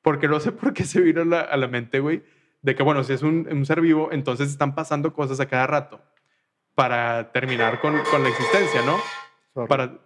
[0.02, 2.24] porque no sé por qué se vino a la, a la mente, güey,
[2.62, 5.68] de que, bueno, si es un, un ser vivo, entonces están pasando cosas a cada
[5.68, 6.00] rato
[6.74, 8.98] para terminar con, con la existencia, ¿no?
[9.54, 9.68] Sorry.
[9.68, 10.00] Para...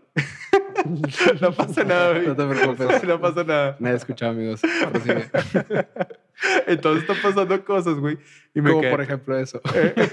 [1.41, 2.27] no pasa nada, güey.
[2.27, 3.03] No te preocupes.
[3.07, 3.77] No pasa nada.
[3.79, 4.61] Nadie escuchado, amigos.
[6.67, 8.19] Entonces están pasando cosas, güey.
[8.55, 9.61] Y me Como quedé, por ejemplo eso.
[9.63, 10.11] Creas.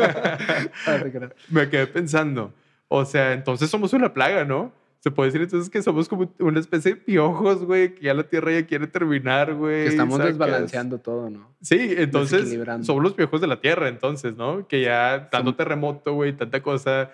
[1.49, 2.53] me quedé pensando.
[2.87, 4.71] O sea, entonces somos una plaga, ¿no?
[4.99, 8.23] Se puede decir entonces que somos como una especie de piojos, güey, que ya la
[8.23, 9.83] Tierra ya quiere terminar, güey.
[9.83, 10.29] que estamos ¿sacas?
[10.29, 11.53] desbalanceando todo, ¿no?
[11.61, 14.65] Sí, entonces somos los piojos de la Tierra, entonces, ¿no?
[14.65, 17.11] Que ya tanto terremoto, güey, tanta cosa.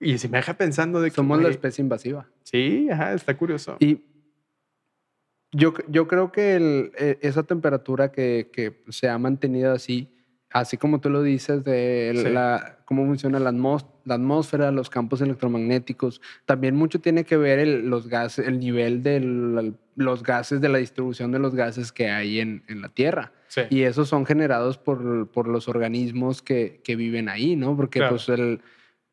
[0.00, 1.16] Y si me deja pensando de que.
[1.16, 2.28] Somos la especie invasiva.
[2.44, 3.76] Sí, ajá, está curioso.
[3.80, 4.00] Y
[5.52, 10.14] yo, yo creo que el- e- esa temperatura que, que se ha mantenido así,
[10.50, 12.28] así como tú lo dices, de Sí.
[12.30, 13.50] la, cómo funciona la
[14.14, 19.74] atmósfera, los campos electromagnéticos, también mucho tiene que ver el, los gases, el nivel de
[19.96, 23.32] los gases, de la distribución de los gases que hay en, en la Tierra.
[23.48, 23.62] Sí.
[23.70, 27.74] Y esos son generados por, por los organismos que, que viven ahí, ¿no?
[27.76, 28.14] Porque Claro.
[28.16, 28.60] pues el-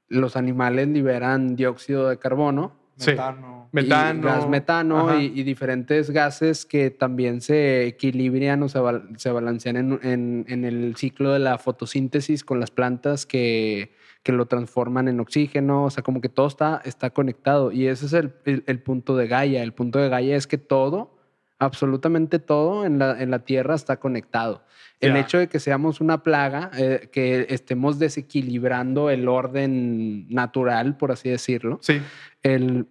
[0.10, 3.12] los animales liberan dióxido de carbono, Sí.
[3.12, 3.68] Metano.
[3.74, 4.22] y Metano.
[4.22, 8.80] gas metano y, y diferentes gases que también se equilibran o se,
[9.18, 13.92] se balancean en, en- en el ciclo de la fotosíntesis con las plantas que,
[14.24, 15.84] que lo transforman en oxígeno.
[15.84, 17.74] O sea, como que todo está, está conectado.
[17.74, 19.62] Y ese es el, el- el punto de Gaia.
[19.62, 21.15] El punto de Gaia es que todo,
[21.60, 24.64] absolutamente todo en la, en la Tierra está conectado.
[25.00, 25.20] El Ya.
[25.20, 31.30] hecho de que seamos una plaga, eh, que estemos desequilibrando el orden natural, por así
[31.30, 32.02] decirlo, Sí,
[32.44, 32.88] el,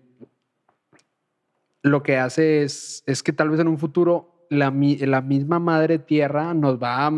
[1.83, 5.99] lo que hace es, es que tal vez en un futuro la, la misma madre
[5.99, 7.13] tierra nos va a,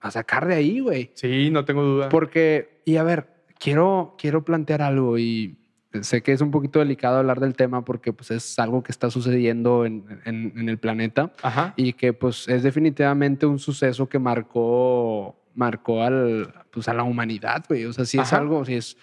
[0.00, 1.10] a sacar de ahí, güey.
[1.14, 2.08] sí, no tengo duda.
[2.08, 3.28] Porque, y a ver,
[3.58, 5.56] quiero, quiero plantear algo y
[6.00, 9.10] sé que es un poquito delicado hablar del tema porque pues es algo que está
[9.10, 11.74] sucediendo en, en- en el planeta Ajá.
[11.76, 17.64] y que pues es definitivamente un suceso que marcó, marcó al, pues, a la humanidad,
[17.68, 17.84] güey.
[17.84, 18.38] O sea, si es Ajá.
[18.38, 18.96] algo, si es,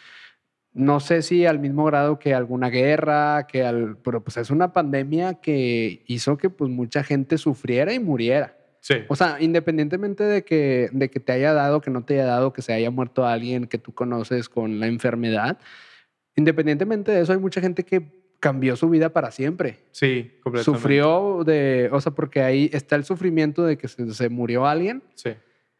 [0.73, 4.71] no sé si al mismo grado que alguna guerra, que al, pero pues es una
[4.73, 8.55] pandemia que hizo que pues mucha gente sufriera y muriera.
[8.81, 8.95] Sí.
[9.09, 12.53] O sea, independientemente de que, de que te haya dado, que no te haya dado,
[12.53, 15.57] que se haya muerto alguien que tú conoces con la enfermedad,
[16.39, 18.01] independientemente de eso, hay mucha gente que
[18.39, 19.79] cambió su vida para siempre.
[19.91, 20.63] Sí, completamente.
[20.79, 25.03] Sufrió de, o sea, porque ahí está el sufrimiento de que se, se murió alguien,
[25.15, 25.31] Sí.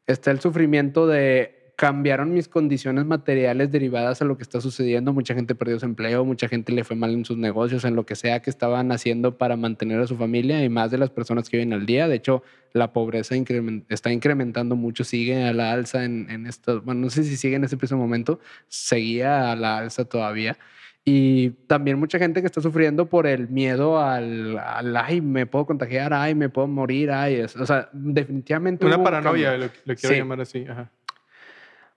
[0.05, 5.13] está el sufrimiento de cambiaron mis condiciones materiales derivadas a lo que está sucediendo.
[5.13, 8.05] Mucha gente perdió su empleo, mucha gente le fue mal en sus negocios, en lo
[8.05, 11.49] que sea que estaban haciendo para mantener a su familia y más de las personas
[11.49, 12.09] que viven al día.
[12.09, 16.81] De hecho, la pobreza incremen- está incrementando mucho, sigue a la alza en, en esto.
[16.81, 20.57] Bueno, no sé si sigue en ese preciso momento, seguía a la alza todavía.
[21.05, 25.65] Y también mucha gente que está sufriendo por el miedo al, al ay, me puedo
[25.65, 27.35] contagiar, ay, me puedo morir, ay.
[27.35, 28.85] es- o sea, definitivamente.
[28.85, 29.67] Una un paranoia, cambio.
[29.67, 30.19] lo, lo quiero Sí.
[30.19, 30.65] llamar así.
[30.69, 30.91] Ajá.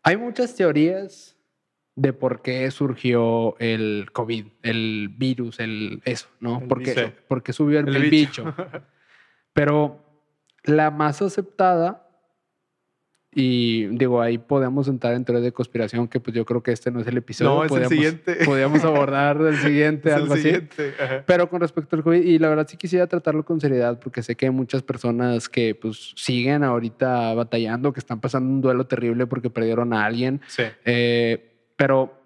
[0.03, 1.37] Hay muchas teorías
[1.95, 6.61] de por qué surgió el COVID, el virus, el eso, ¿no?
[6.61, 7.13] El ¿Por qué, bicho.
[7.29, 8.45] por qué subió el, El el bicho.
[8.45, 8.55] bicho?
[9.53, 10.03] Pero
[10.65, 12.09] la más aceptada,
[13.35, 16.91] y digo, ahí podemos entrar en teorías de conspiración, que pues yo creo que este
[16.91, 17.55] no es el episodio.
[17.55, 18.35] No, es el siguiente.
[18.45, 20.53] Podríamos abordar el siguiente, Es el algo así.
[21.03, 21.25] Ajá.
[21.27, 24.37] Pero con respecto al COVID, y la verdad sí quisiera tratarlo con seriedad, porque sé
[24.37, 29.27] que hay muchas personas que pues siguen ahorita batallando, que están pasando un duelo terrible
[29.27, 30.43] porque perdieron a alguien.
[30.47, 30.65] Sí.
[30.85, 32.21] Eh, pero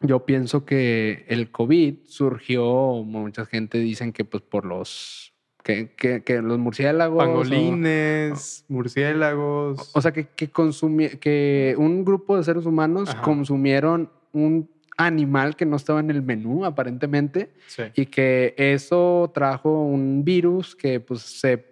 [0.00, 5.31] yo pienso que el COVID surgió, mucha gente dicen que pues por los
[5.62, 7.16] Que, que, que los murciélagos.
[7.16, 9.90] o- Pangolines, murciélagos.
[9.94, 13.22] O sea, que, que, consumi- que un grupo de seres humanos Ajá.
[13.22, 17.84] consumieron un animal que no estaba en el menú, aparentemente, sí.
[17.94, 21.64] y que eso trajo un virus que pues se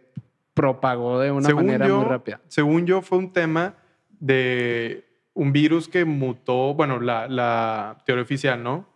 [0.55, 2.41] propagó de una Según manera yo- muy rápida.
[2.49, 3.75] Según yo, fue un tema
[4.21, 8.87] de un virus que mutó, bueno, la, la teoría oficial, ¿no?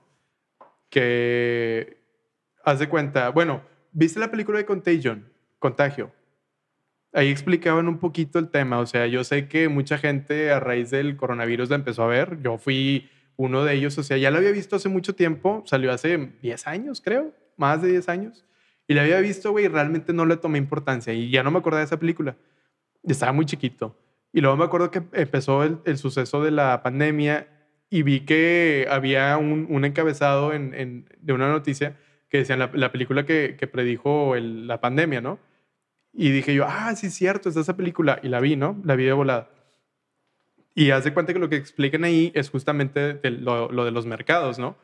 [0.90, 1.98] Que,
[2.64, 3.62] haz de cuenta, bueno,
[3.94, 5.32] ¿viste la película de Contagion?
[5.58, 6.12] Contagio.
[7.12, 10.90] Ahí explicaban un poquito el tema, o sea, yo sé que mucha gente a raíz
[10.90, 14.38] del coronavirus la empezó a ver, yo fui uno de ellos, o sea, ya la
[14.38, 18.44] había visto hace mucho tiempo, salió hace 10 años, creo, más de 10 años,
[18.88, 21.58] y la había visto, güey, y realmente no le tomé importancia, y ya no me
[21.58, 22.36] acordaba de esa película.
[23.04, 23.96] Estaba muy chiquito.
[24.32, 27.46] Y luego me acuerdo que empezó el, el suceso de la pandemia
[27.90, 31.96] y vi que había un, un encabezado en, en- de una noticia
[32.34, 35.38] que decía la, la película que, que predijo el- la pandemia, ¿no?
[36.12, 38.18] Y dije yo, ah, sí, es cierto, está esa película.
[38.24, 38.76] Y la vi, ¿no?
[38.84, 39.50] La vi de volada.
[40.74, 43.92] Y haz de cuenta que lo que explican ahí es justamente de lo, lo de
[43.92, 44.76] los mercados, ¿no?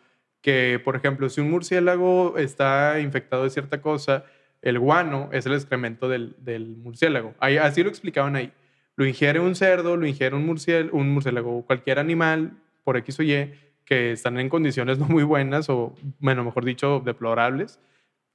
[0.42, 4.24] Que, por ejemplo, si un murciélago está infectado de cierta cosa,
[4.62, 7.34] el guano es el excremento del, del murciélago.
[7.40, 8.52] Ahí, así lo explicaban ahí.
[8.94, 12.52] Lo ingiere un cerdo, lo ingiere un, murciélago, un murciélago, cualquier animal,
[12.84, 13.52] por X o Y,
[13.90, 17.80] que están en condiciones no muy buenas o, bueno, mejor dicho, deplorables.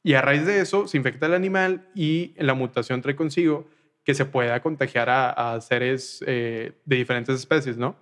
[0.04, 3.66] Y a raíz de eso se infecta el animal y la mutación trae consigo
[4.04, 7.96] que se pueda contagiar a, seres eh, de diferentes especies, ¿no?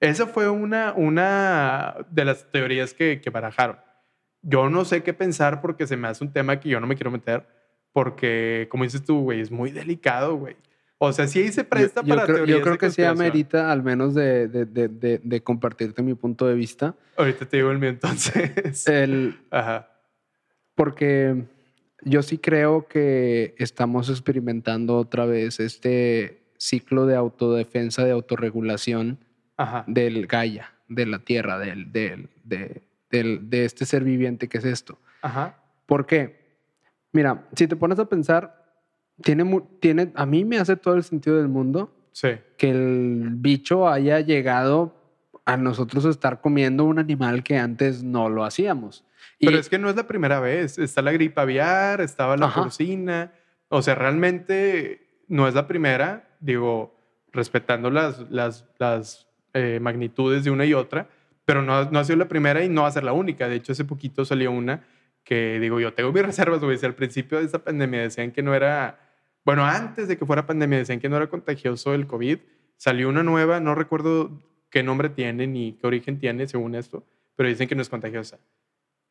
[0.00, 3.78] Esa fue una, una de las teorías que, que barajaron.
[4.42, 6.96] Yo no sé qué pensar porque se me hace un tema que yo no me
[6.96, 7.46] quiero meter
[7.92, 10.56] porque, como dices tú, güey, es muy delicado, güey.
[11.00, 12.90] O sea, sí ahí se presta yo, yo para creo, teorías yo creo de que
[12.90, 16.96] sí amerita al menos de, de- de- de- de compartirte mi punto de vista.
[17.16, 18.86] Ahorita te digo el mío entonces.
[18.88, 19.88] El, Ajá.
[20.74, 21.44] porque
[22.02, 29.18] yo sí creo que estamos experimentando otra vez este ciclo de autodefensa, de autorregulación
[29.56, 29.84] Ajá.
[29.86, 34.64] del Gaia, de la Tierra, del, del- de, del- de este ser viviente que es
[34.64, 34.98] esto.
[35.22, 35.56] Ajá.
[35.86, 36.38] ¿Por qué?
[37.12, 38.57] Mira, si te pones a pensar,
[39.22, 42.30] tiene, tiene, a mí me hace todo el sentido del mundo Sí.
[42.56, 44.94] que el bicho haya llegado
[45.44, 49.04] a nosotros estar comiendo un animal que antes no lo hacíamos.
[49.38, 50.78] Y Pero es que no es la primera vez.
[50.78, 52.62] Está la gripe aviar, estaba la Ajá.
[52.62, 53.32] porcina.
[53.68, 56.28] O sea, realmente no es la primera.
[56.40, 56.94] Digo,
[57.32, 61.08] respetando las, las, las eh, magnitudes de una y otra.
[61.44, 63.48] Pero no, no ha sido la primera y no va a ser la única.
[63.48, 64.84] De hecho, hace poquito salió una
[65.24, 66.76] que, digo, yo tengo mis reservas, güey.
[66.76, 68.98] Si al principio de esta pandemia decían que no era...
[69.48, 72.38] Bueno, antes de que fuera pandemia decían que no era contagioso el COVID.
[72.76, 77.02] Salió una nueva, no recuerdo qué nombre tiene ni qué origen tiene según esto,
[77.34, 78.36] pero dicen que no es contagiosa.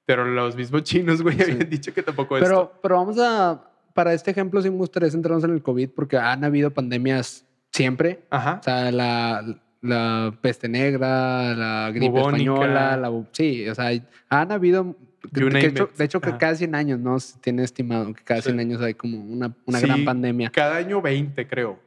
[0.06, 1.42] Pero los mismos chinos, güey, Sí.
[1.52, 2.44] habían dicho que tampoco es.
[2.44, 3.64] pero, pero vamos a,
[3.96, 8.20] para este ejemplo sí me gustaría centrarnos en el COVID porque han habido pandemias siempre.
[8.30, 8.58] Ajá.
[8.60, 9.44] O sea, la,
[9.82, 12.54] la peste negra, la gripe Bubónica.
[12.54, 13.90] española, la, sí, o sea,
[14.30, 14.96] han habido...
[15.32, 17.20] You de, hecho, de hecho, que cada 100 años, ¿no?
[17.20, 18.50] Se tiene estimado que cada Sí.
[18.50, 20.50] 100 años hay como una, una Sí, gran pandemia.
[20.52, 21.80] Cada año 20, creo.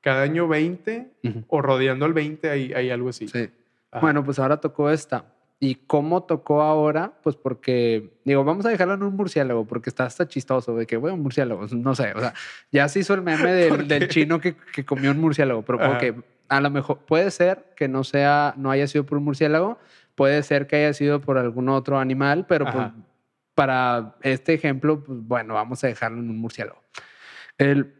[0.00, 3.28] Cada año 20 Ujú, o rodeando el 20 hay, hay algo así.
[3.28, 3.48] sí.
[3.90, 4.00] Ajá.
[4.00, 5.26] Bueno, pues ahora tocó esta.
[5.60, 7.12] ¿Y cómo tocó ahora?
[7.22, 10.96] Pues porque, digo, vamos a dejarlo en un murciélago, porque está hasta chistoso de que,
[10.96, 12.34] bueno, un murciélago, no sé, o sea,
[12.72, 15.78] ya se hizo el meme ¿Por del, del chino que, que comió un murciélago, pero
[15.78, 15.90] Ajá.
[15.90, 16.14] porque
[16.48, 19.78] a lo mejor puede ser que no sea, no haya sido por un murciélago,
[20.22, 22.86] puede ser que haya sido por algún otro animal, pero pues
[23.56, 26.80] para este ejemplo, pues bueno, vamos a dejarlo en un murciélago.
[27.58, 27.92] El,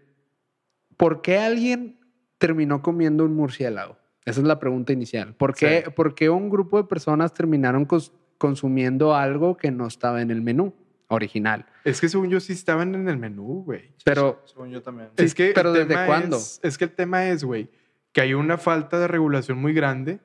[0.97, 1.99] ¿Por qué alguien
[2.39, 3.97] terminó comiendo un murciélago?
[4.25, 5.35] Esa es la pregunta inicial.
[5.35, 5.91] ¿Por qué, Sí.
[5.97, 10.43] por qué un grupo de personas terminaron cons- consumiendo algo que no estaba en el
[10.43, 10.73] menú
[11.09, 11.67] original?
[11.83, 13.95] Es que según yo sí estaban en el menú, güey.
[14.05, 15.09] Pero, Según yo también.
[15.19, 16.37] Sí, es que el pero ¿desde tema cuándo?
[16.37, 17.69] Es, es que el tema es, güey,
[18.13, 20.21] que hay una falta de regulación muy grande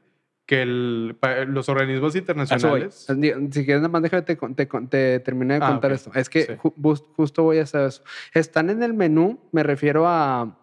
[0.48, 1.16] que el-
[1.50, 3.06] los organismos internacionales...
[3.06, 4.36] Si quieres, nada más déjame te,
[4.89, 5.95] te, terminé de Ah, contar ok.
[5.95, 6.12] esto.
[6.16, 6.54] Es que Sí.
[6.54, 8.02] ju- justo voy a hacer eso.
[8.34, 10.58] Están en el menú, me refiero a.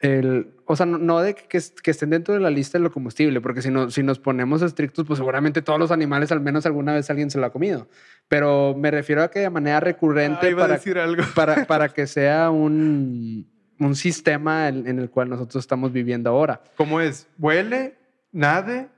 [0.00, 2.92] El, o sea, no, no de que, que estén dentro de la lista de lo
[2.92, 6.64] combustible, porque si, no, si nos ponemos estrictos, pues seguramente todos los animales, al menos
[6.66, 7.88] alguna vez alguien se lo ha comido.
[8.28, 11.24] Pero me refiero a que de manera recurrente Ah, iba a para, decir algo.
[11.34, 13.50] para, para que sea un,
[13.80, 16.62] un sistema en, en el cual nosotros estamos viviendo ahora.
[16.76, 17.26] ¿Cómo es?
[17.36, 17.96] Huele,
[18.30, 18.88] nade,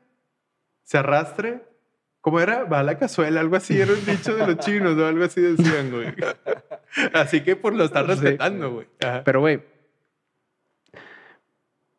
[0.91, 1.61] se arrastre.
[2.21, 2.65] ¿Cómo era?
[2.65, 5.07] Va a la cazuela, algo así era un dicho de los chinos, ¿no?
[5.07, 6.09] Algo así decían, güey.
[7.15, 8.87] Así que por lo estar respetando, güey.
[9.01, 9.23] Ajá.
[9.25, 9.61] Pero, güey,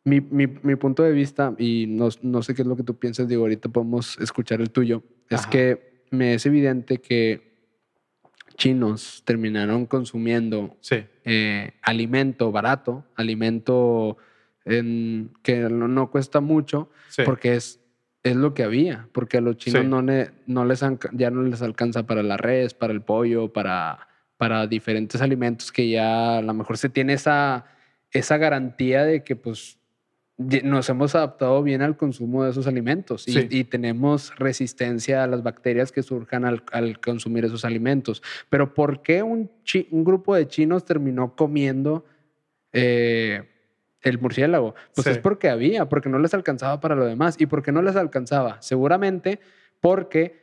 [0.04, 2.98] mi, mi, mi punto de vista, y no, no sé qué es lo que tú
[2.98, 7.50] piensas, digo, ahorita podemos escuchar el tuyo, es que me es evidente que
[8.56, 14.18] chinos terminaron consumiendo Sí, eh, alimento barato, alimento
[14.66, 17.22] en- que no, no cuesta mucho, sí.
[17.24, 17.80] porque es,
[18.22, 19.88] es lo que había, porque a los chinos Sí.
[19.88, 20.80] no, no les
[21.12, 24.06] ya no les alcanza para la res, para el pollo, para,
[24.36, 27.64] para diferentes alimentos que ya a lo mejor se tiene esa,
[28.12, 29.78] esa garantía de que pues
[30.38, 33.46] nos hemos adaptado bien al consumo de esos alimentos y, Sí.
[33.50, 38.22] y tenemos resistencia a las bacterias que surjan al, al consumir esos alimentos.
[38.50, 39.50] Pero ¿por qué un,
[39.90, 42.04] un grupo de chinos terminó comiendo
[42.72, 43.42] eh,
[44.02, 44.74] el murciélago?
[44.94, 45.10] Pues Sí.
[45.12, 47.36] es porque había, porque no les alcanzaba para lo demás.
[47.40, 48.60] ¿Y por qué no les alcanzaba?
[48.60, 49.40] Seguramente
[49.80, 50.42] porque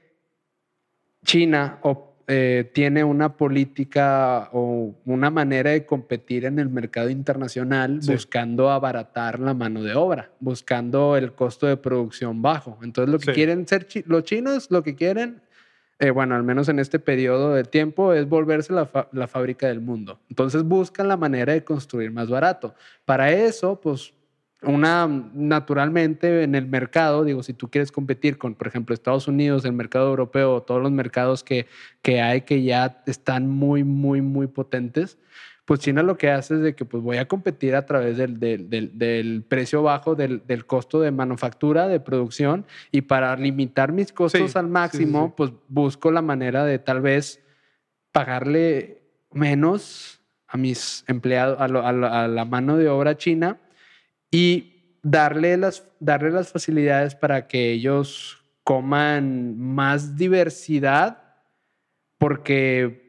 [1.24, 8.03] China o- eh, tiene una política o una manera de competir en el mercado internacional
[8.03, 8.12] Sí.
[8.14, 12.78] buscando abaratar la mano de obra, buscando el costo de producción bajo.
[12.84, 13.32] Entonces lo que Sí.
[13.32, 15.41] quieren ser chi- los chinos, lo que quieren,
[16.00, 19.82] eh, bueno, al menos en este periodo de tiempo, es volverse la, la fábrica del
[19.82, 20.20] mundo.
[20.30, 22.74] Entonces buscan la manera de construir más barato.
[23.06, 24.14] Para eso, pues
[24.62, 29.64] una naturalmente en el mercado, digo, si tú quieres competir con, por ejemplo, Estados Unidos,
[29.64, 31.68] el mercado europeo, todos los mercados que,
[32.02, 35.18] que hay que ya están muy, muy, muy potentes,
[35.70, 38.39] pues China lo que hace es de que pues voy a competir a través del,
[38.39, 43.91] del, del- del precio bajo, del, del costo de manufactura, de producción, y para limitar
[43.91, 45.34] mis costos Sí, al sí, máximo, sí.
[45.38, 47.39] pues busco la manera de tal vez
[48.11, 53.59] pagarle menos a mis empleados, a, lo- a la- a la mano de obra china
[54.32, 61.22] y darle las, darle las facilidades para que ellos coman más diversidad,
[62.17, 63.09] porque,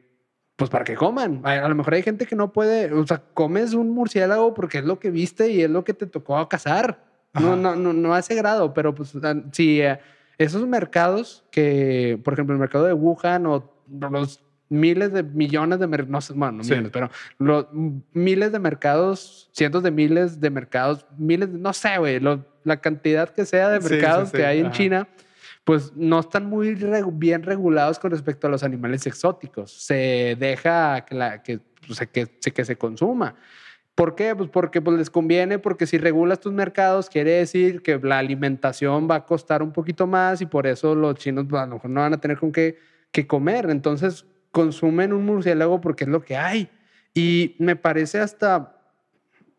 [0.61, 1.41] pues para que coman.
[1.43, 4.77] A, a lo mejor hay gente que no puede, o sea, comes un murciélago porque
[4.79, 7.03] es lo que viste y es lo que te tocó cazar.
[7.33, 9.13] No, no, no, no hace grado, pero pues
[9.53, 9.99] si eh,
[10.37, 15.87] esos mercados que, por ejemplo, el mercado de Wuhan o los miles de millones de
[15.87, 16.71] mercados, no sé, bueno, no Sí.
[16.71, 17.09] millones, pero
[17.39, 17.67] los
[18.13, 22.19] miles de mercados, cientos de miles de mercados, miles, de- no sé, güey,
[22.63, 24.75] la cantidad que sea de sí, mercados sí, que hay en ajá.
[24.75, 25.07] China,
[25.63, 26.75] pues no están muy
[27.13, 29.71] bien regulados con respecto a los animales exóticos.
[29.71, 31.43] Se deja que, la,
[31.87, 33.35] pues, que, se- consuma.
[33.93, 34.35] ¿Por qué?
[34.35, 39.07] Pues porque pues, les conviene, porque si regulas tus mercados, quiere decir que la alimentación
[39.09, 41.89] va a costar un poquito más y por eso los chinos pues, a lo mejor
[41.91, 42.79] no van a tener con qué,
[43.11, 43.69] qué comer.
[43.69, 46.69] Entonces consumen un murciélago porque es lo que hay.
[47.13, 48.81] Y me parece hasta,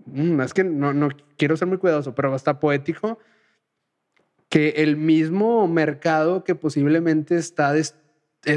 [0.06, 3.18] mm, es que no, no quiero ser muy cuidadoso, pero hasta poético
[4.52, 7.94] que el mismo mercado que posiblemente está es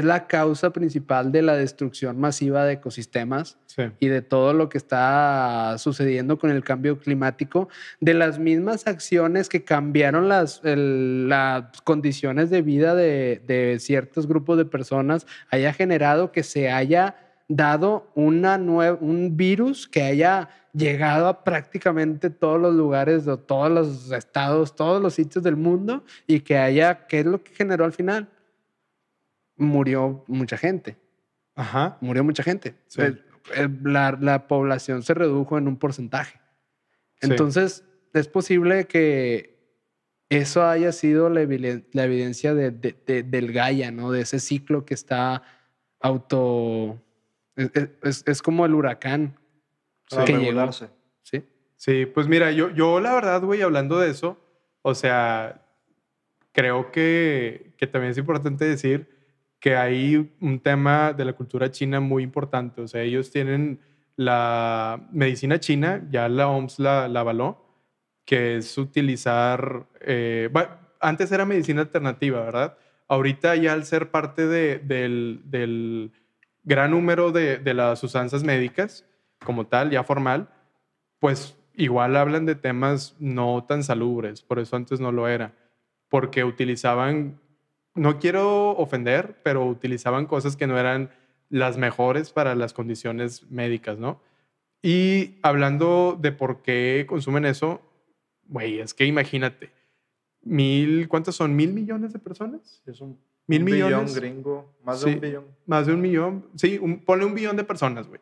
[0.04, 3.84] la causa principal de la destrucción masiva de ecosistemas Sí.
[3.98, 7.70] y de todo lo que está sucediendo con el cambio climático,
[8.00, 14.26] de las mismas acciones que cambiaron las, el- las condiciones de vida de, de ciertos
[14.26, 17.16] grupos de personas, haya generado que se haya
[17.48, 24.10] dado una un virus que haya llegado a prácticamente todos los lugares, de todos los
[24.12, 27.92] estados, todos los sitios del mundo y que haya, ¿qué es lo que generó al
[27.92, 28.28] final?
[29.56, 30.98] Murió mucha gente
[31.54, 31.96] Ajá.
[32.02, 32.74] murió mucha gente.
[32.86, 33.00] Sí.
[33.82, 36.38] La, la población se redujo en un porcentaje.
[37.22, 37.28] Sí.
[37.30, 39.56] Entonces, es posible que
[40.28, 44.10] eso haya sido la, eviden- la evidencia de- de- de- del Gaia, ¿no?
[44.10, 45.42] De ese ciclo que está
[46.00, 47.00] auto...
[47.54, 47.70] Es,
[48.02, 49.38] es- es como el huracán,
[50.10, 50.44] Para que llegó.
[50.44, 50.88] regularse.
[51.22, 51.44] ¿sí?
[51.76, 54.38] Sí, pues mira, yo, yo la verdad, güey, hablando de eso,
[54.82, 55.62] o sea,
[56.52, 59.08] creo que, que también es importante decir
[59.60, 62.80] que hay un tema de la cultura china muy importante.
[62.82, 63.80] O sea, ellos tienen
[64.16, 67.64] la medicina china, ya la OMS la, la avaló,
[68.24, 72.78] que es utilizar, eh, va- antes era medicina alternativa, ¿verdad?
[73.08, 76.12] Ahorita ya al ser parte de- del, del
[76.64, 79.04] gran número de, de las sustancias médicas,
[79.44, 80.48] como tal, ya formal,
[81.18, 85.54] pues igual hablan de temas no tan salubres, por eso antes no lo era,
[86.08, 87.38] porque utilizaban,
[87.94, 91.10] no quiero ofender, pero utilizaban cosas que no eran
[91.48, 94.20] las mejores para las condiciones médicas, ¿no?
[94.82, 97.80] Y hablando de por qué consumen eso,
[98.44, 99.70] güey, es que imagínate,
[100.42, 101.56] mil, ¿cuántos son?
[101.56, 102.82] ¿Mil millones de personas?
[102.86, 104.14] Es un, ¿Mil un millones?
[104.14, 105.10] billón gringo, más Sí.
[105.10, 105.44] de un billón.
[105.66, 108.20] Más de un millón, sí, un, ponle un billón de personas, güey.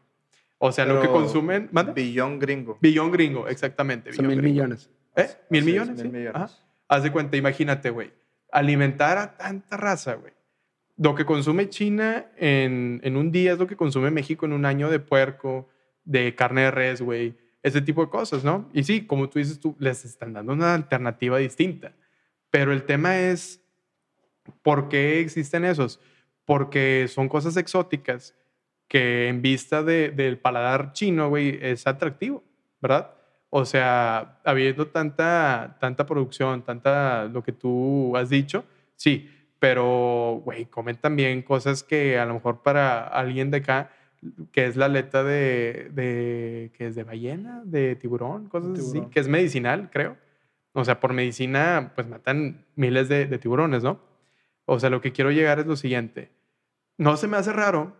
[0.66, 1.92] O sea, lo que Pero consumen, ¿mande?
[1.92, 2.78] Billón gringo.
[2.80, 4.14] Billón gringo, exactamente.
[4.14, 4.54] Son mil gringo.
[4.54, 4.90] millones.
[5.14, 5.28] ¿Eh?
[5.50, 5.96] ¿Mil Así es, millones?
[5.96, 6.08] mil sí.
[6.08, 6.34] millones.
[6.34, 6.50] Ajá.
[6.88, 8.12] Haz de cuenta, imagínate, güey.
[8.50, 10.32] Alimentar a tanta raza, güey.
[10.96, 14.64] Lo que consume China en, en un día es lo que consume México en un
[14.64, 15.68] año de puerco,
[16.04, 17.34] de carne de res, güey.
[17.62, 18.70] Ese tipo de cosas, ¿no?
[18.72, 21.92] Y sí, como tú dices, tú les están dando una alternativa distinta.
[22.48, 23.60] Pero el tema es,
[24.62, 26.00] ¿por qué existen esos?
[26.46, 28.34] Porque son cosas exóticas
[28.94, 32.44] que en vista de- del paladar chino, güey, es atractivo,
[32.80, 33.10] ¿verdad?
[33.50, 38.64] O sea, habiendo tanta, tanta producción, tanta lo que tú has dicho,
[38.94, 43.90] sí, pero, güey, comen también cosas que a lo mejor para alguien de acá,
[44.52, 49.10] que es la aleta de, de que es de ballena, de tiburón, cosas así, Tiburón.
[49.10, 50.16] que es medicinal, creo.
[50.72, 53.98] O sea, por medicina, pues matan miles de, de tiburones, ¿no?
[54.66, 56.30] O sea, lo que quiero llegar es lo siguiente.
[56.96, 57.96] No se me hace raro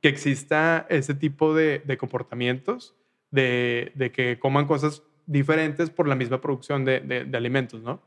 [0.00, 2.94] que exista ese tipo de, de comportamientos,
[3.30, 8.02] de, de que coman cosas diferentes por la misma producción de, de- alimentos, ¿no?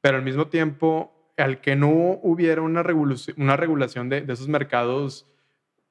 [0.00, 1.88] Pero al mismo tiempo, al que no
[2.22, 5.26] hubiera una, regulación, una regulación de, de esos mercados,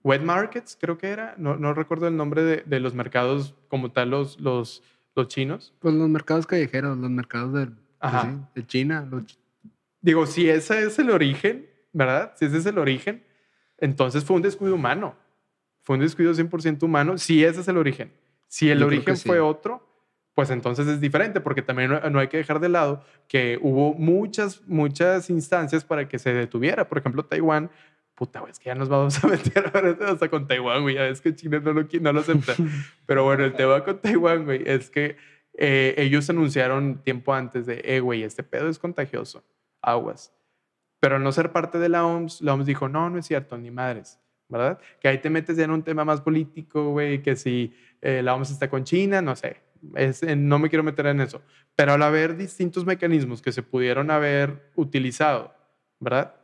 [0.04, 3.92] wet markets, creo que era, no, no recuerdo el nombre de, de los mercados como
[3.92, 4.82] tal, los, los,
[5.16, 5.74] los chinos.
[5.80, 7.70] Pues los mercados callejeros, los mercados
[8.00, 9.08] pues sí, de China.
[9.12, 9.38] los-
[10.02, 12.34] Digo, si ese es el origen, ¿verdad?
[12.38, 13.24] Si ese es el origen,
[13.78, 15.16] entonces fue un descuido humano.
[15.90, 18.14] Fue un descuido 100% humano, si ese es el origen.
[18.48, 19.28] Si el Yo origen sí.
[19.28, 19.90] fue otro,
[20.36, 23.96] pues entonces es diferente, porque también no, no hay que dejar de lado que hubo
[23.96, 26.88] muchas, muchas instancias para que se detuviera.
[26.88, 27.72] Por ejemplo, Taiwán,
[28.14, 31.02] puta, güey, es que ya nos vamos a meter ahora hasta con Taiwán, güey, ya
[31.06, 32.54] ves que China no lo, no lo acepta.
[33.08, 35.18] Pero bueno, el tema con Taiwán, güey, es que
[35.58, 39.44] eh, ellos anunciaron tiempo antes de, eh, güey, este pedo es contagioso,
[39.82, 40.36] aguas.
[41.00, 43.58] Pero al no ser parte de la OMS, la OMS dijo, no, no es cierto,
[43.58, 44.20] ni madres,
[44.50, 44.80] ¿verdad?
[45.00, 48.34] Que ahí te metes ya en un tema más político, güey, que si eh, la
[48.36, 49.58] OMS está con China, no sé,
[49.96, 51.42] es, eh, no me quiero meter en eso.
[51.76, 55.54] Pero al haber distintos mecanismos que se pudieron haber utilizado,
[56.00, 56.36] ¿verdad?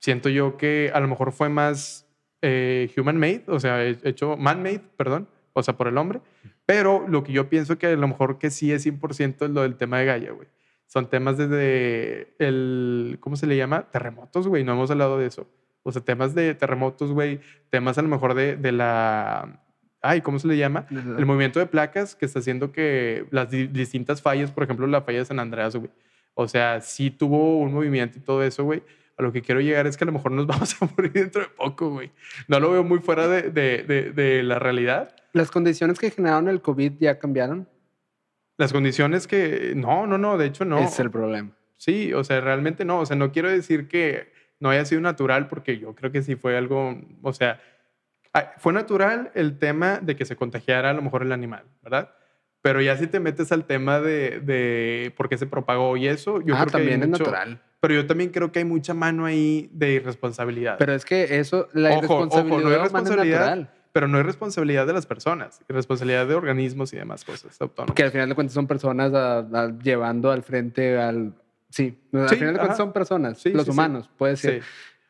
[0.00, 2.06] Siento yo que a lo mejor fue más
[2.42, 6.20] eh, human-made, o sea, he- hecho man-made, perdón, o sea, por el hombre.
[6.66, 9.62] Pero lo que yo pienso que a lo mejor que sí es 100% es lo
[9.62, 10.48] del tema de Gaia, güey.
[10.86, 13.90] Son temas desde el, ¿cómo se le llama?
[13.90, 15.46] Terremotos, güey, no hemos hablado de eso.
[15.84, 17.40] O sea, temas de terremotos, güey,
[17.70, 19.60] temas a lo mejor de, de la,
[20.02, 20.86] ay, ¿cómo se le llama?
[20.90, 25.02] El movimiento de placas que está haciendo que las di- distintas fallas, por ejemplo, la
[25.02, 25.90] falla de San Andreas, güey.
[26.34, 28.82] O sea, sí tuvo un movimiento y todo eso, güey.
[29.16, 31.42] A lo que quiero llegar es que a lo mejor nos vamos a morir dentro
[31.42, 32.10] de poco, güey.
[32.48, 35.14] No lo veo muy fuera de, de- de- de la realidad.
[35.32, 37.68] Las condiciones que generaron el COVID ya cambiaron.
[38.56, 39.74] Las condiciones que...
[39.76, 40.78] No, no, no, de hecho no.
[40.78, 41.50] Es el problema.
[41.76, 43.00] Sí, o sea, realmente no.
[43.00, 44.32] O sea, no quiero decir que
[44.64, 47.60] no haya sido natural porque yo creo que sí fue algo, o sea,
[48.56, 52.10] fue natural el tema de que se contagiara a lo mejor el animal, ¿verdad?
[52.62, 56.40] Pero ya si te metes al tema de, de por qué se propagó y eso,
[56.40, 57.60] yo ah, creo que también es mucho- natural.
[57.80, 60.78] Pero yo también creo que hay mucha mano ahí de irresponsabilidad.
[60.78, 63.38] Pero es que eso, la Ojo, ojo, no irresponsabilidad hay es responsabilidad.
[63.40, 63.70] natural.
[63.92, 67.94] pero no es responsabilidad de las personas, es responsabilidad de organismos y demás cosas autónomas.
[67.94, 71.34] Que al final de cuentas son personas a- a- llevando al frente al...
[71.74, 74.62] Sí, al Sí, final de cuentas son personas, Sí, los sí, humanos, puede ser.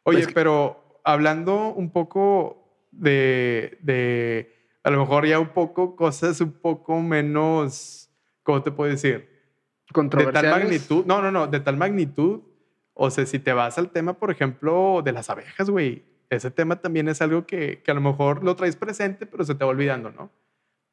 [0.05, 4.51] Oye, Pues pero hablando un poco de, de,
[4.83, 8.09] a lo mejor ya un poco cosas un poco menos,
[8.43, 9.13] ¿cómo te puedo decir?
[9.19, 9.27] De
[9.87, 10.51] tal Controversiales.
[10.65, 12.41] magnitud, no, no, no, de tal magnitud.
[12.95, 16.81] O sea, si te vas al tema, por ejemplo, de las abejas, güey, ese tema
[16.81, 19.71] también es algo que, que a lo mejor lo traes presente, pero se te va
[19.71, 20.31] olvidando, ¿no?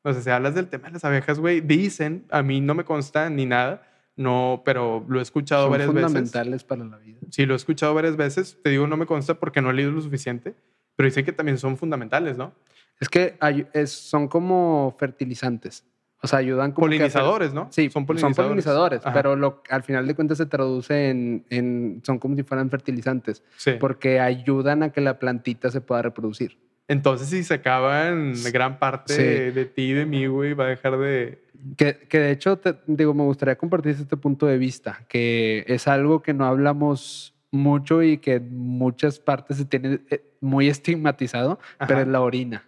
[0.03, 2.83] O sea, si hablas del tema de las abejas, güey, dicen, a mí no me
[2.83, 6.03] consta ni nada, no, pero lo he escuchado Son varias veces.
[6.03, 7.19] fundamentales para la vida.
[7.29, 8.57] Sí, lo he escuchado varias veces.
[8.63, 10.53] Te digo, no me consta porque no he leído lo suficiente,
[10.95, 12.53] pero dice que también son fundamentales, ¿no?
[12.99, 15.85] Es que hay- es- son como fertilizantes.
[16.23, 17.67] O sea, ayudan como Polinizadores, ¿no?
[17.71, 18.47] Sí, son son polinizadores.
[18.47, 19.13] polinizadores, Ajá.
[19.13, 23.41] pero lo, al final de cuentas se traduce en, en- son como si fueran fertilizantes,
[23.57, 23.71] Sí.
[23.79, 26.59] porque ayudan a que la plantita se pueda reproducir.
[26.91, 29.21] Entonces, si se acaban gran parte Sí.
[29.23, 31.41] de, de ti y de mí, güey, va a dejar de...
[31.77, 35.87] Que, que de hecho, te- digo, me gustaría compartir este punto de vista, que es
[35.87, 41.59] algo que no hablamos mucho y que en muchas partes se tiene eh, muy estigmatizado,
[41.79, 42.01] pero Ajá.
[42.01, 42.65] es la orina.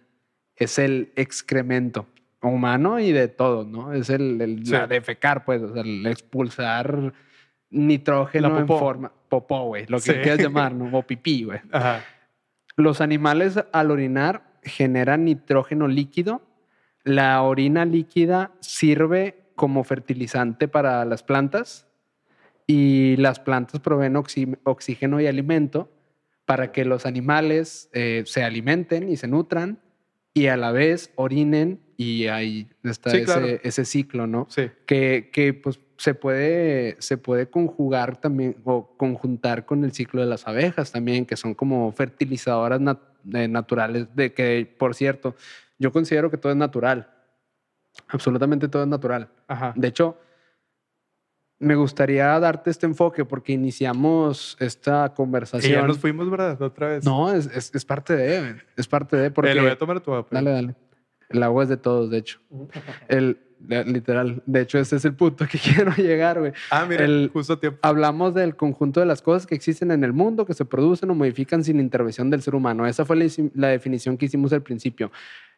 [0.56, 2.06] Es el excremento
[2.40, 3.92] humano y de todo, ¿no?
[3.92, 4.72] Es el, el- Sí.
[4.72, 7.12] la defecar, pues, o sea, el expulsar
[7.70, 10.18] nitrógeno en forma, popó, güey, lo que Sí.
[10.22, 10.96] quieras llamar, ¿no?
[10.96, 11.60] O pipí, güey.
[11.72, 12.04] Ajá.
[12.76, 16.42] Los animales al orinar generan nitrógeno líquido.
[17.04, 21.86] La orina líquida sirve como fertilizante para las plantas
[22.66, 25.90] y las plantas proveen oxi- oxígeno y alimento
[26.46, 29.78] para que los animales eh, se alimenten y se nutran
[30.32, 33.46] y a la vez orinen y ahí está Sí, ese, claro.
[33.62, 34.46] ese ciclo, ¿no?
[34.50, 34.70] Sí.
[34.86, 40.26] que, que, pues se puede, se puede conjugar también o conjuntar con el ciclo de
[40.26, 43.00] las abejas también, que son como fertilizadoras nat-
[43.32, 45.34] eh, naturales, de que, por cierto,
[45.78, 47.10] yo considero que todo es natural.
[48.08, 49.28] Absolutamente todo es natural.
[49.46, 49.72] Ajá.
[49.76, 50.18] De hecho,
[51.58, 55.86] me gustaría darte este enfoque porque iniciamos esta Y ya conversación.
[55.86, 56.60] nos fuimos, ¿verdad?
[56.60, 57.04] Otra vez.
[57.04, 59.52] No, es, es- es parte de, es parte de, porque...
[59.52, 60.28] Eh, le voy a tomar tu papá.
[60.32, 60.74] Dale, dale.
[61.30, 62.38] El agua es de todos, de hecho.
[63.08, 63.38] El,
[63.68, 64.42] literal.
[64.46, 66.52] De hecho, ese es el punto que quiero llegar, güey.
[66.70, 67.78] Ah, mira, El- justo tiempo.
[67.82, 71.14] Hablamos del conjunto de las cosas que existen en el mundo, que se producen o
[71.14, 72.86] modifican sin intervención del ser humano.
[72.86, 75.10] Esa fue la, la definición que hicimos al principio.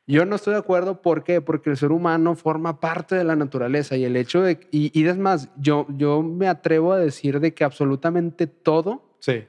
[0.08, 1.02] Yo no estoy de acuerdo.
[1.02, 1.40] ¿Por qué?
[1.40, 4.60] Porque el ser humano forma parte de la naturaleza y el hecho de...
[4.70, 9.44] Y, y es más, yo, yo me atrevo a decir de que absolutamente todo Sí.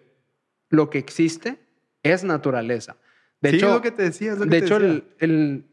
[0.69, 1.59] lo que existe
[2.01, 2.97] es naturaleza.
[3.39, 4.31] De sí, hecho, lo que te decía.
[4.33, 5.03] es lo que de te hecho, decía.
[5.19, 5.65] el, el-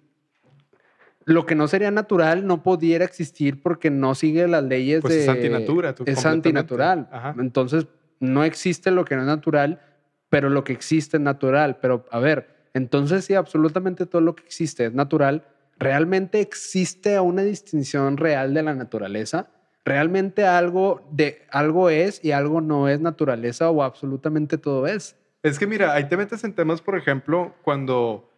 [1.27, 5.23] lo que no sería natural no pudiera existir porque no sigue las leyes Pues de...
[5.23, 7.09] es antinatura, tú, Es antinatural.
[7.11, 7.35] Ajá.
[7.39, 7.87] Entonces,
[8.21, 9.81] no existe lo que no es natural,
[10.29, 11.79] pero lo que existe es natural.
[11.81, 15.45] Pero, a ver, entonces si absolutamente todo lo que existe es natural,
[15.79, 19.49] ¿realmente existe una distinción real de la naturaleza?
[19.85, 25.17] ¿Realmente algo, de, algo es y algo no es naturaleza o absolutamente todo es?
[25.43, 28.31] Es que mira, ahí te metes en temas, por ejemplo, cuando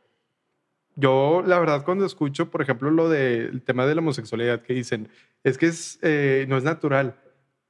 [0.97, 5.09] yo, la verdad, cuando escucho, por ejemplo, lo del tema de la homosexualidad, que dicen,
[5.45, 7.15] es que es, eh, no es natural.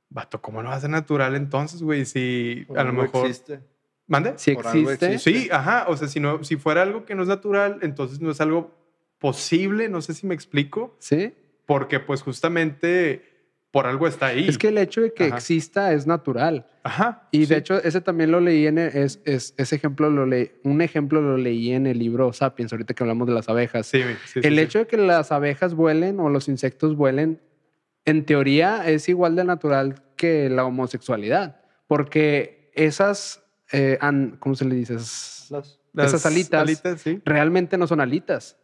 [0.08, 2.04] Vato, ¿cómo no va a ser natural entonces, güey?
[2.04, 3.26] Si Por a lo mejor...
[3.26, 3.60] existe.
[4.06, 4.34] ¿Mande?
[4.36, 5.18] Si existe, existe.
[5.18, 5.86] Sí, ajá.
[5.88, 8.72] O sea, si, no, si fuera algo que no es natural, entonces no es algo
[9.18, 11.34] posible, no sé si me explico, ¿sí?
[11.66, 13.35] porque pues justamente
[13.76, 14.48] por algo está ahí.
[14.48, 15.36] Es que el hecho de que Ajá.
[15.36, 16.66] exista es natural.
[16.82, 17.28] Ajá.
[17.30, 17.46] Y sí.
[17.52, 20.80] de hecho, ese también lo leí en el- es, es- ese ejemplo lo leí, un
[20.80, 23.86] ejemplo lo leí en el libro Sapiens, ahorita que hablamos de las abejas.
[23.86, 24.00] Sí,
[24.32, 24.60] sí, el sí.
[24.60, 27.38] hecho de que las abejas vuelen o los insectos vuelen,
[28.06, 33.42] en teoría es igual de natural que la homosexualidad, porque esas,
[33.72, 34.94] eh, an- ¿cómo se le dice?
[34.94, 36.70] Esas- Las- Las esas alitas,
[37.02, 37.20] sí.
[37.26, 38.56] realmente no son alitas.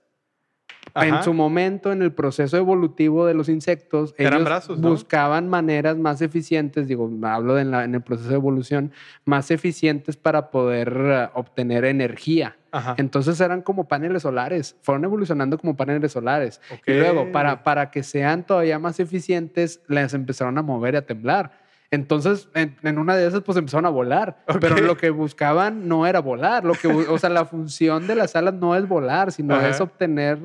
[0.95, 1.23] En Ajá.
[1.23, 4.91] su momento, en el proceso evolutivo de los insectos, Eran ellos brazos, ¿no?
[4.91, 8.93] buscaban maneras más eficientes, digo, hablo de en, la- en el proceso de evolución,
[9.25, 12.57] más eficientes para poder eh, obtener energía.
[12.73, 12.95] Ajá.
[12.99, 16.61] Entonces eran como paneles solares, fueron evolucionando como paneles solares.
[16.71, 16.89] Ok.
[16.89, 21.07] Y luego, para, para que sean todavía más eficientes, les empezaron a mover y a
[21.07, 21.63] temblar.
[21.91, 24.43] Entonces, en, en una de esas, pues empezaron a volar.
[24.49, 24.57] Ok.
[24.61, 26.65] Pero lo que buscaban no era volar.
[26.65, 29.69] Lo que, o sea, la función de las alas no es volar, sino Ajá.
[29.69, 30.39] es obtener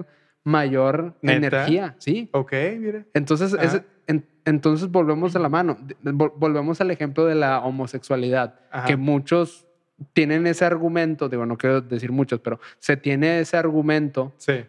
[0.48, 1.38] mayor ¿Neta?
[1.38, 1.96] energía.
[2.00, 2.30] Sí.
[2.32, 3.06] Ok, mire.
[3.14, 5.78] Entonces, es- en- entonces volvemos a la mano.
[6.02, 8.88] Volvemos al ejemplo de la homosexualidad, Ajá.
[8.88, 9.68] que muchos
[10.14, 14.64] tienen ese argumento, digo, no quiero decir muchos, pero se tiene ese argumento Sí.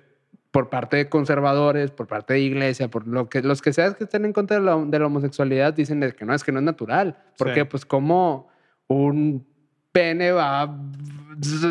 [0.51, 4.05] por parte de conservadores, por parte de iglesia, por lo que los que sean que
[4.05, 6.65] estén en contra de la, de la homosexualidad dicen que no, es que no es
[6.65, 7.17] natural.
[7.37, 7.67] Porque, Sí.
[7.71, 8.49] pues, como
[8.89, 9.47] un
[9.93, 10.77] pene va,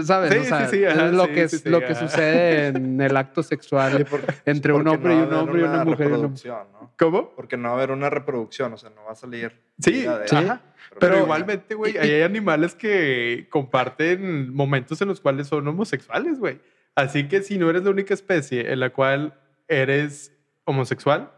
[0.06, 0.32] ¿sabes?
[0.34, 3.44] Sí, O sea, sí, sí, ajá, es lo, que, lo que sucede en el acto
[3.44, 6.06] sexual porque- entre un hombre no y un hombre y una mujer y un hombre.
[6.06, 6.92] reproducción, ¿no?
[6.98, 7.30] ¿Cómo?
[7.36, 9.52] Porque no va a haber una reproducción, o sea, no va a salir.
[9.80, 10.08] Sí, de.
[10.10, 10.62] Ajá.
[10.90, 16.60] Pero, Pero- igualmente, güey, hay animales que comparten momentos en los cuales son homosexuales, güey.
[16.96, 19.34] Así que si no eres la única especie en la cual
[19.68, 20.32] eres
[20.66, 21.32] homosexual,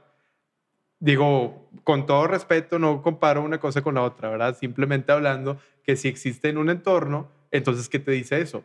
[0.99, 4.55] digo, con todo respeto, no comparo una cosa con la otra, ¿verdad?
[4.57, 8.63] Simplemente hablando que si existe en un entorno, entonces, ¿qué te dice eso?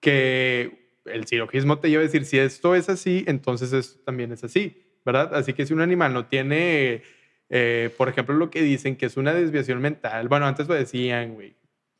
[0.00, 4.44] Que el silogismo te lleva a decir, si esto es así, entonces esto también es
[4.44, 5.34] así, ¿verdad?
[5.34, 7.02] Así que si un animal no tiene,
[7.48, 11.34] eh, por ejemplo, lo que dicen que es una desviación mental, bueno, antes lo decían,
[11.34, 11.54] güey,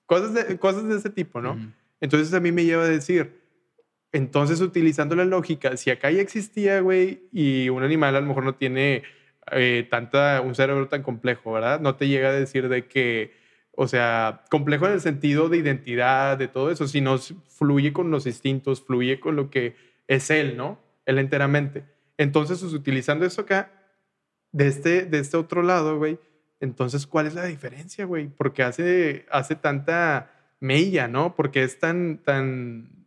[0.06, 1.58] cosas de, cosas de ese tipo, ¿no?
[2.00, 3.40] Entonces a mí me lleva a decir,
[4.12, 8.44] entonces utilizando la lógica, si acá ya existía, güey, y un animal a lo mejor
[8.44, 9.02] no tiene
[9.52, 11.80] eh, tanta, un cerebro tan complejo, ¿verdad?
[11.80, 13.32] No te llega a decir de que,
[13.80, 18.26] o sea, complejo en el sentido de identidad, de todo eso, sino fluye con los
[18.26, 19.76] instintos, fluye con lo que
[20.08, 20.80] es él, ¿no?
[21.06, 21.84] Él enteramente.
[22.16, 23.70] Entonces, pues, utilizando eso acá,
[24.50, 26.18] de este, de este otro lado, güey,
[26.58, 28.26] entonces, ¿cuál es la diferencia, güey?
[28.26, 31.36] Porque hace, hace tanta mella, ¿no?
[31.36, 33.06] Porque es tan, tan,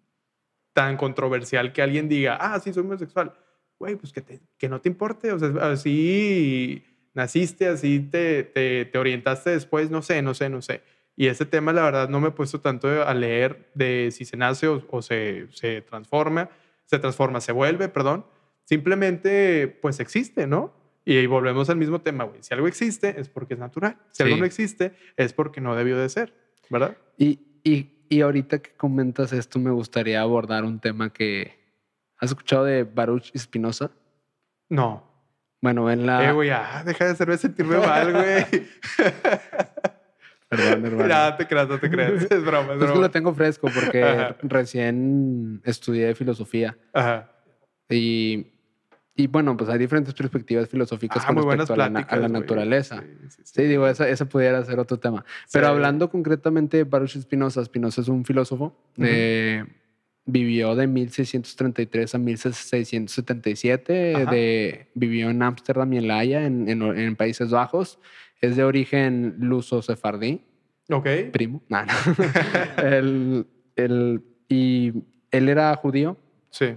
[0.71, 3.33] tan controversial que alguien diga, ah, sí, soy homosexual.
[3.77, 4.23] Güey, pues que,
[4.57, 6.81] que no te importe, o sea, así
[7.13, 10.81] naciste, así te, te, te orientaste después, no sé, no sé, no sé.
[11.15, 14.37] Y ese tema, la verdad, no me he puesto tanto a leer de si se
[14.37, 16.49] nace o, o se, se transforma,
[16.85, 18.25] se transforma, se vuelve, perdón.
[18.63, 20.73] Simplemente, pues existe, ¿no?
[21.03, 22.41] Y ahí volvemos al mismo tema, güey.
[22.41, 23.97] Si algo existe, es porque es natural.
[24.11, 24.39] Si algo Sí.
[24.39, 26.33] no existe, es porque no debió de ser,
[26.69, 26.95] ¿verdad?
[27.17, 31.59] Y, y, y ahorita que comentas esto, me gustaría abordar un tema que...
[32.17, 33.91] ¿Has escuchado de Baruch Spinoza?
[34.69, 35.10] No.
[35.61, 36.27] Bueno, en la...
[36.27, 38.45] Eh, güey, ah, deja de hacerme sentirme mal, güey.
[40.49, 41.07] Perdón, hermano.
[41.29, 42.11] no te creas, no te creas.
[42.31, 43.01] Es broma, es Es que broma.
[43.01, 44.35] lo tengo fresco porque Ajá.
[44.43, 47.31] recién estudié filosofía Ajá.
[47.89, 48.47] y
[49.13, 52.13] y bueno, pues hay diferentes perspectivas filosóficas Ah, con respecto a la, pláticas.
[52.13, 53.01] a la naturaleza.
[53.01, 53.53] Sí, sí, sí.
[53.55, 55.23] Sí, digo, esa, esa pudiera ser otro tema.
[55.51, 58.65] Pero hablando concretamente de Baruch Spinoza, Spinoza es un filósofo,
[58.97, 59.03] Ujú.
[59.05, 59.65] eh,
[60.25, 64.31] vivió de 1633 a 1677, Ajá.
[64.31, 67.99] de, vivió en Ámsterdam y en La Haya, en, en- en Países Bajos.
[68.39, 70.41] Es de origen luso-sefardí,
[70.89, 71.07] Ok.
[71.31, 71.61] primo.
[71.69, 71.93] No, no.
[72.83, 74.93] El- el- y
[75.31, 76.17] él era judío,
[76.49, 76.75] Sí.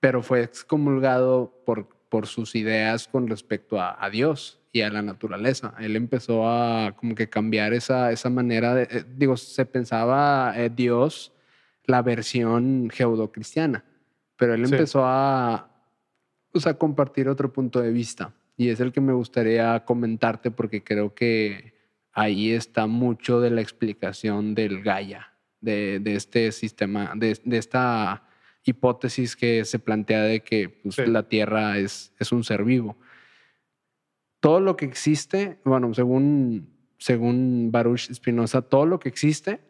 [0.00, 5.02] pero fue excomulgado por, por sus ideas con respecto a, a Dios y a la
[5.02, 5.74] naturaleza.
[5.80, 10.70] Él empezó a como que cambiar esa, esa manera de, eh, digo, se pensaba eh,
[10.74, 11.32] Dios
[11.84, 13.84] la versión jeudocristiana,
[14.36, 14.74] pero él Sí.
[14.74, 15.70] empezó a,
[16.52, 20.82] pues, a compartir otro punto de vista y es el que me gustaría comentarte porque
[20.84, 21.74] creo que
[22.12, 28.24] ahí está mucho de la explicación del Gaia, de, de este sistema, de, de esta
[28.64, 31.06] hipótesis que se plantea de que pues, Sí.
[31.06, 32.98] la Tierra es, es un ser vivo.
[34.40, 39.60] Todo lo que existe, bueno, según, según Baruch Spinoza, todo lo que existe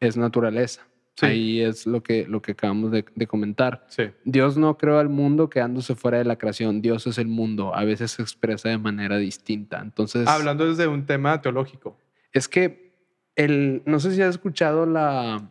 [0.00, 0.86] es naturaleza.
[1.16, 1.26] Sí.
[1.26, 3.84] Ahí es lo que, lo que acabamos de, de comentar.
[3.88, 4.04] Sí.
[4.24, 6.80] Dios no creó al mundo quedándose fuera de la creación.
[6.80, 7.74] Dios es el mundo.
[7.74, 9.80] A veces se expresa de manera distinta.
[9.80, 11.98] Entonces, Hablando desde un tema teológico.
[12.32, 12.90] es que
[13.36, 15.50] el, no sé si has escuchado la,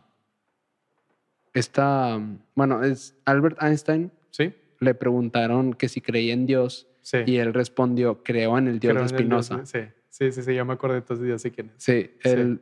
[1.54, 2.20] esta,
[2.54, 4.10] bueno, es Albert Einstein.
[4.30, 4.52] Sí.
[4.80, 7.18] Le preguntaron que si creía en Dios Sí.
[7.26, 9.78] y él respondió, creo en el Dios Creo de Dios de- Sí.
[10.10, 11.82] Sí, sí, sí, ya me acordé, entonces ya sé quién es.
[11.82, 12.60] Sí, el,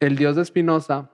[0.00, 1.10] el Dios de Spinoza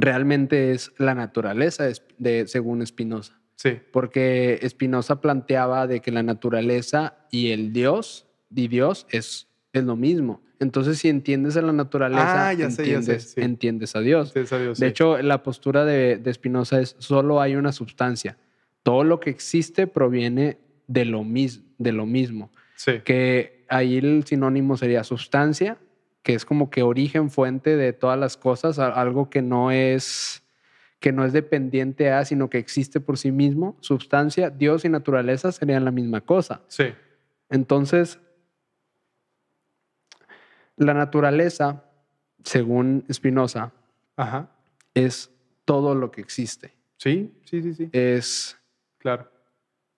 [0.00, 3.34] realmente es la naturaleza de, de- según Spinoza.
[3.60, 3.70] Sí.
[3.92, 9.96] porque Spinoza planteaba de que la naturaleza y el Dios y Dios es, es lo
[9.96, 10.40] mismo.
[10.60, 13.40] Entonces, si entiendes a la naturaleza, Ah, ya sé, ya sé, entiendes, sí.
[13.40, 14.30] entiendes a Dios.
[14.32, 14.90] Sí, es a Dios, De sí.
[14.90, 18.38] hecho, la postura de, de Spinoza es solo hay una sustancia.
[18.84, 22.52] Todo lo que existe proviene de lo, mis- de lo mismo.
[22.76, 23.00] Sí.
[23.04, 25.78] Que ahí el sinónimo sería sustancia,
[26.22, 30.42] que es como que origen, fuente de todas las cosas, algo que no es
[31.00, 33.76] que no es dependiente a, sino que existe por sí mismo.
[33.80, 36.62] Sustancia, Dios y naturaleza serían la misma cosa.
[36.66, 36.86] Sí.
[37.50, 38.18] Entonces,
[40.76, 41.84] la naturaleza,
[42.42, 43.72] según Spinoza,
[44.16, 44.50] Ajá.
[44.94, 45.30] es
[45.64, 46.74] todo lo que existe.
[46.96, 47.88] Sí, sí, sí, sí.
[47.92, 48.58] Es
[48.98, 49.30] Claro.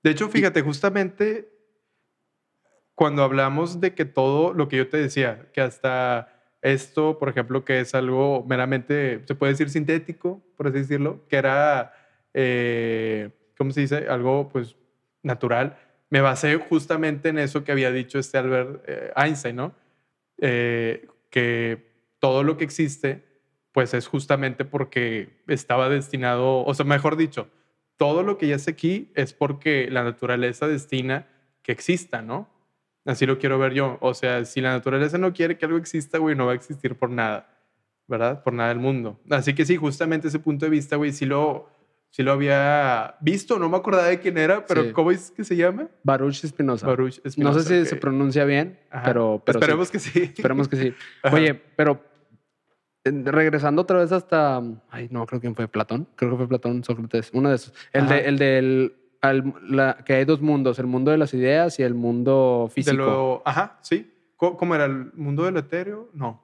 [0.03, 1.50] De hecho, fíjate, justamente
[3.01, 7.65] cuando hablamos de que todo lo que yo te decía, que hasta esto, por ejemplo,
[7.65, 11.95] que es algo meramente, se puede decir sintético, por así decirlo, que era,
[12.35, 14.07] eh, ¿cómo se dice?
[14.11, 14.77] Algo pues
[15.23, 15.79] natural.
[16.11, 19.75] Me basé justamente en eso que había dicho este Albert eh, Einstein, ¿no?
[20.37, 23.25] Eh, que todo lo que existe,
[23.73, 27.49] pues es justamente porque estaba destinado, o sea, mejor dicho,
[27.97, 31.29] todo lo que ya está aquí es porque la naturaleza destina
[31.63, 32.60] que exista, ¿no?
[33.05, 33.99] Así lo quiero ver yo.
[34.01, 36.97] O sea, si la naturaleza no quiere que algo exista, güey, no va a existir
[36.97, 37.49] por nada,
[38.07, 38.43] ¿verdad?
[38.43, 39.19] Por nada del mundo.
[39.31, 41.69] Así que sí, justamente ese punto de vista, güey, sí lo,
[42.11, 44.93] sí lo había visto, no me acordaba de quién era, pero Sí.
[44.93, 45.89] ¿cómo es que se llama?
[46.03, 46.87] Baruch Spinoza.
[46.87, 47.87] Baruch no Spinoza, sé si ok.
[47.89, 49.05] se pronuncia bien, Ajá.
[49.07, 49.63] pero, pero sí.
[49.65, 50.23] Esperemos que sí.
[50.37, 50.95] Esperemos que sí.
[51.23, 51.37] Ajá.
[51.37, 52.05] Oye, pero
[53.05, 54.61] regresando otra vez hasta.
[54.91, 56.07] Ay, no creo quién fue Platón.
[56.17, 57.73] Creo que fue Platón, Sócrates, uno de esos.
[57.93, 58.15] El, Ajá.
[58.15, 58.95] de, el del.
[59.21, 62.75] Al- la- que hay dos mundos, el mundo de las ideas y el mundo De
[62.75, 62.97] físico.
[62.97, 64.11] lo- ajá, sí.
[64.37, 64.87] ¿Cómo, cómo era?
[64.87, 66.09] ¿El mundo del etéreo?
[66.15, 66.43] No.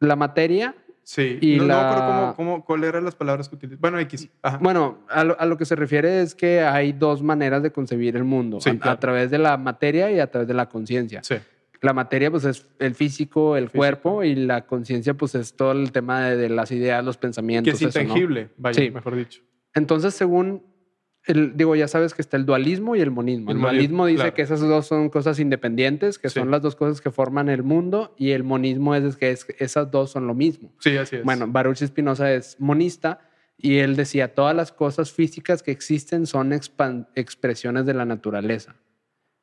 [0.00, 1.38] La materia, Sí.
[1.40, 3.80] Y no, no, la- pero ¿cómo, cómo, ¿cuál eran las palabras que utilizas?
[3.80, 4.28] Bueno, X.
[4.42, 4.58] Ajá.
[4.58, 8.14] bueno, a lo, a lo que se refiere es que hay dos maneras de concebir
[8.16, 11.20] el mundo: Sí, a, través de la materia y a través de la conciencia.
[11.24, 11.34] Sí.
[11.80, 13.78] La materia, pues, es el físico, el Físico.
[13.78, 17.22] cuerpo, y la conciencia, pues, es todo el tema de, de las ideas, los Que
[17.22, 17.74] pensamientos.
[17.74, 18.02] es eso, ¿no?
[18.04, 18.90] intangible, vaya, Sí.
[18.92, 19.40] mejor dicho.
[19.74, 20.62] Entonces, según,
[21.26, 23.50] el, digo, ya sabes que está el dualismo y el monismo.
[23.50, 24.34] El, El dualismo monismo, dice claro.
[24.34, 26.38] que esas dos son cosas independientes, que Sí.
[26.40, 29.90] son las dos cosas que forman el mundo, y el monismo es que es- esas
[29.90, 30.72] dos son lo mismo.
[30.80, 31.24] Sí, así es.
[31.24, 33.20] Bueno, Baruch Spinoza es monista
[33.58, 36.52] y él decía, todas las cosas físicas que existen son
[37.14, 38.76] expresiones de la naturaleza.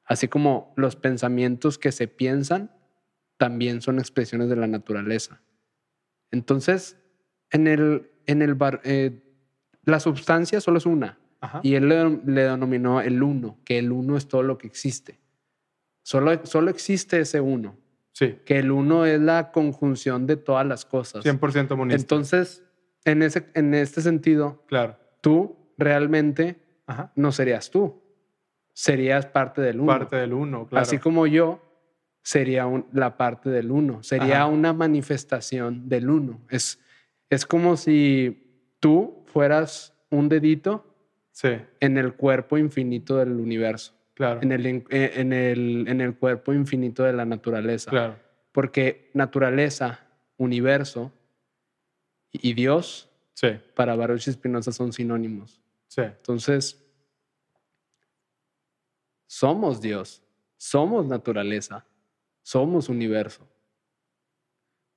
[0.04, 2.72] Así como los pensamientos que se piensan
[3.38, 5.42] también son expresiones de la naturaleza.
[6.32, 6.98] Entonces,
[7.52, 9.22] en el, en el bar- eh,
[9.84, 11.20] la sustancia solo es una.
[11.42, 11.60] Ajá.
[11.64, 15.20] Y él le, le denominó el uno, que el uno es todo lo que existe.
[16.04, 17.78] Solo, solo existe ese uno,
[18.14, 21.24] Sí, que el uno es la conjunción de todas las cosas.
[21.24, 22.02] 100% monista.
[22.02, 22.64] Entonces,
[23.06, 24.98] en, ese, en este sentido, claro.
[25.22, 27.12] tú realmente Ajá.
[27.16, 28.02] no serías tú,
[28.74, 29.88] serías parte del uno.
[29.88, 30.82] Parte del uno, claro.
[30.82, 31.62] Así como yo
[32.24, 34.46] sería un- la parte del uno, sería Ajá.
[34.48, 36.42] una manifestación del uno.
[36.50, 36.80] Es,
[37.30, 40.87] es como si tú fueras un dedito
[41.38, 41.50] Sí,
[41.82, 44.42] en el cuerpo infinito del universo, claro.
[44.42, 47.92] en el, en el, en el cuerpo infinito de la naturaleza.
[47.92, 48.18] Claro.
[48.52, 50.00] Porque naturaleza,
[50.38, 51.14] universo
[52.32, 55.62] y Dios Sí, para Baruch Spinoza son sinónimos.
[55.88, 56.02] sí.
[56.02, 56.84] Entonces,
[59.28, 60.24] somos Dios,
[60.58, 61.86] somos naturaleza,
[62.42, 63.48] somos universo.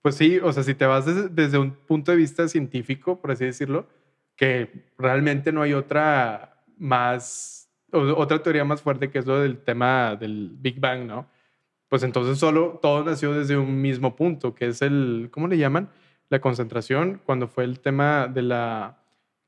[0.01, 3.31] Pues sí, o sea, si te vas desde, desde un punto de vista científico, por
[3.33, 3.87] así decirlo,
[4.37, 10.17] que realmente no hay otra más, otra teoría más fuerte que es lo del tema
[10.17, 11.29] del Big Bang, ¿no?
[11.89, 15.91] Pues entonces solo todo nació desde un mismo punto, que es el, ¿cómo le llaman?
[16.29, 19.01] La concentración, cuando fue el tema de la,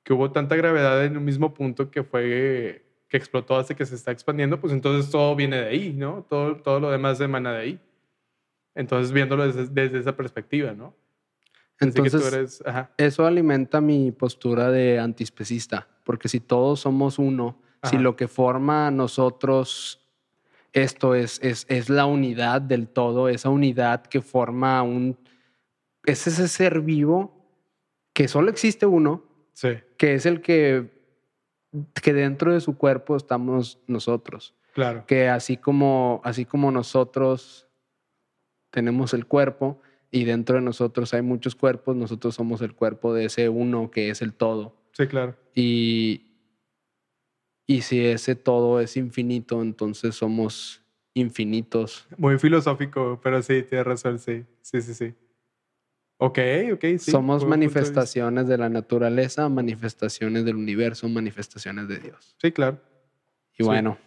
[0.02, 3.94] que hubo tanta gravedad en un mismo punto que fue, que explotó hasta que se
[3.94, 6.26] está expandiendo, pues entonces todo viene de ahí, ¿no?
[6.28, 7.80] Todo, todo lo demás emana de ahí.
[8.74, 10.94] Entonces, viéndolo desde, desde esa perspectiva, ¿no?
[11.82, 16.80] Así que tú Entonces, eres, ajá, eso alimenta mi postura de antiespecista, porque si todos
[16.80, 18.02] somos uno, si Ajá.
[18.02, 19.98] lo que forma a nosotros
[20.72, 25.18] esto es, es, es la unidad del todo, esa unidad que forma un...
[26.04, 27.46] Es ese ser vivo
[28.12, 30.90] que solo existe uno, sí, que es el que,
[32.02, 34.54] que dentro de su cuerpo estamos nosotros.
[34.72, 37.68] claro, Que así como, así como nosotros
[38.70, 39.80] tenemos el cuerpo
[40.12, 44.10] y dentro de nosotros hay muchos cuerpos, nosotros somos el cuerpo de ese uno que
[44.10, 44.76] es el todo.
[44.92, 46.28] sí, claro, Y,
[47.66, 50.82] y si ese todo es infinito, entonces somos
[51.14, 52.06] infinitos.
[52.18, 55.14] muy filosófico, pero sí, tienes razón, sí, sí, sí, sí.
[56.18, 56.38] Ok,
[56.74, 57.10] ok, sí.
[57.10, 62.36] somos manifestaciones de la naturaleza, manifestaciones del universo, manifestaciones de Dios.
[62.40, 62.80] Sí, claro.
[63.54, 63.64] Y Sí.
[63.64, 63.98] bueno,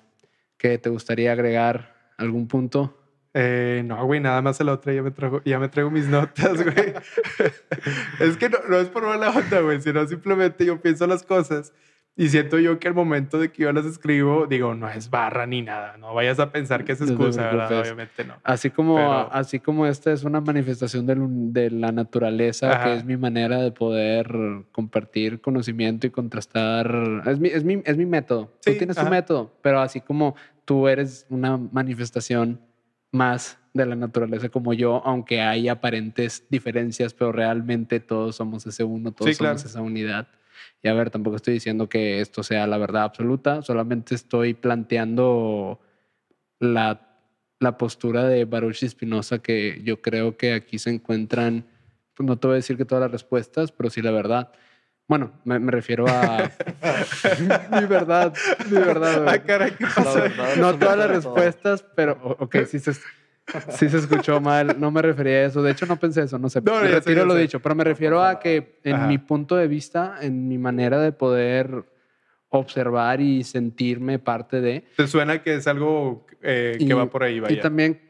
[0.58, 2.14] ¿qué te gustaría agregar?
[2.18, 3.05] ¿Algún punto?
[3.38, 6.64] Eh, no, güey, nada más el otro, ya me, trajo, ya me traigo mis notas,
[6.64, 6.94] güey.
[8.22, 11.74] es que no, no es por mala onda, güey, sino simplemente yo pienso las cosas
[12.16, 15.46] y siento yo que al momento de que yo las escribo, digo, no es barra
[15.46, 17.68] ni nada, no vayas a pensar que es No excusa, ¿verdad?
[17.68, 17.92] preocupes.
[17.92, 18.36] Obviamente no.
[18.46, 22.84] Así como, Pero- así como esta es una manifestación un- de, la naturaleza, Ajá.
[22.86, 24.30] que es mi manera de poder
[24.72, 27.22] compartir conocimiento y contrastar.
[27.26, 28.54] Es mi, es mi, es mi método.
[28.62, 29.08] Sí, tú tienes ajá.
[29.08, 32.62] tu método, pero así como tú eres una manifestación
[33.16, 38.84] más de la naturaleza como yo, aunque hay aparentes diferencias, pero realmente todos somos ese
[38.84, 39.58] uno, todos Sí, claro.
[39.58, 40.28] somos esa unidad.
[40.82, 45.82] Y a ver, tampoco estoy diciendo que esto sea la verdad absoluta, solamente estoy planteando
[46.60, 47.20] la,
[47.60, 51.66] la postura de Baruch Spinoza, que yo creo que aquí se encuentran,
[52.14, 54.52] pues no te voy a decir que todas las respuestas, pero sí la verdad.
[55.08, 56.50] Bueno, me, me refiero a
[57.80, 58.34] mi verdad,
[58.70, 59.24] mi verdad.
[59.24, 59.36] güey.
[59.36, 60.16] Ah, caray, ¿qué pasó?
[60.16, 64.80] verdad No todas las respuestas, pero o- ok, sí se, sí se escuchó mal.
[64.80, 65.62] No me refería a eso.
[65.62, 66.40] De hecho, no pensé eso.
[66.40, 66.60] No sé.
[66.62, 67.42] No, sé, retiro ya lo sé.
[67.42, 69.08] dicho, pero me refiero a que en Ajá.
[69.08, 71.86] mi punto de vista, en mi manera de poder
[72.50, 74.86] observar y sentirme parte de.
[74.98, 77.56] ¿Te suena que es algo eh, que Y- va por ahí, vaya?
[77.56, 78.02] Y también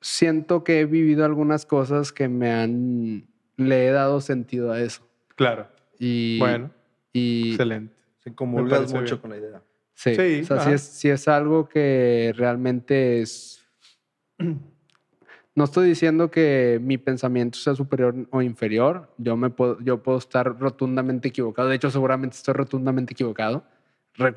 [0.00, 3.26] siento que he vivido algunas cosas que me han.
[3.56, 5.02] Le he dado sentido a eso.
[5.34, 5.74] Claro.
[5.98, 6.70] Y, Bueno,
[7.12, 7.94] y excelente.
[8.18, 9.18] Se comulgas mucho bien.
[9.18, 9.62] con la idea.
[9.94, 13.64] Sí, Sí, o sea, sí es, sí es algo que realmente es...
[15.54, 19.10] No estoy diciendo que mi pensamiento sea superior o inferior.
[19.16, 21.70] Yo, me puedo, yo puedo estar rotundamente equivocado.
[21.70, 23.64] De hecho, seguramente estoy rotundamente equivocado.
[24.16, 24.34] Re-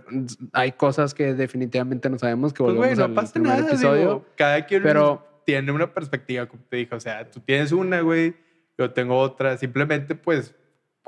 [0.54, 3.68] hay cosas que definitivamente no sabemos, que Pues, volvemos güey, al no pasa primer nada,
[3.68, 4.00] episodio.
[4.00, 6.96] digo, cada quien pero- tiene una perspectiva, como te dije.
[6.96, 8.36] O sea, tú tienes una, güey,
[8.78, 9.58] yo tengo otra.
[9.58, 10.56] Simplemente, pues,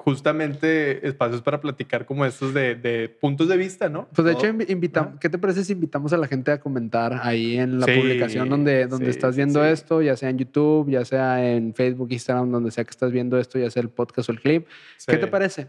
[0.03, 4.07] justamente espacios para platicar como estos de, de puntos de vista, ¿no?
[4.13, 5.19] Pues de hecho, invi- invitamos.
[5.19, 8.49] ¿qué te parece si invitamos a la gente a comentar ahí en la Sí, publicación
[8.49, 9.69] donde, donde sí, estás viendo sí.
[9.69, 13.37] esto, ya sea en YouTube, ya sea en Facebook, Instagram, donde sea que estás viendo
[13.37, 14.67] esto, ya sea el podcast o el clip?
[15.07, 15.67] ¿Qué te parece?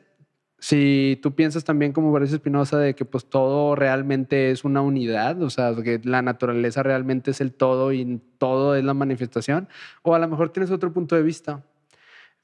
[0.59, 5.43] Si tú piensas también como Boris Espinosa de que pues todo realmente es una unidad,
[5.43, 9.69] o sea, que la naturaleza realmente es el todo y todo es la manifestación,
[10.03, 11.65] o a lo mejor tienes otro punto de vista.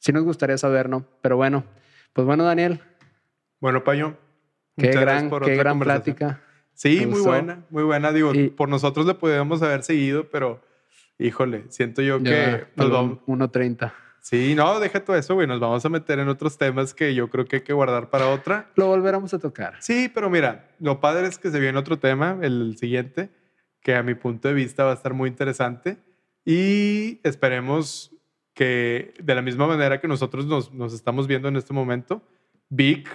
[0.00, 1.06] Sí nos gustaría saber, ¿no?
[1.22, 1.64] Pero bueno,
[2.12, 2.80] pues bueno, Daniel,
[3.60, 4.16] Bueno, Payo.
[4.76, 6.42] qué muchas gracias gran, por qué otra gran plática.
[6.74, 8.12] Sí, muy buena, muy buena.
[8.12, 10.62] Digo, Y- por nosotros le podríamos haber seguido, pero
[11.18, 13.18] híjole, siento yo que nos vamos.
[13.26, 13.92] 1.30.
[14.20, 15.46] Sí, no, deja todo eso, güey.
[15.46, 18.28] Nos vamos a meter en otros temas que yo creo que hay que guardar para
[18.28, 18.70] otra.
[18.76, 19.74] Lo volveremos a tocar.
[19.80, 23.30] Sí, pero mira, lo padre es que se viene otro tema, el siguiente,
[23.80, 25.96] que a mi punto de vista va a estar muy interesante.
[26.44, 28.14] Y esperemos
[28.58, 32.20] que de la misma manera que nosotros nos, nos estamos viendo en este momento,
[32.68, 33.08] Vic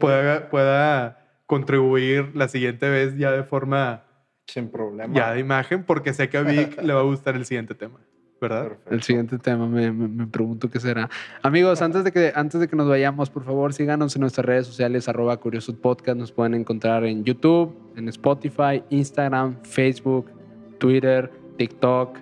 [0.00, 4.04] pueda, pueda contribuir la siguiente vez ya de forma
[4.46, 5.12] Sin problema.
[5.14, 7.98] ya de imagen, porque sé que a Vic le va a gustar el siguiente tema.
[8.40, 8.62] ¿verdad?
[8.68, 8.94] Perfecto.
[8.94, 11.10] El siguiente tema me, me- me pregunto qué será.
[11.42, 14.66] Amigos, antes de, que, antes de que nos vayamos, por favor, síganos en nuestras redes
[14.66, 16.16] sociales, arroba Curiosos Podcast.
[16.18, 20.30] Nos pueden encontrar en YouTube, en Spotify, Instagram, Facebook,
[20.78, 22.18] Twitter, TikTok.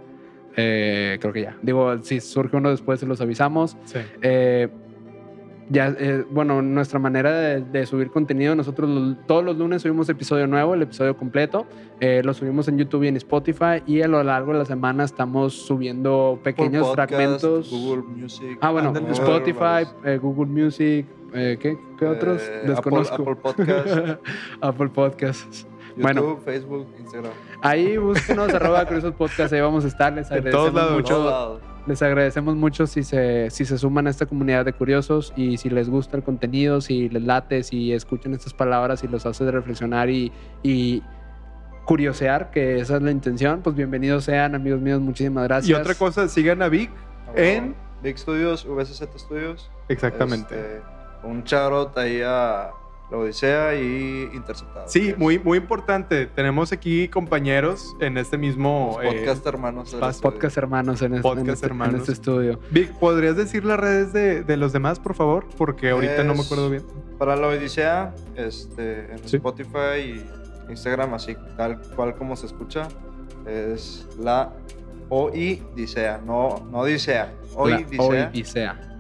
[0.57, 1.57] Eh, creo que ya.
[1.63, 3.77] Digo, si surge uno después, se los avisamos.
[3.85, 3.99] Sí.
[4.23, 4.69] Eh,
[5.71, 10.49] ya, eh, bueno, nuestra manera de, de subir contenido, nosotros todos los lunes subimos episodio
[10.49, 11.65] nuevo, el episodio completo,
[12.01, 15.05] eh, lo subimos en YouTube y en Spotify y a lo largo de la semana
[15.05, 17.71] estamos subiendo pequeños Podcast, fragmentos.
[17.71, 18.59] Google Music.
[18.61, 18.93] ah, bueno.
[19.13, 22.43] Spotify, eh, Google Music, ¿qué, qué otros?
[22.67, 23.23] Desconozco.
[23.23, 24.21] Apple, Apple Podcast,
[24.61, 25.70] Apple Podcasts.
[25.91, 26.37] YouTube, Bueno.
[26.45, 27.33] Facebook, Instagram.
[27.63, 30.13] Ahí búsquenos, arroba Curiosos Podcast, ahí vamos a estar.
[30.13, 31.15] Les En todos agradecemos mucho.
[31.15, 31.63] todos lados.
[31.87, 35.71] Les agradecemos mucho si se, si se suman a esta comunidad de curiosos y si
[35.71, 40.11] les gusta el contenido, si les late, si escuchan estas palabras y los hace reflexionar
[40.11, 40.31] y,
[40.63, 41.03] y
[41.87, 45.71] curiosear, que esa es la intención, pues bienvenidos sean, amigos míos, muchísimas gracias.
[45.71, 46.91] Y otra cosa, sigan a Vic
[47.35, 47.75] en...
[48.03, 49.71] Big Studios, VCZ Studios.
[49.89, 50.55] Exactamente.
[50.55, 50.83] Este,
[51.23, 52.71] un charot ahí a
[53.11, 54.85] la Odisea y Interceptado.
[54.89, 56.27] Sí, muy, muy importante.
[56.27, 58.99] Tenemos aquí compañeros en este mismo...
[59.03, 59.93] los eh, podcast hermanos.
[59.93, 60.13] estudio.
[60.23, 62.01] Podcast hermanos en, este- en Podcast este, en hermanos.
[62.01, 62.61] este estudio.
[62.71, 65.47] Vic, ¿podrías decir las redes de, de los demás, por favor?
[65.59, 66.85] Porque ahorita no me acuerdo bien.
[67.19, 69.37] Para la Odisea, este, en Sí.
[69.37, 72.87] Spotify y Instagram, así tal cual como se escucha,
[73.47, 74.53] es la
[75.09, 77.33] Odisea, no, no Odisea,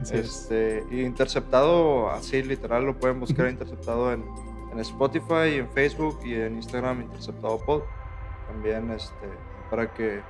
[0.01, 0.27] Así es.
[0.27, 4.25] Este, y Interceptado, así literal, lo pueden buscar Interceptado en,
[4.73, 7.83] en Spotify, en Facebook y en Instagram, Interceptado Pod.
[8.49, 9.29] También este,
[9.71, 10.21] para que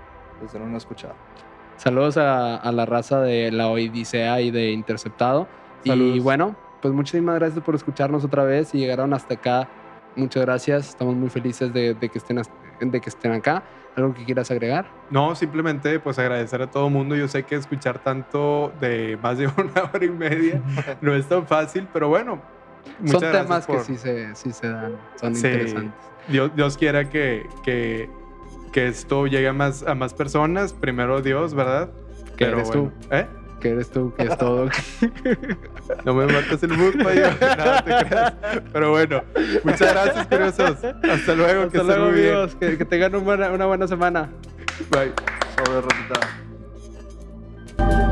[0.43, 1.15] les den una escuchada.
[1.77, 5.49] Saludos a, a la raza de la Odisea y de Interceptado.
[5.85, 6.23] Y Saludos.
[6.23, 9.69] bueno, pues muchísimas gracias por escucharnos otra vez y llegaron hasta acá.
[10.17, 10.91] Muchas gracias.
[10.91, 12.43] Estamos muy felices de, de que, estén,
[12.81, 13.63] de que estén acá.
[14.01, 14.87] ¿Algo que quieras agregar?
[15.11, 17.15] No, simplemente pues agradecer a todo el mundo.
[17.17, 20.61] Yo sé que escuchar tanto de más de una hora y media
[21.01, 22.41] no es tan fácil, pero bueno.
[23.01, 24.93] muchas Son temas que sí se, sí se dan.
[25.17, 25.47] Son Sí.
[25.47, 25.95] interesantes.
[26.29, 28.09] Dios, Dios quiera que, que,
[28.73, 30.73] que esto llegue a más, a más personas.
[30.73, 31.91] Primero Dios, ¿verdad?
[32.37, 32.91] Que eres tú.
[33.11, 33.27] ¿Eh?
[33.61, 34.69] que eres tú, que es todo.
[36.05, 37.29] no me mates el book, payo.
[37.41, 38.63] No.
[38.73, 39.23] Pero bueno,
[39.65, 40.77] muchas gracias, curiosos.
[40.85, 42.49] Hasta luego, que luego, muy bien.
[42.59, 44.31] Que, que, tengan una buena, semana.
[44.91, 45.13] Bye.
[47.77, 48.10] Sobre